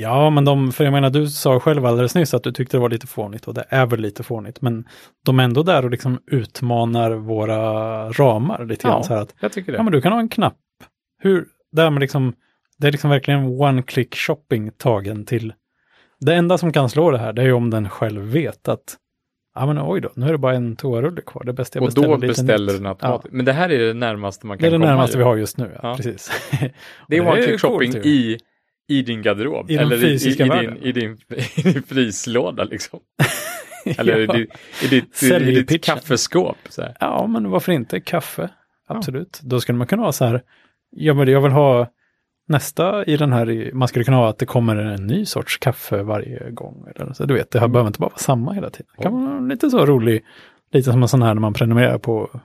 Ja, 0.00 0.30
men 0.30 0.44
de, 0.44 0.72
för 0.72 0.84
jag 0.84 0.92
menar, 0.92 1.10
du 1.10 1.26
sa 1.26 1.60
själv 1.60 1.86
alldeles 1.86 2.14
nyss 2.14 2.34
att 2.34 2.42
du 2.42 2.52
tyckte 2.52 2.76
det 2.76 2.80
var 2.80 2.88
lite 2.88 3.06
fånigt 3.06 3.48
och 3.48 3.54
det 3.54 3.64
är 3.68 3.86
väl 3.86 4.00
lite 4.00 4.22
fånigt, 4.22 4.60
men 4.62 4.84
de 5.24 5.40
är 5.40 5.44
ändå 5.44 5.62
där 5.62 5.84
och 5.84 5.90
liksom 5.90 6.18
utmanar 6.26 7.10
våra 7.10 7.62
ramar 8.10 8.64
lite 8.64 8.82
grann. 8.82 8.92
Ja. 8.96 9.02
Så 9.02 9.14
här 9.14 9.20
att, 9.22 9.34
Jag 9.40 9.52
tycker 9.52 9.72
det. 9.72 9.78
ja 9.78 9.82
men 9.82 9.92
du 9.92 10.00
kan 10.00 10.12
ha 10.12 10.20
en 10.20 10.28
knapp. 10.28 10.56
Hur, 11.22 11.46
där 11.72 11.90
med 11.90 12.00
liksom, 12.00 12.32
det 12.78 12.86
är 12.88 12.92
liksom 12.92 13.10
verkligen 13.10 13.40
one-click 13.46 14.14
shopping 14.16 14.70
tagen 14.76 15.24
till, 15.24 15.52
det 16.20 16.34
enda 16.34 16.58
som 16.58 16.72
kan 16.72 16.88
slå 16.90 17.10
det 17.10 17.18
här, 17.18 17.32
det 17.32 17.42
är 17.42 17.46
ju 17.46 17.52
om 17.52 17.70
den 17.70 17.88
själv 17.88 18.22
vet 18.22 18.68
att, 18.68 18.96
ja 19.54 19.66
men 19.66 19.78
oj 19.82 20.00
då, 20.00 20.10
nu 20.14 20.26
är 20.26 20.32
det 20.32 20.38
bara 20.38 20.54
en 20.54 20.76
toarulle 20.76 21.20
kvar, 21.20 21.44
det 21.44 21.50
är 21.50 21.52
bäst 21.52 21.74
jag 21.74 21.84
och 21.84 21.94
då 21.94 22.16
beställer 22.16 22.72
nytt. 22.72 22.76
den 22.82 22.86
automatiskt. 22.86 23.32
Men 23.34 23.44
det 23.44 23.52
här 23.52 23.68
är 23.72 23.78
det 23.86 23.94
närmaste 23.94 24.46
man 24.46 24.56
Det 24.56 24.60
kan 24.62 24.66
är 24.68 24.70
det 24.70 24.76
komma. 24.78 24.90
närmaste 24.90 25.16
ju. 25.16 25.18
vi 25.18 25.24
har 25.24 25.36
just 25.36 25.56
nu, 25.58 25.70
ja, 25.74 25.80
Ja. 25.88 25.96
precis. 25.96 26.30
Det 27.08 27.16
är 27.16 27.20
Och 27.26 27.28
one 27.32 27.40
ju 27.40 27.46
click 27.46 27.60
shopping 27.60 27.92
i, 28.04 28.38
i 28.88 29.02
din 29.02 29.22
garderob. 29.22 29.70
I 29.70 29.76
eller 29.76 30.04
i, 30.04 30.14
i, 30.14 30.34
din, 30.34 30.76
i, 30.82 30.92
din, 30.92 31.18
i 31.56 31.62
din 31.62 31.82
fryslåda 31.82 32.64
liksom. 32.64 33.00
Eller 33.98 34.18
Ja. 34.18 34.36
i, 34.36 34.38
ditt- 34.38 34.52
i 34.84 34.88
ditt, 34.88 35.22
i 35.22 35.62
ditt 35.62 35.84
kaffeskåp. 35.84 36.56
Ja, 37.00 37.26
men 37.26 37.50
varför 37.50 37.72
inte 37.72 38.00
kaffe? 38.00 38.50
Absolut. 38.88 39.40
Då 39.42 39.60
skulle 39.60 39.78
man 39.78 39.86
kunna 39.86 40.02
ha 40.02 40.12
så 40.12 40.24
här, 40.24 40.42
ja, 40.90 41.14
men 41.14 41.28
jag 41.28 41.40
vill 41.40 41.52
ha 41.52 41.86
nästa 42.48 43.04
i 43.04 43.16
den 43.16 43.32
här, 43.32 43.70
man 43.74 43.88
skulle 43.88 44.04
kunna 44.04 44.16
ha 44.16 44.28
att 44.28 44.38
det 44.38 44.46
kommer 44.46 44.76
en 44.76 45.06
ny 45.06 45.24
sorts 45.24 45.56
kaffe 45.58 46.02
varje 46.02 46.50
gång. 46.50 46.86
Eller 46.96 47.12
så, 47.12 47.24
du 47.24 47.34
vet, 47.34 47.50
det 47.50 47.60
här 47.60 47.68
behöver 47.68 47.86
inte 47.88 48.00
bara 48.00 48.08
vara 48.08 48.18
samma 48.18 48.52
hela 48.52 48.70
tiden. 48.70 48.86
Det 48.96 49.02
kan 49.02 49.24
vara 49.24 49.40
lite 49.40 49.70
så 49.70 49.86
rolig, 49.86 50.24
lite 50.72 50.92
som 50.92 51.02
en 51.02 51.08
sån 51.08 51.22
här 51.22 51.34
när 51.34 51.40
man 51.40 51.52
prenumererar 51.54 51.98
på, 51.98 52.40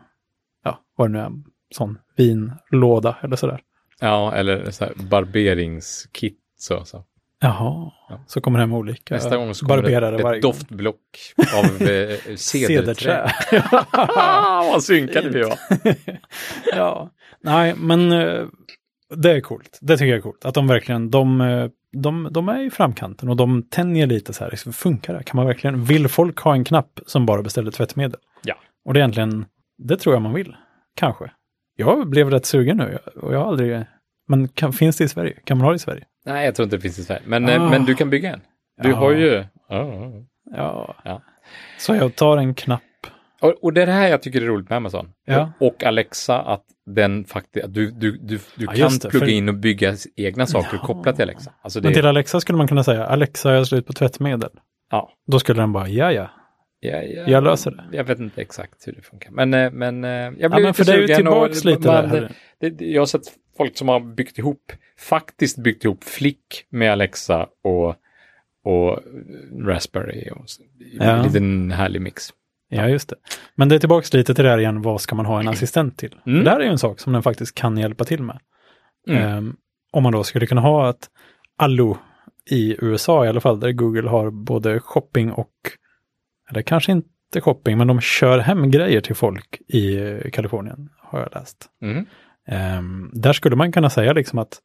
ja, 0.63 0.79
vad 0.97 1.09
det 1.09 1.13
nu 1.13 1.19
är, 1.19 1.31
sån 1.75 1.97
vinlåda 2.17 3.17
eller 3.21 3.35
sådär. 3.35 3.61
Ja, 3.99 4.33
eller 4.35 4.71
så 4.71 4.85
här 4.85 4.93
barberingskit. 4.95 6.39
Så, 6.57 6.85
så. 6.85 7.03
Jaha, 7.39 7.91
Ja. 8.09 8.19
så 8.27 8.41
kommer 8.41 8.59
det 8.59 8.63
hem 8.63 8.73
olika 8.73 9.15
Nästa 9.15 9.37
gång 9.37 9.53
så 9.53 9.65
kommer 9.65 9.81
det 9.83 9.99
varje 10.01 10.37
ett 10.37 10.43
gång. 10.43 10.51
doftblock 10.51 10.99
av 11.57 11.81
eh, 11.87 12.35
cederträ. 12.35 13.31
Vad 14.71 14.83
synkade 14.83 15.29
vi 15.29 15.43
var. 15.43 15.57
ja, 16.75 17.09
nej, 17.41 17.75
men 17.77 18.11
eh, 18.11 18.45
det 19.15 19.31
är 19.31 19.41
coolt. 19.41 19.77
Det 19.81 19.97
tycker 19.97 20.09
jag 20.09 20.17
är 20.17 20.21
coolt. 20.21 20.45
Att 20.45 20.53
de 20.53 20.67
verkligen, 20.67 21.09
de, 21.11 21.41
eh, 21.41 21.69
de, 21.91 22.27
de 22.31 22.49
är 22.49 22.61
i 22.61 22.69
framkanten 22.69 23.29
och 23.29 23.35
de 23.35 23.63
tänjer 23.63 24.07
lite 24.07 24.33
så 24.33 24.43
här. 24.43 24.51
Liksom, 24.51 24.73
funkar 24.73 25.13
det? 25.13 25.23
Kan 25.23 25.35
man 25.37 25.45
verkligen, 25.45 25.83
vill 25.83 26.07
folk 26.07 26.39
ha 26.39 26.53
en 26.53 26.63
knapp 26.63 26.99
som 27.07 27.25
bara 27.25 27.41
beställer 27.41 27.71
tvättmedel? 27.71 28.19
Ja. 28.43 28.55
Och 28.85 28.93
det 28.93 28.99
är 28.99 29.01
egentligen, 29.01 29.45
det 29.77 29.97
tror 29.97 30.15
jag 30.15 30.21
man 30.21 30.33
vill. 30.33 30.55
Kanske. 30.95 31.31
Jag 31.75 32.09
blev 32.09 32.29
rätt 32.31 32.45
sugen 32.45 32.77
nu 32.77 32.97
och 33.21 33.33
jag 33.33 33.39
har 33.39 33.47
aldrig, 33.47 33.83
men 34.27 34.47
kan, 34.47 34.73
finns 34.73 34.97
det 34.97 35.03
i 35.03 35.07
Sverige? 35.07 35.33
Kan 35.43 35.57
man 35.57 35.65
ha 35.65 35.71
det 35.71 35.75
i 35.75 35.79
Sverige? 35.79 36.03
Nej, 36.25 36.45
jag 36.45 36.55
tror 36.55 36.63
inte 36.63 36.75
det 36.75 36.81
finns 36.81 36.99
i 36.99 37.03
Sverige. 37.03 37.21
Men, 37.25 37.49
eh, 37.49 37.61
Ah. 37.63 37.69
men 37.69 37.85
du 37.85 37.95
kan 37.95 38.09
bygga 38.09 38.33
en. 38.33 38.41
Du 38.83 38.89
Ja. 38.89 38.95
har 38.95 39.11
ju... 39.11 39.43
Ja, 39.69 40.11
ja, 40.55 40.95
ja. 41.03 41.21
Så 41.79 41.95
jag 41.95 42.15
tar 42.15 42.37
en 42.37 42.53
knapp. 42.53 42.81
Och, 43.41 43.63
och 43.63 43.73
det 43.73 43.81
är 43.81 43.85
det 43.85 43.91
här 43.91 44.07
jag 44.07 44.21
tycker 44.21 44.41
är 44.41 44.45
roligt 44.45 44.69
med 44.69 44.75
Amazon. 44.77 45.09
Ja. 45.25 45.51
Och, 45.59 45.67
och 45.67 45.83
Alexa, 45.83 46.39
att 46.41 46.63
den 46.85 47.25
faktiskt, 47.25 47.65
du, 47.73 47.91
du, 47.91 48.11
du, 48.17 48.39
du 48.55 48.65
Ja, 48.65 48.71
kan 48.71 48.91
det, 49.03 49.09
plugga 49.09 49.25
för- 49.25 49.31
in 49.31 49.49
och 49.49 49.55
bygga 49.55 49.95
egna 50.15 50.45
saker 50.45 50.77
Ja. 50.81 50.87
kopplat 50.87 51.15
till 51.15 51.23
Alexa. 51.23 51.51
Alltså 51.61 51.79
det, 51.81 51.87
Men 51.87 51.93
till 51.93 52.05
Alexa 52.05 52.39
skulle 52.39 52.57
man 52.57 52.67
kunna 52.67 52.83
säga, 52.83 53.05
Alexa, 53.05 53.51
jag 53.51 53.57
har 53.57 53.65
slut 53.65 53.87
på 53.87 53.93
tvättmedel. 53.93 54.49
Ja. 54.91 55.09
Då 55.31 55.39
skulle 55.39 55.61
den 55.61 55.73
bara, 55.73 55.87
ja 55.87 56.11
ja, 56.11 56.29
ja, 56.83 57.01
ja, 57.01 57.23
jag 57.27 57.43
löser 57.43 57.71
det. 57.71 57.97
Jag 57.97 58.03
vet 58.03 58.19
inte 58.19 58.41
exakt 58.41 58.87
hur 58.87 58.93
det 58.93 59.01
funkar. 59.01 59.31
Men, 59.31 59.53
eh, 59.53 59.71
men 59.71 60.03
eh, 60.03 60.09
jag 60.11 60.51
blev 60.51 60.51
Ja, 60.51 60.67
lite 60.67 60.85
sugen 60.85 61.15
tillbaks 61.15 61.59
och 61.59 61.65
lite 61.65 61.87
man, 61.87 62.09
där. 62.09 62.31
Det, 62.59 62.85
jag 62.85 63.01
har 63.01 63.05
sett 63.05 63.21
folk 63.57 63.77
som 63.77 63.87
har 63.87 63.99
byggt 63.99 64.37
ihop, 64.37 64.71
faktiskt 64.99 65.57
byggt 65.57 65.85
ihop 65.85 66.03
Flick 66.03 66.65
med 66.69 66.91
Alexa 66.91 67.47
och, 67.63 67.95
och 68.63 68.99
Raspberry. 69.65 70.29
Och, 70.29 70.45
Ja. 70.99 71.03
En 71.03 71.23
liten 71.23 71.71
härlig 71.71 72.01
mix. 72.01 72.29
Ja, 72.69 72.89
just 72.89 73.09
det. 73.09 73.15
Men 73.55 73.69
det 73.69 73.75
är 73.75 73.79
tillbaka 73.79 74.17
lite 74.17 74.35
till 74.35 74.43
det 74.43 74.49
här 74.49 74.57
igen, 74.57 74.81
vad 74.81 75.01
ska 75.01 75.15
man 75.15 75.25
ha 75.25 75.39
en 75.39 75.47
assistent 75.47 75.97
till? 75.97 76.15
Mm. 76.25 76.43
Det 76.43 76.49
här 76.49 76.59
är 76.59 76.63
ju 76.63 76.69
en 76.69 76.77
sak 76.77 76.99
som 76.99 77.13
den 77.13 77.23
faktiskt 77.23 77.55
kan 77.55 77.77
hjälpa 77.77 78.03
till 78.03 78.23
med. 78.23 78.39
Mm. 79.07 79.23
Ehm, 79.23 79.55
om 79.91 80.03
man 80.03 80.13
då 80.13 80.23
skulle 80.23 80.45
kunna 80.47 80.61
ha 80.61 80.89
ett 80.89 81.09
Allo 81.57 81.97
i 82.49 82.75
USA 82.79 83.25
i 83.25 83.29
alla 83.29 83.41
fall, 83.41 83.59
där 83.59 83.71
Google 83.71 84.09
har 84.09 84.31
både 84.31 84.79
shopping 84.79 85.31
och, 85.31 85.51
eller 86.49 86.61
kanske 86.61 86.91
inte 86.91 87.41
shopping, 87.41 87.77
men 87.77 87.87
de 87.87 88.01
kör 88.01 88.39
hem 88.39 88.71
grejer 88.71 89.01
till 89.01 89.15
folk 89.15 89.61
i 89.67 89.97
eh, 89.97 90.31
Kalifornien, 90.31 90.89
har 90.97 91.19
jag 91.19 91.29
läst. 91.33 91.69
Mm. 91.81 92.05
Ehm, 92.47 93.11
där 93.13 93.33
skulle 93.33 93.55
man 93.55 93.71
kunna 93.71 93.89
säga 93.89 94.13
liksom 94.13 94.39
att 94.39 94.61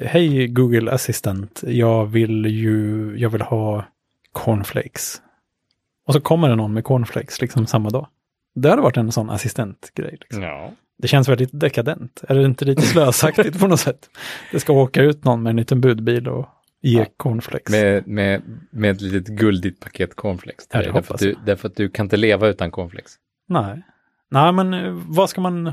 Hej 0.00 0.48
Google 0.48 0.92
Assistant, 0.92 1.62
jag 1.66 2.06
vill 2.06 2.46
ju, 2.46 3.14
jag 3.18 3.30
vill 3.30 3.42
ha 3.42 3.84
cornflakes. 4.32 5.22
Och 6.06 6.14
så 6.14 6.20
kommer 6.20 6.48
det 6.48 6.56
någon 6.56 6.74
med 6.74 6.84
cornflakes 6.84 7.40
liksom 7.40 7.66
samma 7.66 7.90
dag. 7.90 8.06
Det 8.54 8.70
hade 8.70 8.82
varit 8.82 8.96
en 8.96 9.12
sån 9.12 9.30
assistentgrej. 9.30 10.16
Liksom. 10.20 10.42
Ja. 10.42 10.70
Det 10.98 11.08
känns 11.08 11.28
väldigt 11.28 11.50
dekadent. 11.52 12.24
Är 12.28 12.34
det 12.34 12.44
inte 12.44 12.64
lite 12.64 12.82
slösaktigt 12.82 13.60
på 13.60 13.66
något 13.66 13.80
sätt? 13.80 14.10
Det 14.52 14.60
ska 14.60 14.72
åka 14.72 15.02
ut 15.02 15.24
någon 15.24 15.42
med 15.42 15.50
en 15.50 15.56
liten 15.56 15.80
budbil 15.80 16.28
och 16.28 16.48
ge 16.82 16.98
Ja. 16.98 17.06
cornflakes. 17.16 17.72
Med, 17.72 18.06
med, 18.08 18.42
med 18.70 18.90
ett 18.90 19.00
litet 19.00 19.36
guldigt 19.38 19.80
paket 19.80 20.16
cornflakes. 20.16 20.68
Ja, 20.72 20.82
därför, 20.92 21.14
att 21.14 21.20
du, 21.20 21.34
därför 21.46 21.68
att 21.68 21.76
du 21.76 21.88
kan 21.88 22.06
inte 22.06 22.16
leva 22.16 22.48
utan 22.48 22.70
cornflakes. 22.70 23.16
Nej. 23.48 23.82
Nej, 24.30 24.52
men 24.52 24.74
eh, 24.74 24.92
vad 25.08 25.30
ska 25.30 25.40
man... 25.40 25.64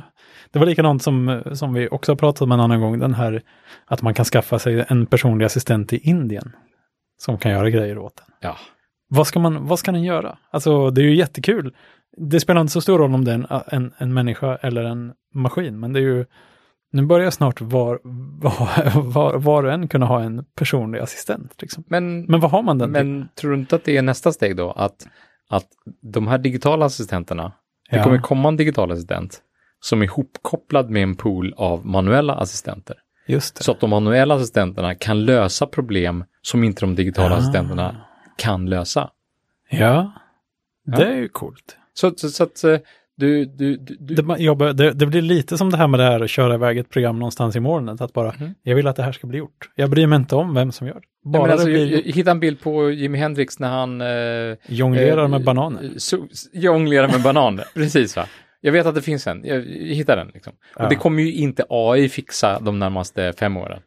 Det 0.51 0.59
var 0.59 0.65
likadant 0.65 1.03
som, 1.03 1.29
eh, 1.29 1.53
som 1.53 1.73
vi 1.73 1.87
också 1.89 2.11
har 2.11 2.17
pratat 2.17 2.41
om 2.41 2.51
en 2.51 2.59
annan 2.59 2.81
gång, 2.81 2.99
den 2.99 3.13
här 3.13 3.41
att 3.85 4.01
man 4.01 4.13
kan 4.13 4.25
skaffa 4.25 4.59
sig 4.59 4.85
en 4.87 5.05
personlig 5.05 5.45
assistent 5.45 5.93
i 5.93 5.97
Indien 5.97 6.51
som 7.17 7.37
kan 7.37 7.51
göra 7.51 7.69
grejer 7.69 7.97
åt 7.97 8.19
en. 8.19 8.33
Ja. 8.39 8.57
Vad 9.07 9.27
ska, 9.27 9.39
man, 9.39 9.67
vad 9.67 9.79
ska 9.79 9.91
den 9.91 10.03
göra? 10.03 10.37
Alltså, 10.51 10.89
det 10.89 11.01
är 11.01 11.05
ju 11.05 11.15
jättekul. 11.15 11.75
Det 12.17 12.39
spelar 12.39 12.61
inte 12.61 12.73
så 12.73 12.81
stor 12.81 12.97
roll 12.97 13.13
om 13.13 13.25
det 13.25 13.31
är 13.31 13.35
en, 13.35 13.47
en, 13.67 13.93
en 13.97 14.13
människa 14.13 14.55
eller 14.55 14.83
en 14.83 15.13
maskin, 15.33 15.79
men 15.79 15.93
det 15.93 15.99
är 15.99 16.03
ju... 16.03 16.25
Nu 16.91 17.05
börjar 17.05 17.31
snart 17.31 17.61
var, 17.61 17.99
var, 18.41 19.01
var, 19.11 19.37
var 19.37 19.63
och 19.63 19.71
en 19.71 19.87
kunna 19.87 20.05
ha 20.05 20.21
en 20.21 20.45
personlig 20.55 20.99
assistent. 20.99 21.61
Liksom. 21.61 21.83
Men, 21.87 22.23
Men 22.25 22.39
vad 22.39 22.51
har 22.51 22.63
man 22.63 22.77
den 22.77 22.93
till? 22.93 23.05
men 23.05 23.29
tror 23.35 23.51
du 23.51 23.57
inte 23.57 23.75
att 23.75 23.83
det 23.83 23.97
är 23.97 24.01
nästa 24.01 24.31
steg 24.31 24.55
då? 24.55 24.71
Att, 24.71 25.07
att 25.49 25.65
de 26.01 26.27
här 26.27 26.37
digitala 26.37 26.85
assistenterna, 26.85 27.51
det 27.89 27.97
Ja. 27.97 28.03
kommer 28.03 28.17
komma 28.21 28.49
en 28.49 28.57
digital 28.57 28.91
assistent 28.91 29.41
som 29.79 30.01
är 30.01 30.05
ihopkopplad 30.05 30.89
med 30.89 31.03
en 31.03 31.15
pool 31.15 31.53
av 31.57 31.85
manuella 31.85 32.35
assistenter. 32.35 32.95
Det. 33.27 33.41
Så 33.41 33.71
att 33.71 33.79
de 33.79 33.89
manuella 33.89 34.35
assistenterna 34.35 34.95
kan 34.95 35.25
lösa 35.25 35.65
problem 35.67 36.23
som 36.41 36.63
inte 36.63 36.81
de 36.81 36.95
digitala 36.95 37.35
Ah. 37.35 37.37
assistenterna 37.37 37.95
kan 38.37 38.65
lösa. 38.65 39.09
Ja, 39.69 40.11
det 40.85 41.01
Ja. 41.01 41.07
är 41.07 41.15
ju 41.15 41.27
coolt. 41.27 41.77
Så, 41.93 42.11
så, 42.17 42.29
så 42.29 42.43
att 42.43 42.63
eh, 42.63 42.77
du, 43.19 43.45
du, 43.45 43.77
du, 43.77 44.15
Det, 44.15 44.43
jobbar, 44.43 44.73
det, 44.73 44.91
det 44.93 45.05
blir 45.05 45.21
lite 45.21 45.57
som 45.57 45.69
det 45.69 45.77
här 45.77 45.87
med 45.87 45.99
det 45.99 46.03
här 46.03 46.19
att 46.21 46.29
köra 46.29 46.53
iväg 46.53 46.77
ett 46.77 46.89
program 46.89 47.19
någonstans 47.19 47.55
i 47.55 47.59
molnet. 47.59 48.01
Att 48.01 48.13
bara, 48.13 48.33
Mhm. 48.39 48.55
jag 48.63 48.75
vill 48.75 48.87
att 48.87 48.95
det 48.95 49.03
här 49.03 49.11
ska 49.11 49.27
bli 49.27 49.37
gjort. 49.37 49.69
Jag 49.75 49.89
bryr 49.89 50.07
mig 50.07 50.15
inte 50.15 50.35
om 50.35 50.53
vem 50.53 50.71
som 50.71 50.87
gör 50.87 50.93
det. 50.93 50.99
Ja, 51.23 51.29
Bara 51.31 51.41
men 51.41 51.51
alltså, 51.51 51.67
det 51.67 51.73
blir 51.73 51.91
jag 51.95 52.01
hittade 52.15 52.31
en 52.31 52.39
bild 52.39 52.61
på 52.61 52.91
Jimi 52.91 53.17
Hendrix 53.17 53.59
när 53.59 53.69
han 53.69 54.01
eh, 54.01 54.57
jonglerar 54.67 55.23
eh, 55.23 55.27
med 55.27 55.43
bananer. 55.43 55.89
Så, 55.97 56.27
jonglerar 56.53 57.07
med 57.07 57.21
bananer, 57.21 57.65
precis 57.73 58.15
va? 58.15 58.25
Jag 58.61 58.71
vet 58.71 58.85
att 58.85 58.95
det 58.95 59.01
finns 59.01 59.27
en, 59.27 59.41
jag, 59.45 59.61
hittade 59.65 60.21
den 60.21 60.31
liksom. 60.33 60.53
Ja. 60.77 60.83
Och 60.83 60.89
det 60.89 60.95
kommer 60.95 61.23
ju 61.23 61.33
inte 61.33 61.65
AI 61.69 62.09
fixa 62.09 62.59
de 62.59 62.79
närmaste 62.79 63.33
fem 63.39 63.57
åren. 63.57 63.79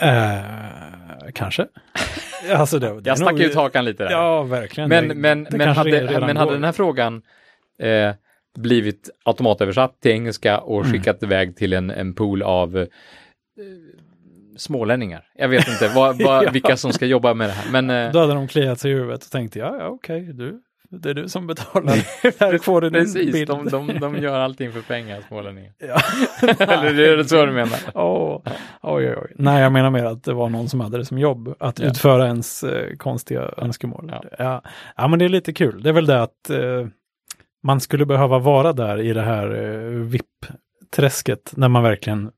Eh, 0.00 1.30
kanske. 1.34 1.66
alltså 2.56 2.78
det, 2.78 3.00
det 3.00 3.08
Jag 3.10 3.18
stack 3.18 3.32
nog- 3.32 3.40
ut 3.40 3.54
hakan 3.54 3.84
lite 3.84 4.04
där. 4.04 4.10
Ja, 4.10 4.42
verkligen. 4.42 4.88
men 4.88 5.06
men, 5.08 5.46
men, 5.50 5.68
hade, 5.68 6.20
men 6.20 6.36
hade 6.36 6.52
den 6.52 6.64
här 6.64 6.72
frågan 6.72 7.22
eh, 7.82 8.14
blivit 8.58 9.10
automatöversatt 9.24 10.00
till 10.00 10.10
engelska 10.10 10.58
och 10.58 10.80
Mm. 10.80 10.92
skickat 10.92 11.22
iväg 11.22 11.56
till 11.56 11.72
en, 11.72 11.90
en 11.90 12.14
pool 12.14 12.42
av 12.42 12.76
eh, 12.78 12.84
smålänningar. 14.56 15.24
Jag 15.34 15.48
vet 15.48 15.68
inte 15.68 15.88
vad, 15.94 16.16
vad, 16.22 16.44
Ja. 16.44 16.50
vilka 16.50 16.76
som 16.76 16.92
ska 16.92 17.06
jobba 17.06 17.34
med 17.34 17.48
det 17.48 17.52
här. 17.52 17.70
Men, 17.72 17.90
eh, 17.90 18.12
Då 18.12 18.18
hade 18.18 18.34
de 18.34 18.48
kliat 18.48 18.80
sig 18.80 18.90
i 18.90 18.94
huvudet 18.94 19.24
och 19.24 19.30
tänkte, 19.30 19.58
ja, 19.58 19.76
ja 19.78 19.86
okej, 19.88 20.20
du, 20.32 20.60
det 20.90 21.10
är 21.10 21.14
du 21.14 21.28
som 21.28 21.46
betalar. 21.46 21.94
här 22.40 22.58
får 22.58 22.80
du 22.80 22.90
precis, 22.90 23.32
bild. 23.32 23.48
de, 23.48 23.68
de, 23.68 23.86
de 24.00 24.16
gör 24.16 24.40
allting 24.40 24.72
för 24.72 24.80
pengar, 24.80 25.20
smålänningar. 25.28 25.72
Ja. 25.78 25.98
Eller 26.72 26.92
det 26.94 27.08
är 27.12 27.16
det 27.16 27.24
så 27.24 27.46
du 27.46 27.52
menar? 27.52 27.78
Åh, 27.94 28.40
oj, 28.82 29.08
oj, 29.08 29.16
oj. 29.22 29.32
Nej, 29.34 29.62
jag 29.62 29.72
menar 29.72 29.90
mer 29.90 30.04
att 30.04 30.24
det 30.24 30.32
var 30.32 30.48
någon 30.48 30.68
som 30.68 30.80
hade 30.80 30.98
det 30.98 31.04
som 31.04 31.18
jobb, 31.18 31.54
att 31.60 31.78
Ja. 31.78 31.86
utföra 31.86 32.26
ens 32.26 32.64
eh, 32.64 32.96
konstiga 32.96 33.50
önskemål. 33.56 34.12
Ja. 34.38 34.62
Ja. 34.96 35.08
men 35.08 35.18
det 35.18 35.24
är 35.24 35.28
lite 35.28 35.52
kul. 35.52 35.82
Det 35.82 35.88
är 35.88 35.92
väl 35.92 36.06
det 36.06 36.22
att 36.22 36.50
eh, 36.50 36.86
man 37.66 37.80
skulle 37.80 38.06
behöva 38.06 38.38
vara 38.38 38.72
där 38.72 39.00
i 39.00 39.12
det 39.12 39.22
här 39.22 39.54
eh, 39.54 39.90
VIP-träsket 39.90 41.52
när 41.56 41.68
man 41.68 41.82
verkligen 41.82 42.30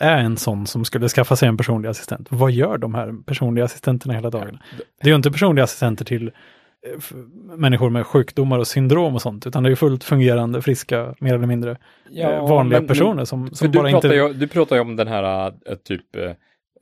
är 0.00 0.18
en 0.18 0.36
sån 0.36 0.66
som 0.66 0.84
skulle 0.84 1.08
skaffa 1.08 1.36
sig 1.36 1.48
en 1.48 1.56
personlig 1.56 1.88
assistent. 1.88 2.26
Vad 2.30 2.50
gör 2.52 2.78
de 2.78 2.94
här 2.94 3.24
personliga 3.26 3.64
assistenterna 3.64 4.14
hela 4.14 4.30
dagarna? 4.30 4.58
Det 5.02 5.06
är 5.06 5.10
ju 5.10 5.14
inte 5.16 5.30
personliga 5.30 5.64
assistenter 5.64 6.04
till 6.04 6.26
eh, 6.28 7.16
människor 7.56 7.90
med 7.90 8.06
sjukdomar 8.06 8.58
och 8.58 8.66
syndrom 8.66 9.14
och 9.14 9.22
sånt, 9.22 9.46
utan 9.46 9.62
det 9.62 9.70
är 9.70 9.74
fullt 9.74 10.04
fungerande, 10.04 10.62
friska, 10.62 11.14
mer 11.20 11.34
eller 11.34 11.46
mindre 11.46 11.76
eh, 12.16 12.48
vanliga 12.48 12.80
men- 12.80 12.88
personer 12.88 13.24
som, 13.24 13.50
som 13.54 13.70
bara 13.70 13.90
inte... 13.90 14.08
ju, 14.08 14.32
du 14.32 14.48
pratar 14.48 14.76
ju 14.76 14.82
om 14.82 14.96
den 14.96 15.08
här 15.08 15.52
typ 15.84 16.06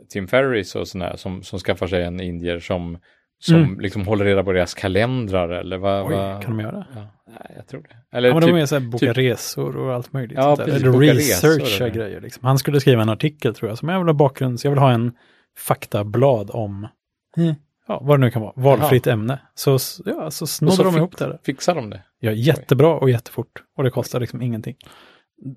Tim 0.09 0.29
Ferris 0.29 0.75
och 0.75 0.89
sådär 0.89 1.17
som, 1.17 1.43
som 1.43 1.59
skaffar 1.59 1.87
sig 1.87 2.05
en 2.05 2.21
indier 2.21 2.59
som, 2.61 2.99
som 3.39 3.57
Mm. 3.57 3.81
liksom 3.81 4.07
håller 4.07 4.25
reda 4.25 4.45
på 4.45 4.53
deras 4.53 4.75
kalendrar 4.75 5.49
eller 5.49 5.79
vad? 5.79 6.07
Oj, 6.07 6.15
vad- 6.15 6.43
kan 6.43 6.57
de 6.57 6.63
göra? 6.63 6.87
Ja, 6.95 7.01
nej, 7.31 7.53
jag 7.57 7.67
tror 7.67 7.83
det. 7.83 8.17
Eller 8.17 8.29
Ja, 8.29 8.35
men 8.35 8.41
de 8.41 8.47
typ, 8.47 8.57
är 8.63 8.67
så 8.67 8.75
här, 8.79 8.83
boka 8.89 9.07
typ- 9.07 9.17
resor 9.17 9.77
och 9.77 9.95
allt 9.95 10.13
möjligt. 10.13 10.39
Ja, 10.39 10.57
precis, 10.57 10.75
Eller 10.75 10.93
researcha 10.93 11.65
resor, 11.65 11.89
grejer. 11.89 12.21
Liksom. 12.21 12.45
Han 12.47 12.59
skulle 12.59 12.81
skriva 12.81 13.03
en 13.03 13.09
artikel 13.09 13.55
tror 13.55 13.69
jag, 13.71 13.79
som 13.79 13.89
jag 13.89 13.99
vill 13.99 14.07
ha 14.09 14.15
bakgrunds... 14.15 14.65
Jag 14.65 14.71
vill 14.73 14.81
ha 14.81 14.93
en 14.93 15.13
faktablad 15.59 16.51
om 16.53 16.89
Mm. 17.37 17.55
ja, 17.89 18.01
vad 18.05 18.21
det 18.21 18.25
nu 18.25 18.31
kan 18.31 18.43
vara, 18.43 18.53
valfritt 18.57 19.07
ämne. 19.07 19.39
Så, 19.55 19.79
ja, 20.05 20.31
så 20.31 20.47
snodde 20.47 20.77
så 20.77 20.83
de 20.83 20.97
ihop 20.97 21.17
det. 21.19 21.25
Där. 21.27 21.39
Fixar 21.47 21.75
de 21.75 21.91
det? 21.91 22.03
Ja, 22.21 22.33
jättebra 22.33 22.95
och 22.95 23.11
jättefort. 23.11 23.63
Och 23.77 23.85
det 23.85 23.91
kostar 23.91 24.21
liksom 24.21 24.43
ingenting. 24.43 24.77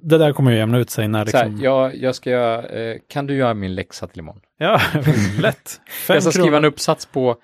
Det 0.01 0.17
där 0.17 0.33
kommer 0.33 0.51
ju 0.51 0.57
jämna 0.57 0.77
ut 0.77 0.89
sig 0.89 1.07
när 1.07 1.25
Så 1.25 1.37
här, 1.37 1.45
liksom... 1.45 1.63
jag, 1.63 1.95
jag 1.95 2.15
ska, 2.15 2.31
eh, 2.69 2.97
kan 3.09 3.27
du 3.27 3.35
göra 3.35 3.53
min 3.53 3.75
läxa 3.75 4.07
till 4.07 4.19
imorgon? 4.19 4.41
Ja, 4.57 4.81
lätt. 5.39 5.81
Jag 6.07 6.23
ska 6.23 6.31
skriva 6.31 6.57
en 6.57 6.65
uppsats 6.65 7.05
på 7.05 7.35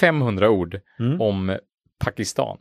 500 0.00 0.50
ord 0.50 0.80
Mm. 0.98 1.20
om 1.20 1.56
Pakistan. 2.04 2.58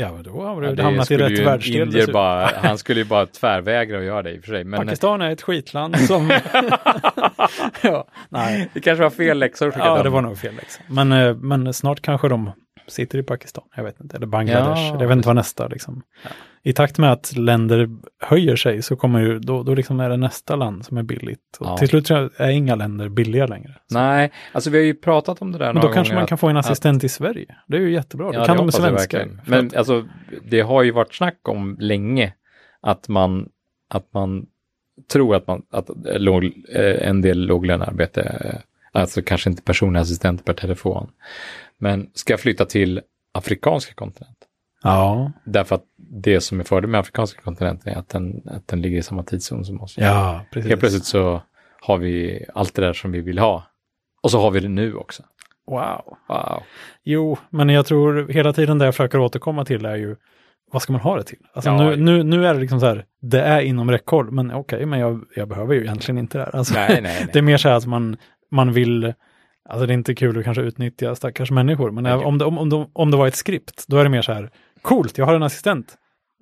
Ja, 0.00 0.12
men 0.12 0.22
då 0.22 0.30
har 0.42 0.62
Ja, 0.62 0.68
du 0.70 0.74
det 0.76 0.82
hamnat 0.82 1.10
i 1.10 1.16
rätt 1.16 1.46
världsdel. 1.46 2.12
bara, 2.12 2.50
han 2.62 2.78
skulle 2.78 3.00
ju 3.00 3.06
bara 3.06 3.26
tvärvägra 3.26 3.98
att 3.98 4.04
göra 4.04 4.22
det 4.22 4.30
i 4.34 4.38
och 4.38 4.44
för 4.44 4.52
sig. 4.52 4.64
Men 4.64 4.80
Pakistan 4.86 5.20
är 5.22 5.30
ett 5.30 5.42
skitland 5.42 5.98
som... 6.06 6.30
ja, 7.82 8.08
nej. 8.28 8.68
det 8.74 8.80
kanske 8.80 9.02
var 9.02 9.10
fel 9.10 9.38
läxor 9.38 9.70
skicka 9.70 9.86
Ja, 9.86 10.02
det 10.02 10.08
var 10.10 10.22
nog 10.22 10.38
fel 10.38 10.54
liksom. 10.54 10.84
Men, 10.88 11.12
eh, 11.12 11.34
men 11.34 11.74
snart 11.74 12.00
kanske 12.00 12.28
de 12.28 12.50
sitter 12.88 13.18
i 13.18 13.22
Pakistan, 13.22 13.64
jag 13.76 13.84
vet 13.84 14.00
inte, 14.00 14.16
eller 14.16 14.26
Bangladesh, 14.26 14.80
Ja, 14.80 15.00
jag 15.00 15.08
vet 15.08 15.16
inte 15.16 15.28
vad 15.28 15.36
nästa 15.36 15.68
liksom. 15.68 16.02
I 16.62 16.72
takt 16.72 16.98
med 16.98 17.12
att 17.12 17.36
länder 17.36 17.88
höjer 18.22 18.56
sig 18.56 18.82
så 18.82 18.96
kommer 18.96 19.20
ju, 19.20 19.38
då, 19.38 19.62
då 19.62 19.74
liksom 19.74 20.00
är 20.00 20.08
det 20.10 20.16
nästa 20.16 20.56
land 20.56 20.84
som 20.84 20.96
är 20.96 21.02
billigt. 21.02 21.56
Och 21.60 21.66
Ja. 21.66 21.76
Till 21.76 21.88
slut 21.88 22.10
är 22.10 22.48
inga 22.48 22.74
länder 22.74 23.08
billiga 23.08 23.46
längre. 23.46 23.74
Så. 23.86 23.98
Nej, 23.98 24.32
alltså 24.52 24.70
vi 24.70 24.78
har 24.78 24.84
ju 24.84 24.94
pratat 24.94 25.42
om 25.42 25.52
det 25.52 25.58
där 25.58 25.66
Men 25.66 25.74
några 25.74 25.88
då 25.88 25.94
kanske 25.94 26.14
man 26.14 26.26
kan 26.26 26.38
få 26.38 26.48
en 26.48 26.56
assistent 26.56 27.04
i 27.04 27.08
Sverige. 27.08 27.56
Det 27.66 27.76
är 27.76 27.80
ju 27.80 27.92
jättebra, 27.92 28.32
då 28.32 28.38
Ja, 28.38 28.44
kan 28.44 28.56
det 28.56 28.62
de 28.62 28.72
svenska. 28.72 29.26
Men 29.46 29.66
att- 29.66 29.76
alltså, 29.76 30.08
det 30.44 30.60
har 30.60 30.82
ju 30.82 30.90
varit 30.90 31.14
snack 31.14 31.48
om 31.48 31.76
länge 31.80 32.32
att 32.80 33.08
man, 33.08 33.48
att 33.90 34.12
man 34.14 34.46
tror 35.12 35.34
att, 35.36 35.46
man, 35.46 35.62
att 35.70 35.90
låg, 36.04 36.44
eh, 36.74 37.08
en 37.08 37.20
del 37.20 37.46
låglönearbete, 37.46 38.22
eh, 38.44 39.00
alltså 39.00 39.22
kanske 39.22 39.50
inte 39.50 39.62
personlig 39.62 40.00
assistent 40.00 40.44
per 40.44 40.52
telefon, 40.52 41.10
men 41.78 42.10
ska 42.14 42.38
flytta 42.38 42.64
till 42.64 43.00
afrikanska 43.34 43.94
kontinent. 43.94 44.38
Ja, 44.82 45.32
Därför 45.44 45.74
att 45.74 45.84
det 46.22 46.40
som 46.40 46.60
är 46.60 46.64
fördel 46.64 46.90
med 46.90 47.00
afrikanska 47.00 47.40
kontinenten 47.42 47.92
är 47.92 47.98
att 47.98 48.08
den, 48.08 48.42
att 48.46 48.68
den 48.68 48.82
ligger 48.82 48.98
i 48.98 49.02
samma 49.02 49.22
tidszon 49.22 49.64
som 49.64 49.80
oss. 49.80 49.94
ja, 49.98 50.44
precis. 50.52 50.68
Helt 50.68 50.80
plötsligt 50.80 51.04
så 51.04 51.42
har 51.80 51.98
vi 51.98 52.44
allt 52.54 52.74
det 52.74 52.82
där 52.82 52.92
som 52.92 53.12
vi 53.12 53.20
vill 53.20 53.38
ha. 53.38 53.62
Och 54.22 54.30
så 54.30 54.40
har 54.40 54.50
vi 54.50 54.60
det 54.60 54.68
nu 54.68 54.94
också. 54.94 55.22
Wow. 55.66 56.16
Wow. 56.28 56.62
Jo, 57.04 57.38
men 57.50 57.68
jag 57.68 57.86
tror 57.86 58.28
hela 58.28 58.52
tiden 58.52 58.78
det 58.78 58.84
jag 58.84 58.94
försöker 58.94 59.18
återkomma 59.18 59.64
till 59.64 59.84
är 59.84 59.96
ju 59.96 60.16
vad 60.72 60.82
ska 60.82 60.92
man 60.92 61.02
ha 61.02 61.16
det 61.16 61.24
till? 61.24 61.38
Alltså 61.52 61.70
Ja. 61.70 61.76
nu, 61.90 61.96
nu, 61.96 62.22
nu 62.22 62.46
är 62.46 62.54
det 62.54 62.60
liksom 62.60 62.80
så 62.80 62.86
här, 62.86 63.04
det 63.22 63.40
är 63.40 63.60
inom 63.60 63.90
räckhåll, 63.90 64.30
men 64.30 64.52
okej, 64.52 64.86
men 64.86 64.98
jag, 64.98 65.24
jag 65.36 65.48
behöver 65.48 65.74
ju 65.74 65.80
egentligen 65.80 66.18
inte 66.18 66.38
det 66.38 66.44
här. 66.44 66.56
Alltså, 66.56 66.74
Nej, 66.74 66.88
nej, 66.88 67.02
nej. 67.02 67.26
det 67.32 67.38
är 67.38 67.42
mer 67.42 67.56
så 67.56 67.68
här 67.68 67.76
att 67.76 67.86
man, 67.86 68.16
man 68.50 68.72
vill, 68.72 69.14
alltså 69.68 69.86
det 69.86 69.92
är 69.92 69.94
inte 69.94 70.14
kul 70.14 70.38
att 70.38 70.44
kanske 70.44 70.62
utnyttja 70.62 71.14
stackars 71.14 71.50
människor, 71.50 71.90
men 71.90 72.04
Nej. 72.04 72.12
om 72.12 72.38
det, 72.38 72.44
om, 72.44 72.58
om, 72.58 72.68
de, 72.70 72.90
om 72.92 73.10
det 73.10 73.16
var 73.16 73.26
ett 73.26 73.34
skript, 73.36 73.84
då 73.88 73.96
är 73.98 74.04
det 74.04 74.10
mer 74.10 74.22
så 74.22 74.32
här, 74.32 74.50
coolt, 74.82 75.18
jag 75.18 75.26
har 75.26 75.34
en 75.34 75.42
assistent, 75.42 75.96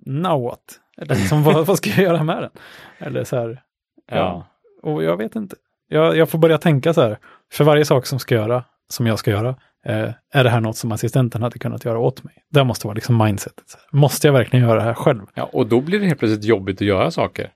now 0.07 0.43
what? 0.43 0.61
Eller 0.99 1.15
liksom, 1.15 1.43
vad, 1.45 1.67
vad 1.67 1.77
ska 1.79 1.91
jag 1.91 1.99
göra 2.03 2.23
med 2.23 2.43
den? 2.43 2.51
Eller 2.99 3.25
så 3.25 3.37
här, 3.37 3.63
Ja. 4.11 4.47
och 4.83 5.05
jag 5.05 5.17
vet 5.17 5.37
inte. 5.37 5.57
Jag, 5.89 6.17
jag 6.17 6.29
får 6.31 6.39
börja 6.39 6.59
tänka 6.59 6.95
så 6.95 7.03
här, 7.03 7.19
för 7.53 7.65
varje 7.65 7.85
sak 7.85 8.07
som 8.07 8.19
ska 8.19 8.35
göra, 8.35 8.65
som 8.89 9.07
jag 9.07 9.19
ska 9.19 9.31
göra, 9.31 9.57
Eh, 9.89 10.11
är 10.33 10.45
det 10.45 10.51
här 10.51 10.61
något 10.61 10.77
som 10.77 10.93
assistenten 10.93 11.43
hade 11.43 11.59
kunnat 11.59 11.85
göra 11.85 11.99
åt 11.99 12.25
mig? 12.25 12.35
Det 12.51 12.65
måste 12.65 12.87
vara 12.87 12.95
liksom 12.95 13.19
mindsetet. 13.25 13.65
Här, 13.93 13.99
Måste 13.99 14.27
jag 14.29 14.33
verkligen 14.33 14.67
göra 14.67 14.75
det 14.79 14.85
här 14.85 14.95
själv? 14.95 15.21
Ja, 15.35 15.45
och 15.53 15.67
då 15.67 15.81
blir 15.81 16.01
det 16.01 16.07
helt 16.07 16.19
plötsligt 16.19 16.45
jobbigt 16.45 16.77
att 16.77 16.87
göra 16.87 17.11
saker. 17.11 17.51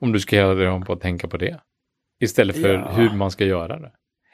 Om 0.00 0.12
du 0.12 0.20
ska 0.20 0.36
hela 0.36 0.54
tiden 0.54 0.82
på 0.82 0.92
att 0.92 1.00
tänka 1.00 1.28
på 1.28 1.36
det. 1.36 1.60
Istället 2.20 2.62
för 2.62 2.74
Ja. 2.74 2.90
hur 2.90 3.10
man 3.10 3.30
ska 3.30 3.44
göra 3.44 3.78
det. 3.78 3.90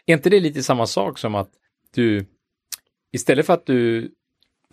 Är 0.07 0.15
inte 0.15 0.31
det 0.31 0.41
lite 0.41 0.63
samma 0.63 0.87
sak 0.87 1.19
som 1.19 1.35
att 1.35 1.51
du, 1.95 2.27
istället 3.13 3.47
för 3.47 3.53
att 3.53 3.67
du 3.67 4.11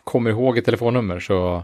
kommer 0.03 0.29
ihåg 0.29 0.57
ett 0.57 0.65
telefonnummer 0.65 1.19
så, 1.19 1.63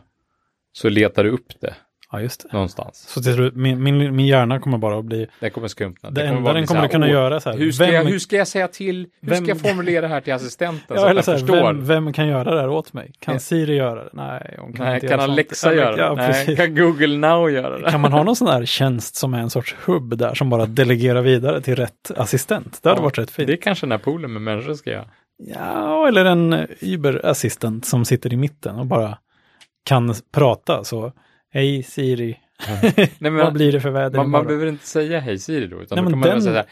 så 0.72 0.90
letar 0.90 1.24
du 1.24 1.30
upp 1.30 1.60
det? 1.60 1.76
Ja, 2.12 2.22
just 2.22 2.44
det. 2.44 2.54
någonstans. 2.54 3.06
Så 3.08 3.22
till 3.22 3.34
slut, 3.34 3.56
min, 3.56 3.84
min, 3.84 4.16
min 4.16 4.26
hjärna 4.28 4.60
kommer 4.60 4.78
bara 4.78 4.98
att 5.00 5.06
bli... 5.06 5.28
Det 5.40 5.50
kommer 5.50 5.68
skrumpna. 5.68 6.10
Det 6.10 6.22
kommer 6.22 6.38
enda 6.38 6.54
den 6.54 6.68
kommer 6.68 6.82
så 6.82 6.86
att 6.86 6.92
kunna 6.92 7.06
"Åh, 7.06 7.12
göra 7.12 7.40
så 7.40 7.50
här. 7.50 7.58
Hur 7.58 7.72
ska, 7.72 7.86
vem, 7.86 7.94
jag, 7.94 8.04
hur 8.06 8.20
ska 8.20 8.36
jag 8.36 8.48
säga 8.48 8.68
till, 8.68 9.08
hur 9.22 9.30
vem- 9.30 9.38
ska 9.44 9.48
jag 9.48 9.62
formulera 9.62 10.02
det 10.02 10.08
här 10.08 10.22
till 10.22 10.34
assistenten 10.34 10.98
så 10.98 11.04
ja, 11.04 11.10
eller 11.10 11.20
att 11.20 11.26
så 11.26 11.32
den 11.32 11.40
förstår? 11.40 11.74
vem, 11.74 11.86
vem 11.86 12.14
kan 12.14 12.28
göra 12.28 12.54
det 12.56 12.62
här 12.62 12.70
åt 12.70 12.94
mig? 12.94 13.12
Kan 13.20 13.34
Ja. 13.34 13.40
Siri 13.40 13.76
göra 13.76 14.04
det? 14.04 14.10
Nej, 14.14 14.56
hon 14.60 14.74
kan 14.74 14.86
Nej, 14.86 14.96
inte 14.96 15.08
kan. 15.08 15.20
Alexa 15.20 15.74
göra 15.74 15.96
det? 15.96 16.02
Ja, 16.02 16.14
Nej, 16.16 16.56
kan 16.56 16.76
Google 16.76 17.18
Now 17.18 17.50
göra 17.52 17.80
det? 17.80 17.92
Kan 17.92 18.02
man 18.02 18.12
ha 18.14 18.24
någon 18.24 18.36
sån 18.36 18.48
här 18.48 18.66
tjänst 18.66 19.16
som 19.16 19.34
är 19.34 19.40
en 19.40 19.50
sorts 19.50 19.76
hubb 19.86 20.18
där 20.18 20.34
som 20.34 20.50
bara 20.50 20.66
delegerar 20.66 21.22
vidare 21.22 21.62
till 21.62 21.76
rätt 21.76 22.12
assistent? 22.18 22.80
Det 22.84 22.90
hade 22.90 23.00
Ja, 23.00 23.04
varit 23.04 23.18
rätt 23.18 23.32
fint. 23.32 23.48
Det 23.48 23.54
är 23.54 23.58
kanske 23.62 23.86
den 23.86 23.92
här 23.92 24.00
poolen 24.00 24.34
med 24.34 24.42
människor 24.42 24.74
ska 24.74 24.90
göra. 24.90 25.06
Ja, 25.56 26.08
eller 26.08 26.26
en 26.26 26.68
Uber-assistent 26.82 27.86
som 27.86 28.06
sitter 28.06 28.34
i 28.34 28.38
mitten 28.38 28.76
och 28.76 28.86
bara 28.86 29.18
kan 29.86 30.14
prata 30.34 30.84
så. 30.84 31.12
Hej 31.54 31.84
Siri, 31.84 32.38
Nej, 32.82 33.10
men, 33.20 33.36
vad 33.36 33.54
blir 33.54 33.72
det 33.72 33.80
för 33.80 33.90
väder 33.90 34.18
man, 34.18 34.30
man 34.30 34.46
behöver 34.46 34.68
inte 34.68 34.88
säga 34.88 35.20
hej 35.20 35.40
Siri 35.40 35.68
då, 35.68 35.82
utan 35.82 35.96
Nej, 35.96 36.04
då 36.04 36.04
men 36.04 36.12
kan 36.12 36.20
man 36.20 36.30
den- 36.30 36.36
väl 36.36 36.44
säga 36.44 36.54
så 36.54 36.58
här, 36.58 36.66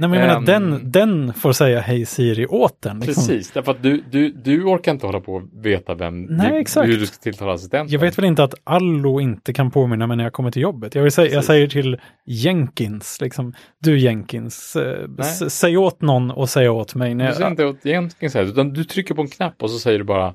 Nej, 0.00 0.08
men 0.08 0.18
jag 0.18 0.26
menar, 0.26 0.38
Ehm, 0.38 0.70
den, 0.70 0.92
den 0.92 1.34
får 1.34 1.52
säga 1.52 1.80
hej 1.80 2.06
Siri 2.06 2.46
åt 2.46 2.82
den. 2.82 3.00
Liksom. 3.00 3.14
Precis, 3.14 3.50
därför 3.50 3.72
att 3.72 3.82
du, 3.82 4.04
du, 4.10 4.30
du 4.30 4.64
orkar 4.64 4.92
inte 4.92 5.06
hålla 5.06 5.20
på 5.20 5.32
och 5.34 5.42
veta 5.64 5.94
vem, 5.94 6.22
Nej, 6.22 6.50
du, 6.50 6.58
exakt. 6.58 6.88
hur 6.88 6.98
du 6.98 7.06
ska 7.06 7.16
tilltala 7.16 7.52
assistenten. 7.52 7.92
Jag 7.92 8.00
vet 8.00 8.18
väl 8.18 8.24
inte 8.24 8.44
att 8.44 8.54
Allo 8.64 9.20
inte 9.20 9.52
kan 9.52 9.70
påminna 9.70 10.06
mig 10.06 10.16
när 10.16 10.24
jag 10.24 10.32
kommer 10.32 10.50
till 10.50 10.62
jobbet. 10.62 10.94
Jag, 10.94 11.02
vill 11.02 11.12
säga, 11.12 11.34
jag 11.34 11.44
säger 11.44 11.66
till 11.66 12.00
Jenkins, 12.26 13.20
liksom, 13.20 13.54
du 13.80 13.98
Jenkins, 13.98 14.76
eh, 14.76 15.08
säg 15.48 15.76
åt 15.76 16.02
någon 16.02 16.30
och 16.30 16.48
säg 16.48 16.68
åt 16.68 16.94
mig. 16.94 17.14
När 17.14 17.26
Du 17.26 17.32
säger 17.32 17.44
jag, 17.44 17.52
inte 17.52 18.26
åt 18.26 18.34
här, 18.34 18.42
utan 18.44 18.72
du 18.72 18.84
trycker 18.84 19.14
på 19.14 19.22
en 19.22 19.28
knapp 19.28 19.62
och 19.62 19.70
så 19.70 19.78
säger 19.78 19.98
du 19.98 20.04
bara 20.04 20.34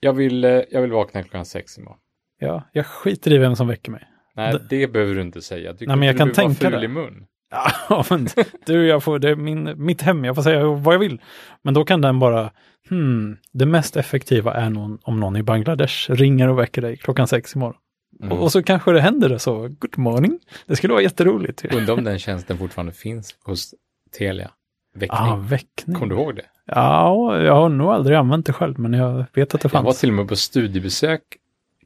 jag 0.00 0.12
vill, 0.12 0.44
eh, 0.44 0.60
jag 0.70 0.82
vill 0.82 0.92
vakna 0.92 1.22
klockan 1.22 1.44
sex 1.44 1.78
imorgon. 1.78 1.98
Ja, 2.38 2.68
jag 2.72 2.86
skiter 2.86 3.32
i 3.32 3.38
vem 3.38 3.56
som 3.56 3.68
väcker 3.68 3.92
mig. 3.92 4.02
Nej, 4.36 4.52
Det- 4.52 4.66
det, 4.68 4.86
behöver 4.92 5.14
du 5.14 5.20
inte 5.20 5.42
säga. 5.42 5.72
Du, 5.72 5.86
Nej, 5.86 5.96
men 5.96 6.06
jag 6.06 6.14
du 6.14 6.18
kan 6.18 6.32
tänka 6.32 6.70
det. 6.70 6.84
i 6.84 6.88
mun. 6.88 7.24
Ja, 7.88 8.04
men 8.10 8.28
du, 8.66 8.86
jag 8.86 9.02
får, 9.02 9.18
det 9.18 9.30
är 9.30 9.36
min, 9.36 9.84
mitt 9.84 10.02
hem, 10.02 10.24
jag 10.24 10.34
får 10.34 10.42
säga 10.42 10.64
vad 10.66 10.94
jag 10.94 10.98
vill. 10.98 11.20
Men 11.62 11.74
då 11.74 11.84
kan 11.84 12.00
den 12.00 12.18
bara, 12.18 12.50
hmm, 12.88 13.36
det 13.52 13.66
mest 13.66 13.96
effektiva 13.96 14.54
är 14.54 14.70
någon, 14.70 14.98
om 15.02 15.20
någon 15.20 15.36
i 15.36 15.42
Bangladesh 15.42 16.10
ringer 16.10 16.48
och 16.48 16.58
väcker 16.58 16.82
dig 16.82 16.96
klockan 16.96 17.28
sex 17.28 17.54
imorgon. 17.56 17.76
Mm. 18.22 18.32
Och, 18.32 18.42
och 18.42 18.52
så 18.52 18.62
kanske 18.62 18.92
det 18.92 19.00
händer 19.00 19.28
det 19.28 19.38
så, 19.38 19.58
good 19.60 19.98
morning. 19.98 20.38
Det 20.66 20.76
skulle 20.76 20.92
vara 20.92 21.02
jätteroligt. 21.02 21.64
Undrar 21.74 21.94
om 21.94 22.04
den 22.04 22.18
tjänsten 22.18 22.58
fortfarande 22.58 22.92
finns 22.92 23.34
hos 23.44 23.74
Telia. 24.18 24.50
Väckning. 24.94 25.20
Ah, 25.20 25.36
väckning. 25.36 25.96
Kommer 25.96 26.14
du 26.14 26.20
ihåg 26.20 26.36
det? 26.36 26.44
Ja, 26.66 27.38
jag 27.40 27.54
har 27.54 27.68
nog 27.68 27.88
aldrig 27.90 28.16
använt 28.16 28.46
det 28.46 28.52
själv, 28.52 28.78
men 28.78 28.92
jag 28.92 29.24
vet 29.34 29.54
att 29.54 29.60
det 29.60 29.68
Jag 29.72 29.80
var 29.82 29.84
fanns. 29.90 30.00
till 30.00 30.08
och 30.08 30.14
med 30.14 30.28
på 30.28 30.36
studiebesök 30.36 31.22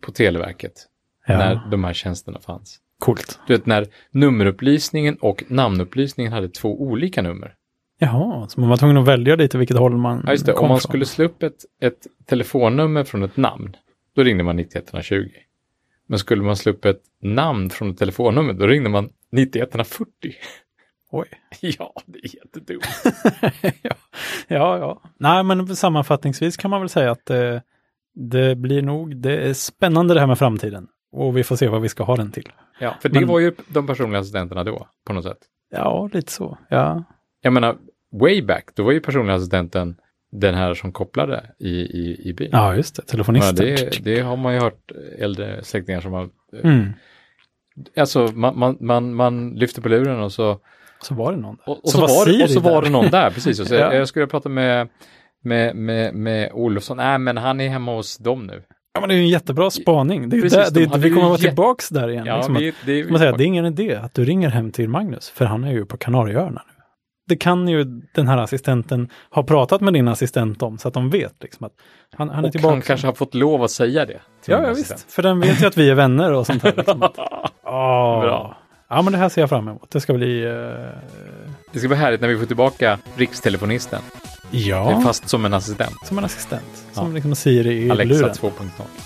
på 0.02 0.12
Televerket 0.12 0.72
Ja, 1.26 1.38
när 1.38 1.60
de 1.70 1.84
här 1.84 1.92
tjänsterna 1.92 2.40
fanns. 2.40 2.78
coolt. 2.98 3.40
Du 3.46 3.52
vet 3.56 3.66
när 3.66 3.86
nummerupplysningen 4.10 5.16
och 5.20 5.44
namnupplysningen 5.48 6.32
hade 6.32 6.48
två 6.48 6.82
olika 6.82 7.22
nummer. 7.22 7.54
Jaha, 7.98 8.48
så 8.48 8.60
man 8.60 8.68
var 8.68 8.76
tvungen 8.76 8.96
att 8.96 9.08
välja 9.08 9.36
lite 9.36 9.58
vilket 9.58 9.76
håll 9.76 9.96
man 9.96 10.22
Ja, 10.26 10.32
just 10.32 10.46
det. 10.46 10.52
Om 10.52 10.68
man 10.68 10.78
från. 10.78 10.80
skulle 10.80 11.06
slå 11.06 11.24
upp 11.24 11.42
ett, 11.42 11.64
ett 11.82 12.06
telefonnummer 12.26 13.04
från 13.04 13.22
ett 13.22 13.36
namn, 13.36 13.76
då 14.16 14.22
ringde 14.22 14.44
man 14.44 14.56
9120. 14.56 15.28
Men 16.06 16.18
skulle 16.18 16.42
man 16.42 16.56
slå 16.56 16.72
upp 16.72 16.84
ett 16.84 17.02
namn 17.22 17.70
från 17.70 17.90
ett 17.90 17.98
telefonnummer, 17.98 18.52
då 18.52 18.66
ringde 18.66 18.90
man 18.90 19.08
9140. 19.32 20.06
Oj. 21.10 21.26
ja, 21.60 21.92
det 22.06 22.18
är 22.18 22.34
jättedumt. 22.36 22.84
ja, 23.82 23.94
ja, 24.48 24.78
ja. 24.78 25.02
Nej, 25.18 25.42
men 25.44 25.76
sammanfattningsvis 25.76 26.56
kan 26.56 26.70
man 26.70 26.80
väl 26.80 26.88
säga 26.88 27.10
att 27.10 27.30
eh, 27.30 27.60
det 28.14 28.56
blir 28.56 28.82
nog, 28.82 29.16
det 29.16 29.36
är 29.48 29.52
spännande 29.54 30.14
det 30.14 30.20
här 30.20 30.26
med 30.26 30.38
framtiden. 30.38 30.86
Och 31.12 31.36
vi 31.36 31.44
får 31.44 31.56
se 31.56 31.68
vad 31.68 31.82
vi 31.82 31.88
ska 31.88 32.04
ha 32.04 32.16
den 32.16 32.32
till. 32.32 32.48
Ja, 32.80 32.94
för 33.02 33.08
det 33.08 33.20
Men- 33.20 33.28
var 33.28 33.38
ju 33.40 33.52
de 33.68 33.86
personliga 33.86 34.20
assistenterna 34.20 34.64
då, 34.64 34.86
på 35.06 35.12
något 35.12 35.24
sätt. 35.24 35.38
Ja, 35.70 36.10
lite 36.12 36.32
så. 36.32 36.58
Ja, 36.68 37.04
Jag 37.42 37.52
menar, 37.52 37.76
way 38.20 38.42
back, 38.42 38.64
då 38.74 38.82
var 38.82 38.92
ju 38.92 39.00
personliga 39.00 39.36
assistenten 39.36 39.96
den 40.32 40.54
här 40.54 40.74
som 40.74 40.92
kopplade 40.92 41.46
i, 41.58 41.68
i, 41.70 42.28
i 42.28 42.32
bil. 42.34 42.48
ja 42.52 42.74
just 42.76 42.96
det. 42.96 43.02
Ja, 43.06 43.10
Telefonisten. 43.10 43.54
det, 43.56 44.04
det 44.04 44.20
har 44.20 44.36
man 44.36 44.54
ju 44.54 44.60
hört 44.60 44.92
äldre 45.18 45.64
släktingar 45.64 46.00
som 46.00 46.12
har... 46.12 46.28
Mm. 46.62 46.86
Alltså, 47.96 48.28
man, 48.34 48.58
man, 48.58 48.76
man, 48.80 49.14
man 49.14 49.50
lyfter 49.54 49.82
på 49.82 49.88
luren 49.88 50.20
och 50.20 50.32
så 50.32 50.60
Så 51.02 51.14
var 51.14 51.32
det 51.32 51.38
någon 51.38 51.56
där. 51.56 51.68
Och, 51.68 51.84
och, 51.84 51.90
så, 51.90 52.00
var, 52.00 52.42
och 52.42 52.50
så 52.50 52.60
var 52.60 52.82
det 52.82 52.90
någon 52.90 53.10
där, 53.10 53.30
precis. 53.30 53.60
Och 53.60 53.66
så, 53.66 53.74
Ja. 53.74 53.94
Jag 53.94 54.08
skulle 54.08 54.26
prata 54.26 54.48
med, 54.48 54.88
med, 55.42 55.76
med, 55.76 56.14
med 56.14 56.50
Olofsson. 56.52 56.96
Nej, 56.96 57.18
men 57.18 57.36
han 57.36 57.60
är 57.60 57.68
hemma 57.68 57.94
hos 57.94 58.18
dem 58.18 58.46
nu. 58.46 58.62
Ja, 58.94 59.00
men 59.00 59.08
det 59.08 59.14
är 59.14 59.16
ju 59.16 59.22
en 59.22 59.28
jättebra 59.28 59.70
spaning. 59.70 60.28
Det 60.28 60.36
är 60.36 60.40
Precis, 60.42 60.70
där, 60.70 60.80
de 60.80 60.86
det, 60.86 60.98
vi 60.98 61.08
kommer 61.10 61.22
vara 61.22 61.32
jätte- 61.32 61.42
tillbaks 61.48 61.88
där 61.88 62.08
igen. 62.10 62.26
Ja, 62.26 62.36
liksom 62.36 62.56
att- 62.56 62.62
vi, 62.62 62.74
det, 62.86 63.10
Man 63.10 63.18
säger, 63.18 63.36
det 63.36 63.44
är 63.44 63.46
ingen 63.46 63.66
idé 63.66 63.94
att 63.94 64.14
du 64.14 64.24
ringer 64.24 64.48
hem 64.48 64.70
till 64.72 64.88
Magnus, 64.88 65.30
för 65.30 65.44
han 65.44 65.64
är 65.64 65.72
ju 65.72 65.84
på 65.84 65.96
Kanarieöarna 65.96 66.62
nu. 66.66 66.72
Det 67.28 67.36
kan 67.36 67.68
ju 67.68 67.84
den 68.14 68.28
här 68.28 68.38
assistenten 68.38 69.08
ha 69.30 69.42
pratat 69.42 69.80
med 69.80 69.92
din 69.92 70.08
assistent 70.08 70.62
om, 70.62 70.78
så 70.78 70.88
att 70.88 70.94
de 70.94 71.10
vet 71.10 71.34
liksom 71.42 71.66
att 71.66 71.72
han, 72.16 72.28
han 72.30 72.44
är 72.44 72.48
och 72.48 72.52
tillbaka. 72.52 72.72
han 72.74 72.82
kanske 72.82 73.06
har 73.06 73.14
fått 73.14 73.34
lov 73.34 73.62
att 73.62 73.70
säga 73.70 74.06
det. 74.06 74.20
Ja, 74.46 74.62
ja 74.62 74.72
visst. 74.74 75.12
För 75.12 75.22
den 75.22 75.40
vet 75.40 75.62
ju 75.62 75.66
att 75.66 75.76
vi 75.76 75.90
är 75.90 75.94
vänner 75.94 76.32
och 76.32 76.46
sånt 76.46 76.62
här. 76.62 76.72
Liksom. 76.76 77.02
att, 77.02 77.18
Åh. 77.64 78.20
Bra. 78.22 78.56
Ja, 78.88 79.02
men 79.02 79.12
det 79.12 79.18
här 79.18 79.28
ser 79.28 79.40
jag 79.42 79.48
fram 79.48 79.68
emot. 79.68 79.90
Det 79.90 80.00
ska 80.00 80.12
bli... 80.14 80.44
eh, 80.44 80.50
Det 81.72 81.78
ska 81.78 81.88
bli 81.88 81.96
härligt 81.96 82.20
när 82.20 82.28
vi 82.28 82.38
får 82.38 82.46
tillbaka 82.46 82.98
rikstelefonisten. 83.16 84.00
Ja, 84.52 85.00
Fast 85.00 85.28
som 85.28 85.44
en 85.44 85.54
assistent. 85.54 85.96
som 86.06 86.18
en 86.18 86.24
assistent. 86.24 86.62
Som 86.92 87.06
Ja. 87.08 87.14
liksom 87.14 87.34
Siri 87.34 87.86
i 87.86 87.90
Alexa 87.90 88.14
luren. 88.14 88.34
2.0. 88.34 88.52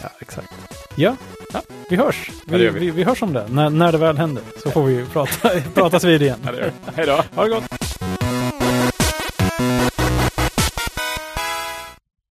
Ja, 0.02 0.08
exakt. 0.20 0.48
Ja, 0.94 1.16
Ja. 1.52 1.60
vi 1.90 1.96
hörs. 1.96 2.30
Ja, 2.46 2.56
Vi, 2.56 2.64
gör 2.64 2.70
vi. 2.72 2.80
vi, 2.80 2.90
vi 2.90 3.04
hörs 3.04 3.22
om 3.22 3.32
det. 3.32 3.46
När, 3.50 3.70
när 3.70 3.92
det 3.92 3.98
väl 3.98 4.18
händer 4.18 4.42
så 4.62 4.70
får 4.70 4.82
vi 4.84 5.04
prata, 5.12 5.48
pratas 5.74 6.04
vid 6.04 6.22
igen. 6.22 6.38
Ja. 6.44 6.52
Hej 6.94 7.06
då! 7.06 7.24
Ha 7.34 7.44
det 7.44 7.50
gott! 7.50 7.64